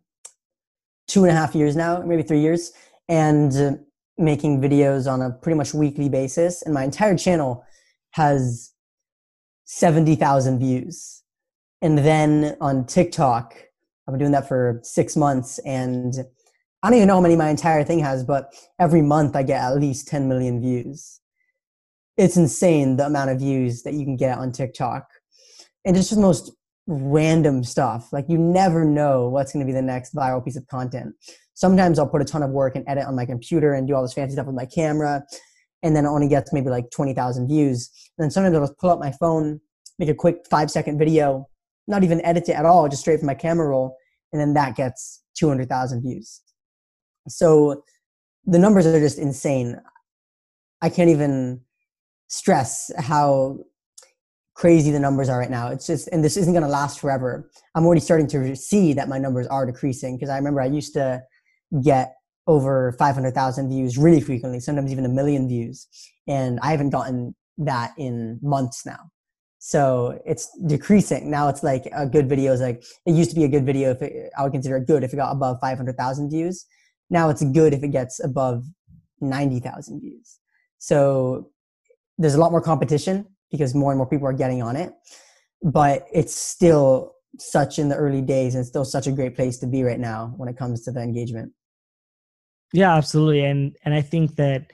two 1.08 1.24
and 1.24 1.30
a 1.30 1.34
half 1.34 1.54
years 1.54 1.76
now, 1.76 2.02
maybe 2.02 2.22
three 2.22 2.40
years, 2.40 2.72
and 3.08 3.80
making 4.18 4.60
videos 4.60 5.10
on 5.10 5.22
a 5.22 5.30
pretty 5.30 5.56
much 5.56 5.74
weekly 5.74 6.08
basis. 6.08 6.62
And 6.62 6.74
my 6.74 6.84
entire 6.84 7.16
channel 7.16 7.64
has 8.12 8.72
seventy 9.64 10.14
thousand 10.14 10.58
views. 10.58 11.22
And 11.82 11.98
then 11.98 12.56
on 12.60 12.86
TikTok, 12.86 13.54
I've 14.06 14.12
been 14.12 14.18
doing 14.18 14.32
that 14.32 14.48
for 14.48 14.80
six 14.82 15.16
months, 15.16 15.58
and 15.60 16.14
I 16.82 16.90
don't 16.90 16.98
even 16.98 17.08
know 17.08 17.14
how 17.14 17.20
many 17.20 17.36
my 17.36 17.50
entire 17.50 17.82
thing 17.82 17.98
has, 18.00 18.22
but 18.22 18.54
every 18.78 19.02
month 19.02 19.34
I 19.34 19.42
get 19.42 19.60
at 19.60 19.80
least 19.80 20.06
10 20.06 20.28
million 20.28 20.60
views. 20.60 21.20
It's 22.16 22.36
insane 22.36 22.96
the 22.96 23.06
amount 23.06 23.30
of 23.30 23.40
views 23.40 23.82
that 23.82 23.94
you 23.94 24.04
can 24.04 24.16
get 24.16 24.38
on 24.38 24.52
TikTok. 24.52 25.08
And 25.84 25.96
it's 25.96 26.08
just 26.08 26.20
the 26.20 26.26
most 26.26 26.52
random 26.86 27.64
stuff. 27.64 28.12
Like 28.12 28.26
you 28.28 28.38
never 28.38 28.84
know 28.84 29.28
what's 29.28 29.52
going 29.52 29.66
to 29.66 29.68
be 29.68 29.74
the 29.74 29.82
next 29.82 30.14
viral 30.14 30.44
piece 30.44 30.56
of 30.56 30.66
content. 30.68 31.14
Sometimes 31.56 31.98
I'll 31.98 32.06
put 32.06 32.20
a 32.20 32.24
ton 32.24 32.42
of 32.42 32.50
work 32.50 32.76
and 32.76 32.84
edit 32.86 33.06
on 33.06 33.16
my 33.16 33.24
computer 33.24 33.72
and 33.72 33.88
do 33.88 33.94
all 33.94 34.02
this 34.02 34.12
fancy 34.12 34.34
stuff 34.34 34.44
with 34.44 34.54
my 34.54 34.66
camera, 34.66 35.24
and 35.82 35.96
then 35.96 36.04
it 36.04 36.08
only 36.08 36.28
gets 36.28 36.52
maybe 36.52 36.68
like 36.68 36.90
20,000 36.90 37.48
views. 37.48 37.90
And 38.18 38.24
then 38.24 38.30
sometimes 38.30 38.54
I'll 38.54 38.66
just 38.66 38.78
pull 38.78 38.90
up 38.90 39.00
my 39.00 39.10
phone, 39.12 39.58
make 39.98 40.10
a 40.10 40.14
quick 40.14 40.44
five 40.50 40.70
second 40.70 40.98
video, 40.98 41.48
not 41.86 42.04
even 42.04 42.22
edit 42.26 42.50
it 42.50 42.56
at 42.56 42.66
all, 42.66 42.86
just 42.90 43.00
straight 43.00 43.20
from 43.20 43.26
my 43.26 43.34
camera 43.34 43.68
roll, 43.68 43.96
and 44.32 44.40
then 44.40 44.52
that 44.52 44.76
gets 44.76 45.22
200,000 45.38 46.02
views. 46.02 46.42
So 47.26 47.82
the 48.44 48.58
numbers 48.58 48.86
are 48.86 49.00
just 49.00 49.18
insane. 49.18 49.80
I 50.82 50.90
can't 50.90 51.08
even 51.08 51.62
stress 52.28 52.90
how 52.98 53.60
crazy 54.52 54.90
the 54.90 55.00
numbers 55.00 55.30
are 55.30 55.38
right 55.38 55.50
now. 55.50 55.68
It's 55.68 55.86
just, 55.86 56.08
and 56.12 56.22
this 56.22 56.36
isn't 56.36 56.52
going 56.52 56.64
to 56.64 56.68
last 56.68 57.00
forever. 57.00 57.50
I'm 57.74 57.86
already 57.86 58.02
starting 58.02 58.26
to 58.28 58.54
see 58.54 58.92
that 58.92 59.08
my 59.08 59.16
numbers 59.16 59.46
are 59.46 59.64
decreasing 59.64 60.16
because 60.16 60.28
I 60.28 60.36
remember 60.36 60.60
I 60.60 60.66
used 60.66 60.92
to 60.94 61.22
get 61.82 62.14
over 62.46 62.92
500,000 62.98 63.68
views 63.68 63.98
really 63.98 64.20
frequently, 64.20 64.60
sometimes 64.60 64.92
even 64.92 65.04
a 65.04 65.08
million 65.08 65.48
views. 65.48 65.88
And 66.28 66.60
I 66.62 66.70
haven't 66.70 66.90
gotten 66.90 67.34
that 67.58 67.92
in 67.98 68.38
months 68.42 68.86
now. 68.86 69.10
So 69.58 70.20
it's 70.24 70.48
decreasing. 70.66 71.28
Now 71.30 71.48
it's 71.48 71.64
like 71.64 71.86
a 71.92 72.06
good 72.06 72.28
video 72.28 72.52
is 72.52 72.60
like, 72.60 72.84
it 73.04 73.14
used 73.14 73.30
to 73.30 73.36
be 73.36 73.44
a 73.44 73.48
good 73.48 73.66
video 73.66 73.90
if 73.90 74.02
it, 74.02 74.30
I 74.38 74.44
would 74.44 74.52
consider 74.52 74.76
it 74.76 74.86
good 74.86 75.02
if 75.02 75.12
it 75.12 75.16
got 75.16 75.32
above 75.32 75.58
500,000 75.60 76.30
views. 76.30 76.64
Now 77.10 77.30
it's 77.30 77.42
good 77.42 77.74
if 77.74 77.82
it 77.82 77.88
gets 77.88 78.22
above 78.22 78.64
90,000 79.20 80.00
views. 80.00 80.38
So 80.78 81.50
there's 82.18 82.34
a 82.34 82.38
lot 82.38 82.52
more 82.52 82.60
competition 82.60 83.26
because 83.50 83.74
more 83.74 83.90
and 83.90 83.98
more 83.98 84.08
people 84.08 84.28
are 84.28 84.32
getting 84.32 84.62
on 84.62 84.76
it. 84.76 84.92
But 85.62 86.06
it's 86.12 86.34
still 86.34 87.14
such 87.38 87.78
in 87.78 87.88
the 87.88 87.96
early 87.96 88.22
days 88.22 88.54
and 88.54 88.64
still 88.64 88.84
such 88.84 89.06
a 89.06 89.12
great 89.12 89.34
place 89.34 89.58
to 89.58 89.66
be 89.66 89.82
right 89.82 89.98
now 89.98 90.32
when 90.36 90.48
it 90.48 90.56
comes 90.56 90.82
to 90.84 90.92
the 90.92 91.00
engagement. 91.00 91.52
Yeah, 92.72 92.94
absolutely. 92.96 93.44
And 93.44 93.76
and 93.84 93.94
I 93.94 94.02
think 94.02 94.36
that 94.36 94.72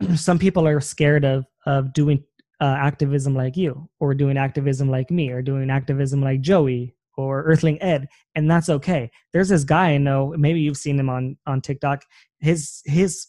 some 0.16 0.38
people 0.38 0.66
are 0.66 0.80
scared 0.80 1.24
of 1.24 1.46
of 1.66 1.92
doing 1.92 2.22
uh, 2.60 2.76
activism 2.78 3.34
like 3.34 3.56
you 3.56 3.88
or 4.00 4.14
doing 4.14 4.36
activism 4.36 4.90
like 4.90 5.10
me 5.10 5.30
or 5.30 5.42
doing 5.42 5.70
activism 5.70 6.22
like 6.22 6.40
Joey 6.40 6.94
or 7.16 7.42
Earthling 7.44 7.80
Ed, 7.82 8.08
and 8.34 8.50
that's 8.50 8.68
okay. 8.68 9.10
There's 9.32 9.48
this 9.48 9.64
guy 9.64 9.90
I 9.90 9.98
know, 9.98 10.34
maybe 10.36 10.60
you've 10.60 10.76
seen 10.76 10.98
him 10.98 11.10
on 11.10 11.36
on 11.46 11.60
TikTok. 11.60 12.04
His 12.40 12.82
his 12.84 13.26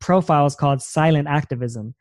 profile 0.00 0.46
is 0.46 0.54
called 0.54 0.82
Silent 0.82 1.28
Activism, 1.28 1.94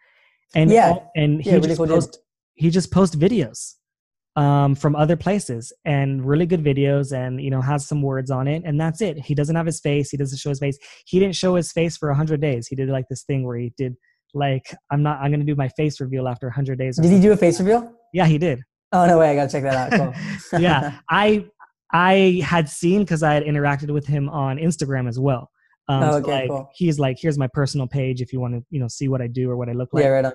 and 0.55 0.71
yeah, 0.71 0.95
and 1.15 1.41
he 1.41 1.49
yeah, 1.49 1.59
just 1.59 1.79
really 1.79 1.89
post 1.89 2.19
he 2.53 2.69
just 2.69 2.91
posts 2.91 3.15
videos 3.15 3.75
um, 4.35 4.75
from 4.75 4.95
other 4.95 5.15
places 5.15 5.73
and 5.83 6.25
really 6.25 6.45
good 6.45 6.63
videos, 6.63 7.11
and 7.11 7.41
you 7.41 7.49
know 7.49 7.61
has 7.61 7.87
some 7.87 8.01
words 8.01 8.31
on 8.31 8.47
it, 8.47 8.63
and 8.65 8.79
that's 8.79 9.01
it. 9.01 9.17
He 9.17 9.35
doesn't 9.35 9.55
have 9.55 9.65
his 9.65 9.79
face. 9.79 10.09
He 10.09 10.17
doesn't 10.17 10.37
show 10.37 10.49
his 10.49 10.59
face. 10.59 10.77
He 11.05 11.19
didn't 11.19 11.35
show 11.35 11.55
his 11.55 11.71
face 11.71 11.97
for 11.97 12.13
hundred 12.13 12.41
days. 12.41 12.67
He 12.67 12.75
did 12.75 12.89
like 12.89 13.05
this 13.09 13.23
thing 13.23 13.45
where 13.45 13.57
he 13.57 13.73
did 13.77 13.95
like 14.33 14.73
I'm 14.89 15.03
not 15.03 15.19
I'm 15.19 15.31
gonna 15.31 15.43
do 15.43 15.55
my 15.55 15.69
face 15.69 15.99
reveal 15.99 16.27
after 16.27 16.47
100 16.47 16.77
days. 16.77 16.97
Did 16.97 17.11
he 17.11 17.19
do 17.19 17.31
a 17.31 17.37
face 17.37 17.59
reveal? 17.59 17.91
Yeah, 18.13 18.25
he 18.25 18.37
did. 18.37 18.61
Oh 18.93 19.05
no 19.05 19.19
way! 19.19 19.31
I 19.31 19.35
gotta 19.35 19.51
check 19.51 19.63
that 19.63 19.93
out. 19.93 20.13
Cool. 20.51 20.59
yeah, 20.59 20.99
I 21.09 21.45
I 21.93 22.41
had 22.43 22.69
seen 22.69 23.01
because 23.01 23.23
I 23.23 23.33
had 23.33 23.43
interacted 23.43 23.91
with 23.91 24.05
him 24.05 24.29
on 24.29 24.57
Instagram 24.57 25.07
as 25.07 25.19
well. 25.19 25.49
Um, 25.87 26.03
oh, 26.03 26.17
okay, 26.17 26.23
so 26.23 26.31
like, 26.31 26.49
cool. 26.49 26.69
He's 26.73 26.99
like, 26.99 27.17
here's 27.19 27.37
my 27.37 27.47
personal 27.53 27.87
page 27.87 28.21
if 28.21 28.31
you 28.31 28.39
want 28.39 28.53
to, 28.53 28.63
you 28.69 28.79
know, 28.79 28.87
see 28.87 29.07
what 29.07 29.21
I 29.21 29.27
do 29.27 29.49
or 29.49 29.57
what 29.57 29.67
I 29.67 29.73
look 29.73 29.89
like. 29.93 30.03
Yeah, 30.03 30.09
right 30.09 30.25
on. 30.25 30.33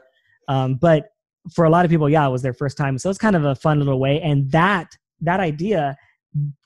Um, 0.48 0.74
but 0.74 1.08
for 1.54 1.64
a 1.64 1.70
lot 1.70 1.84
of 1.84 1.90
people, 1.90 2.08
yeah, 2.08 2.26
it 2.26 2.30
was 2.30 2.42
their 2.42 2.54
first 2.54 2.76
time, 2.76 2.98
so 2.98 3.10
it's 3.10 3.18
kind 3.18 3.36
of 3.36 3.44
a 3.44 3.54
fun 3.54 3.78
little 3.78 4.00
way. 4.00 4.20
And 4.20 4.50
that 4.52 4.96
that 5.20 5.40
idea 5.40 5.96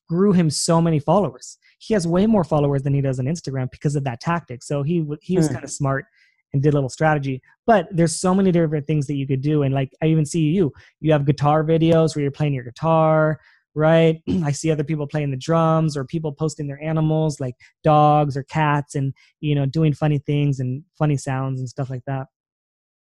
grew 0.09 0.33
him 0.33 0.51
so 0.51 0.81
many 0.81 0.99
followers. 0.99 1.57
He 1.79 1.95
has 1.95 2.07
way 2.07 2.27
more 2.27 2.45
followers 2.45 2.83
than 2.83 2.93
he 2.93 3.01
does 3.01 3.21
on 3.21 3.27
Instagram 3.27 3.71
because 3.71 3.97
of 3.97 4.05
that 4.05 4.21
tactic. 4.21 4.63
So 4.63 4.83
he 4.83 5.07
he 5.23 5.37
was 5.37 5.49
mm. 5.49 5.53
kind 5.53 5.65
of 5.65 5.71
smart 5.71 6.07
and 6.53 6.63
did 6.63 6.75
a 6.75 6.77
little 6.77 6.89
strategy. 6.89 7.41
But 7.67 7.87
there's 7.93 8.21
so 8.21 8.35
many 8.35 8.51
different 8.51 8.87
things 8.87 9.07
that 9.07 9.15
you 9.15 9.27
could 9.27 9.41
do. 9.41 9.63
And 9.63 9.73
like 9.73 9.93
I 10.03 10.07
even 10.07 10.27
see 10.27 10.41
you, 10.41 10.73
you 11.01 11.13
have 11.13 11.25
guitar 11.25 11.63
videos 11.63 12.15
where 12.15 12.23
you're 12.23 12.33
playing 12.33 12.55
your 12.55 12.65
guitar, 12.65 13.39
right? 13.75 14.21
I 14.45 14.53
see 14.53 14.71
other 14.71 14.85
people 14.85 15.07
playing 15.07 15.31
the 15.31 15.37
drums 15.37 15.97
or 15.97 16.05
people 16.05 16.33
posting 16.33 16.67
their 16.67 16.83
animals 16.83 17.41
like 17.41 17.55
dogs 17.85 18.37
or 18.37 18.43
cats 18.43 18.95
and 18.95 19.15
you 19.41 19.55
know 19.55 19.67
doing 19.67 19.95
funny 19.95 20.19
things 20.19 20.61
and 20.61 20.83
funny 20.99 21.17
sounds 21.17 21.61
and 21.61 21.69
stuff 21.69 21.91
like 21.91 22.05
that. 22.07 22.27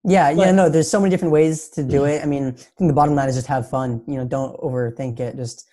Yeah, 0.05 0.33
but, 0.33 0.45
yeah, 0.45 0.51
no, 0.51 0.69
there's 0.69 0.89
so 0.89 0.99
many 0.99 1.09
different 1.09 1.33
ways 1.33 1.69
to 1.69 1.83
do 1.83 2.01
mm-hmm. 2.01 2.09
it. 2.09 2.23
I 2.23 2.25
mean, 2.25 2.47
I 2.47 2.51
think 2.51 2.87
the 2.89 2.93
bottom 2.93 3.15
line 3.15 3.29
is 3.29 3.35
just 3.35 3.47
have 3.47 3.69
fun. 3.69 4.01
You 4.07 4.15
know, 4.15 4.25
don't 4.25 4.57
overthink 4.59 5.19
it. 5.19 5.35
Just 5.35 5.67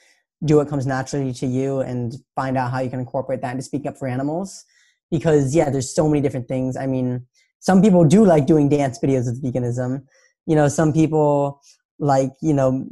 do 0.45 0.57
what 0.57 0.68
comes 0.68 0.87
naturally 0.87 1.33
to 1.33 1.47
you 1.47 1.81
and 1.81 2.14
find 2.35 2.57
out 2.57 2.70
how 2.70 2.81
you 2.81 2.91
can 2.91 3.01
incorporate 3.01 3.41
that 3.43 3.53
into 3.53 3.62
speaking 3.62 3.89
up 3.89 3.97
for 3.97 4.09
animals. 4.09 4.64
Because 5.11 5.55
yeah, 5.55 5.70
there's 5.70 5.95
so 5.95 6.09
many 6.09 6.20
different 6.20 6.49
things. 6.49 6.77
I 6.77 6.87
mean, 6.87 7.24
some 7.61 7.81
people 7.81 8.05
do 8.05 8.24
like 8.24 8.47
doing 8.47 8.68
dance 8.68 8.99
videos 8.99 9.27
with 9.27 9.43
veganism. 9.43 10.03
You 10.47 10.57
know, 10.57 10.68
some 10.68 10.93
people 10.93 11.61
like, 11.99 12.33
you 12.41 12.53
know, 12.53 12.89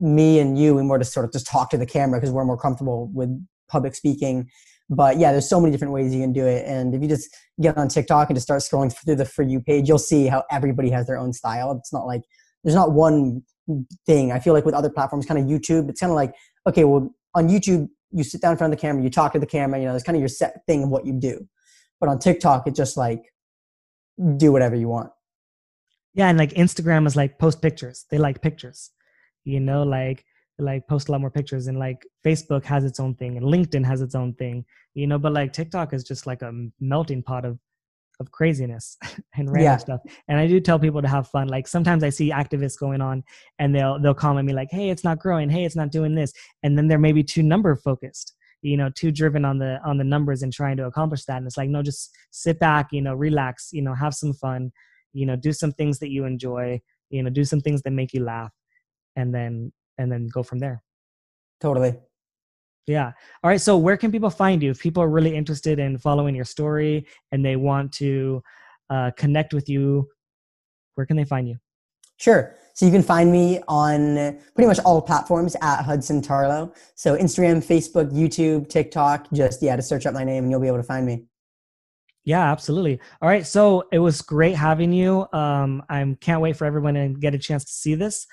me 0.00 0.38
and 0.38 0.58
you, 0.58 0.74
we 0.74 0.82
more 0.82 0.98
just 0.98 1.12
sort 1.12 1.26
of 1.26 1.32
just 1.32 1.46
talk 1.46 1.70
to 1.70 1.76
the 1.76 1.86
camera 1.86 2.18
because 2.18 2.32
we're 2.32 2.44
more 2.44 2.56
comfortable 2.56 3.10
with 3.12 3.30
public 3.68 3.94
speaking. 3.94 4.48
But 4.90 5.18
yeah, 5.18 5.32
there's 5.32 5.48
so 5.48 5.60
many 5.60 5.70
different 5.70 5.92
ways 5.92 6.14
you 6.14 6.20
can 6.20 6.32
do 6.32 6.46
it. 6.46 6.64
And 6.66 6.94
if 6.94 7.02
you 7.02 7.08
just 7.08 7.28
get 7.60 7.76
on 7.76 7.88
TikTok 7.88 8.30
and 8.30 8.36
just 8.36 8.46
start 8.46 8.62
scrolling 8.62 8.92
through 8.92 9.16
the 9.16 9.24
For 9.24 9.42
You 9.42 9.60
page, 9.60 9.88
you'll 9.88 9.98
see 9.98 10.26
how 10.26 10.44
everybody 10.50 10.90
has 10.90 11.06
their 11.06 11.18
own 11.18 11.32
style. 11.32 11.72
It's 11.72 11.92
not 11.92 12.06
like 12.06 12.22
there's 12.64 12.74
not 12.74 12.92
one 12.92 13.42
thing. 14.06 14.32
I 14.32 14.38
feel 14.38 14.54
like 14.54 14.64
with 14.64 14.74
other 14.74 14.90
platforms, 14.90 15.26
kind 15.26 15.38
of 15.38 15.46
YouTube, 15.46 15.90
it's 15.90 16.00
kind 16.00 16.10
of 16.10 16.16
like, 16.16 16.34
okay, 16.66 16.84
well, 16.84 17.14
on 17.34 17.48
YouTube, 17.48 17.88
you 18.10 18.24
sit 18.24 18.40
down 18.40 18.52
in 18.52 18.58
front 18.58 18.72
of 18.72 18.78
the 18.78 18.80
camera, 18.80 19.02
you 19.02 19.10
talk 19.10 19.34
to 19.34 19.38
the 19.38 19.46
camera, 19.46 19.78
you 19.78 19.84
know, 19.84 19.94
it's 19.94 20.04
kind 20.04 20.16
of 20.16 20.20
your 20.20 20.28
set 20.28 20.64
thing 20.66 20.84
of 20.84 20.88
what 20.88 21.04
you 21.04 21.12
do. 21.12 21.46
But 22.00 22.08
on 22.08 22.18
TikTok, 22.18 22.66
it's 22.66 22.76
just 22.76 22.96
like 22.96 23.24
do 24.38 24.52
whatever 24.52 24.74
you 24.74 24.88
want. 24.88 25.10
Yeah, 26.14 26.28
and 26.28 26.38
like 26.38 26.54
Instagram 26.54 27.06
is 27.06 27.14
like 27.14 27.38
post 27.38 27.60
pictures. 27.60 28.06
They 28.10 28.18
like 28.18 28.40
pictures. 28.40 28.90
You 29.44 29.60
know, 29.60 29.82
like 29.82 30.24
like 30.58 30.86
post 30.88 31.08
a 31.08 31.12
lot 31.12 31.20
more 31.20 31.30
pictures 31.30 31.68
and 31.68 31.78
like 31.78 32.04
facebook 32.24 32.64
has 32.64 32.84
its 32.84 32.98
own 32.98 33.14
thing 33.14 33.36
and 33.36 33.46
linkedin 33.46 33.84
has 33.84 34.00
its 34.00 34.14
own 34.14 34.34
thing 34.34 34.64
you 34.94 35.06
know 35.06 35.18
but 35.18 35.32
like 35.32 35.52
tiktok 35.52 35.92
is 35.92 36.02
just 36.02 36.26
like 36.26 36.42
a 36.42 36.52
melting 36.80 37.22
pot 37.22 37.44
of 37.44 37.58
of 38.20 38.30
craziness 38.30 38.96
and 39.36 39.48
random 39.50 39.62
yeah. 39.62 39.76
stuff. 39.76 40.00
And 40.28 40.38
i 40.38 40.46
do 40.46 40.60
tell 40.60 40.78
people 40.78 41.02
to 41.02 41.08
have 41.08 41.28
fun 41.28 41.48
like 41.48 41.68
sometimes 41.68 42.02
i 42.02 42.10
see 42.10 42.30
activists 42.30 42.78
going 42.78 43.00
on 43.00 43.22
and 43.58 43.74
they'll 43.74 44.00
they'll 44.00 44.14
comment 44.14 44.46
me 44.46 44.52
like 44.52 44.68
hey 44.70 44.90
it's 44.90 45.04
not 45.04 45.18
growing. 45.18 45.48
Hey 45.48 45.64
it's 45.64 45.76
not 45.76 45.92
doing 45.92 46.14
this. 46.14 46.32
And 46.62 46.76
then 46.76 46.88
they're 46.88 46.98
maybe 46.98 47.22
too 47.22 47.42
number 47.42 47.74
focused 47.76 48.34
you 48.62 48.76
know 48.76 48.90
too 48.96 49.12
driven 49.12 49.44
on 49.44 49.58
the 49.58 49.78
on 49.84 49.98
the 49.98 50.04
numbers 50.04 50.42
and 50.42 50.52
trying 50.52 50.76
to 50.78 50.86
accomplish 50.86 51.24
that. 51.26 51.38
And 51.38 51.46
it's 51.46 51.56
like 51.56 51.70
no 51.70 51.82
just 51.82 52.10
sit 52.30 52.58
back 52.58 52.88
you 52.92 53.02
know 53.02 53.14
relax 53.14 53.70
you 53.72 53.82
know 53.82 53.94
have 53.94 54.14
some 54.14 54.32
fun 54.32 54.72
you 55.12 55.26
know 55.26 55.36
do 55.36 55.52
some 55.52 55.72
things 55.72 55.98
that 56.00 56.10
you 56.10 56.24
enjoy 56.24 56.80
you 57.10 57.22
know 57.22 57.30
do 57.30 57.44
some 57.44 57.60
things 57.60 57.82
that 57.82 57.92
make 57.92 58.12
you 58.12 58.24
laugh. 58.24 58.52
And 59.16 59.34
then 59.34 59.72
and 59.98 60.10
then 60.10 60.26
go 60.26 60.42
from 60.42 60.58
there. 60.58 60.82
Totally. 61.60 61.94
Yeah. 62.86 63.12
All 63.42 63.50
right. 63.50 63.60
So 63.60 63.76
where 63.76 63.96
can 63.96 64.10
people 64.10 64.30
find 64.30 64.62
you 64.62 64.70
if 64.70 64.80
people 64.80 65.02
are 65.02 65.08
really 65.08 65.34
interested 65.34 65.78
in 65.78 65.98
following 65.98 66.34
your 66.34 66.46
story 66.46 67.06
and 67.32 67.44
they 67.44 67.56
want 67.56 67.92
to 67.94 68.42
uh, 68.88 69.10
connect 69.16 69.52
with 69.52 69.68
you? 69.68 70.08
Where 70.94 71.06
can 71.06 71.16
they 71.16 71.24
find 71.24 71.46
you? 71.46 71.56
Sure. 72.16 72.56
So 72.74 72.86
you 72.86 72.92
can 72.92 73.02
find 73.02 73.30
me 73.30 73.60
on 73.68 74.38
pretty 74.54 74.66
much 74.66 74.78
all 74.80 75.02
platforms 75.02 75.54
at 75.60 75.82
Hudson 75.82 76.22
Tarlow. 76.22 76.74
So 76.94 77.16
Instagram, 77.16 77.64
Facebook, 77.64 78.10
YouTube, 78.12 78.68
TikTok. 78.68 79.30
Just 79.32 79.62
yeah, 79.62 79.76
to 79.76 79.82
search 79.82 80.06
up 80.06 80.14
my 80.14 80.24
name 80.24 80.44
and 80.44 80.50
you'll 80.50 80.60
be 80.60 80.68
able 80.68 80.78
to 80.78 80.82
find 80.82 81.04
me. 81.04 81.24
Yeah, 82.24 82.50
absolutely. 82.50 83.00
All 83.22 83.28
right. 83.28 83.46
So 83.46 83.84
it 83.92 83.98
was 83.98 84.22
great 84.22 84.54
having 84.54 84.92
you. 84.92 85.26
Um, 85.32 85.82
I 85.88 86.16
can't 86.20 86.40
wait 86.40 86.56
for 86.56 86.64
everyone 86.64 86.94
to 86.94 87.08
get 87.08 87.34
a 87.34 87.38
chance 87.38 87.64
to 87.64 87.72
see 87.72 87.94
this. 87.94 88.26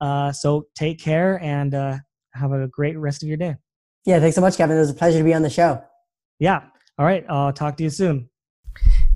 Uh, 0.00 0.32
so 0.32 0.66
take 0.74 1.00
care 1.00 1.40
and 1.42 1.74
uh, 1.74 1.96
have 2.32 2.52
a 2.52 2.68
great 2.68 2.96
rest 2.98 3.22
of 3.22 3.28
your 3.28 3.38
day. 3.38 3.56
Yeah, 4.04 4.20
thanks 4.20 4.36
so 4.36 4.40
much, 4.40 4.56
Kevin. 4.56 4.76
It 4.76 4.80
was 4.80 4.90
a 4.90 4.94
pleasure 4.94 5.18
to 5.18 5.24
be 5.24 5.34
on 5.34 5.42
the 5.42 5.50
show. 5.50 5.82
Yeah. 6.38 6.62
All 6.98 7.04
right. 7.04 7.24
I'll 7.28 7.52
talk 7.52 7.76
to 7.76 7.82
you 7.82 7.90
soon. 7.90 8.30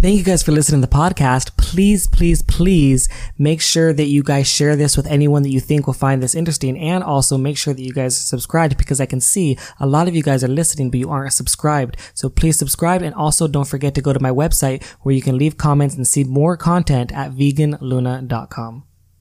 Thank 0.01 0.19
you 0.19 0.25
guys 0.25 0.43
for 0.43 0.51
listening 0.51 0.81
to 0.81 0.89
the 0.89 0.93
podcast. 0.93 1.57
Please, 1.57 2.09
please, 2.09 2.43
please 2.43 3.09
make 3.39 3.61
sure 3.61 3.93
that 3.93 4.07
you 4.07 4.25
guys 4.25 4.49
share 4.49 4.75
this 4.75 4.97
with 4.97 5.07
anyone 5.07 5.45
that 5.45 5.51
you 5.51 5.61
think 5.61 5.87
will 5.87 5.95
find 5.95 6.21
this 6.21 6.35
interesting. 6.35 6.77
And 6.77 7.05
also 7.05 7.39
make 7.39 7.57
sure 7.57 7.73
that 7.73 7.83
you 7.83 7.93
guys 7.93 8.21
subscribe 8.21 8.77
because 8.77 9.01
I 9.01 9.07
can 9.07 9.21
see 9.21 9.57
a 9.79 9.87
lot 9.87 10.09
of 10.09 10.17
you 10.17 10.23
guys 10.23 10.43
are 10.43 10.49
listening, 10.49 10.91
but 10.91 10.99
you 10.99 11.09
aren't 11.09 11.33
subscribed. 11.33 11.97
So 12.15 12.29
please 12.29 12.59
subscribe. 12.59 13.03
And 13.03 13.15
also 13.15 13.47
don't 13.47 13.69
forget 13.69 13.95
to 13.95 14.03
go 14.03 14.13
to 14.13 14.21
my 14.21 14.31
website 14.31 14.85
where 15.03 15.15
you 15.15 15.23
can 15.23 15.39
leave 15.39 15.57
comments 15.57 15.95
and 15.95 16.07
see 16.07 16.25
more 16.25 16.57
content 16.57 17.13
at 17.13 17.33
veganluna.com. 17.33 18.85